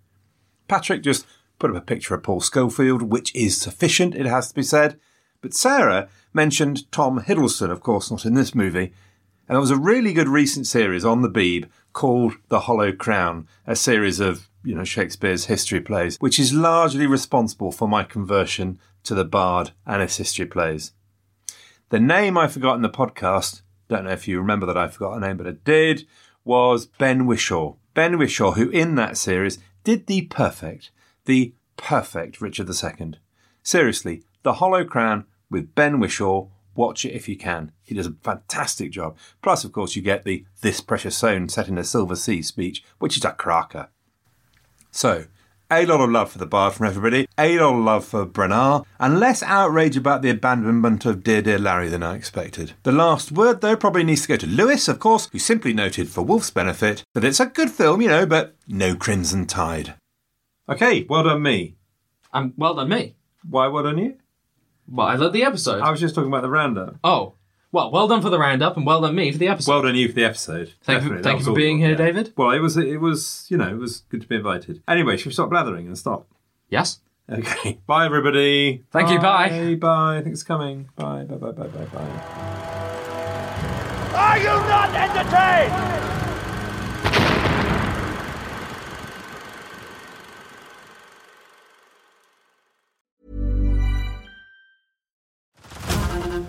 Patrick 0.69 1.03
just 1.03 1.27
put 1.59 1.71
up 1.71 1.77
a 1.77 1.81
picture 1.81 2.15
of 2.15 2.23
Paul 2.23 2.41
Scofield, 2.41 3.03
which 3.03 3.35
is 3.35 3.61
sufficient, 3.61 4.15
it 4.15 4.27
has 4.27 4.49
to 4.49 4.55
be 4.55 4.63
said. 4.63 4.99
But 5.41 5.55
Sarah 5.55 6.09
mentioned 6.33 6.91
Tom 6.91 7.21
Hiddleston, 7.21 7.71
of 7.71 7.81
course, 7.81 8.11
not 8.11 8.25
in 8.25 8.35
this 8.35 8.55
movie. 8.55 8.93
And 9.47 9.57
there 9.57 9.61
was 9.61 9.71
a 9.71 9.77
really 9.77 10.13
good 10.15 10.29
recent 10.29 10.67
series 10.67 11.05
on 11.05 11.21
the 11.21 11.29
Beeb 11.29 11.69
called 11.93 12.35
The 12.49 12.61
Hollow 12.61 12.93
Crown, 12.93 13.47
a 13.67 13.77
series 13.77 14.21
of, 14.21 14.49
you 14.65 14.75
know, 14.75 14.85
Shakespeare's 14.85 15.45
history 15.45 15.81
plays, 15.81 16.17
which 16.17 16.39
is 16.39 16.55
largely 16.55 17.07
responsible 17.07 17.71
for 17.71 17.87
my 17.87 18.05
conversion 18.05 18.79
to 19.03 19.15
the 19.15 19.25
Bard 19.25 19.73
and 19.87 20.01
his 20.01 20.17
history 20.17 20.47
plays. 20.47 20.93
The 21.91 22.01
name 22.01 22.39
I 22.39 22.49
forgot 22.49 22.77
in 22.77 22.83
the 22.83 22.89
podcast, 22.89 23.61
don't 23.89 24.05
know 24.05 24.11
if 24.11 24.29
you 24.29 24.39
remember 24.39 24.67
that 24.67 24.79
I 24.79 24.89
forgot 24.89 25.17
a 25.17 25.21
name, 25.21 25.37
but 25.37 25.47
I 25.47 25.53
did, 25.65 26.07
was 26.45 26.87
Ben 26.87 27.27
Whishaw. 27.27 27.77
Ben 27.95 28.19
Whishaw, 28.19 28.55
who 28.55 28.71
in 28.71 28.95
that 28.97 29.17
series 29.17 29.59
did 29.85 30.07
the 30.07 30.23
perfect, 30.23 30.91
the 31.27 31.55
perfect 31.77 32.41
Richard 32.41 32.69
II. 32.69 33.15
Seriously, 33.63 34.25
The 34.43 34.55
Hollow 34.55 34.85
Crown 34.85 35.27
with 35.51 35.75
Ben 35.75 36.01
Whishaw. 36.01 36.49
Watch 36.75 37.05
it 37.05 37.13
if 37.13 37.29
you 37.29 37.37
can. 37.37 37.71
He 37.83 37.95
does 37.95 38.07
a 38.07 38.17
fantastic 38.23 38.91
job. 38.91 39.17
Plus, 39.43 39.65
of 39.65 39.73
course, 39.73 39.95
you 39.95 40.03
get 40.03 40.25
the 40.25 40.45
This 40.61 40.81
Precious 40.81 41.17
Stone 41.17 41.49
set 41.51 41.69
in 41.69 41.79
a 41.79 41.85
Silver 41.85 42.17
Sea 42.17 42.43
speech, 42.43 42.83
which 42.99 43.17
is 43.17 43.25
a 43.25 43.31
cracker. 43.31 43.89
So, 44.91 45.27
a 45.71 45.87
lot 45.87 46.01
of 46.01 46.11
love 46.11 46.31
for 46.31 46.39
the 46.39 46.47
bard 46.47 46.75
from 46.75 46.87
everybody, 46.87 47.27
a 47.39 47.59
lot 47.59 47.75
of 47.75 47.85
love 47.85 48.05
for 48.05 48.27
Branagh, 48.27 48.85
and 48.99 49.19
less 49.19 49.43
outrage 49.43 49.97
about 49.97 50.23
the 50.23 50.31
abandonment 50.31 51.05
of 51.05 51.23
Dear 51.23 51.43
Dear 51.43 51.59
Larry 51.59 51.89
than 51.89 52.03
I 52.03 52.17
expected. 52.17 52.73
The 52.83 52.93
last 52.93 53.33
word, 53.33 53.61
though, 53.61 53.77
probably 53.77 54.05
needs 54.05 54.23
to 54.23 54.29
go 54.29 54.37
to 54.37 54.47
Lewis, 54.47 54.89
of 54.89 54.99
course, 54.99 55.29
who 55.33 55.39
simply 55.39 55.73
noted 55.73 56.09
for 56.09 56.23
Wolf's 56.23 56.51
benefit 56.51 57.03
that 57.15 57.25
it's 57.25 57.41
a 57.41 57.47
good 57.47 57.71
film, 57.71 58.03
you 58.03 58.09
know, 58.09 58.27
but 58.27 58.55
no 58.69 58.95
Crimson 58.95 59.47
Tide. 59.47 59.95
Okay, 60.69 61.07
well 61.09 61.25
done, 61.25 61.43
me. 61.43 61.77
And 62.33 62.53
well 62.57 62.75
done, 62.75 62.89
me. 62.89 63.17
Why? 63.49 63.69
well 63.69 63.85
done 63.85 63.99
you? 63.99 64.17
Well, 64.89 65.07
I 65.07 65.17
led 65.17 65.33
the 65.33 65.45
episode. 65.45 65.81
I 65.83 65.91
was 65.91 66.01
just 66.01 66.15
talking 66.15 66.29
about 66.29 66.43
the 66.43 66.51
roundup. 66.51 66.97
Oh, 67.03 67.35
well, 67.75 67.91
well 67.91 68.09
done 68.09 68.23
for 68.23 68.31
the 68.31 68.39
roundup, 68.39 68.77
and 68.79 68.87
well 68.87 69.01
done 69.03 69.15
me 69.15 69.31
for 69.33 69.39
the 69.39 69.49
episode. 69.49 69.71
Well 69.71 69.83
done 69.83 69.95
you 69.97 70.09
for 70.09 70.15
the 70.15 70.25
episode. 70.25 70.73
Thank 70.83 71.03
you- 71.03 71.09
Definitely, 71.11 71.23
thank 71.25 71.35
you 71.35 71.39
was 71.39 71.47
for 71.47 71.53
being 71.55 71.77
awesome, 71.83 71.89
here, 71.89 71.97
David. 71.97 72.33
Well, 72.37 72.51
it 72.53 72.61
was 72.61 72.77
it 72.79 73.01
was 73.01 73.47
you 73.51 73.57
know 73.59 73.69
it 73.69 73.77
was 73.79 74.05
good 74.09 74.23
to 74.23 74.27
be 74.29 74.37
invited. 74.37 74.83
Anyway, 74.89 75.17
should 75.19 75.27
we 75.27 75.33
stop 75.33 75.51
blathering 75.51 75.87
and 75.87 75.99
stop? 75.99 76.27
yes. 76.71 77.01
Okay. 77.31 77.79
Bye, 77.87 78.05
everybody. 78.05 78.83
Thank 78.93 79.09
you, 79.11 79.19
bye. 79.19 79.77
Bye. 79.81 80.21
Thanks 80.23 80.43
for 80.43 80.47
coming. 80.47 80.89
Bye. 80.95 81.25
Bye. 81.25 81.37
Bye. 81.37 81.53
Bye. 81.53 81.67
Bye. 81.69 81.85
Bye. 81.87 82.21
Are 84.15 84.39
you 84.39 84.45
not 84.45 84.95
entertained? 84.95 86.14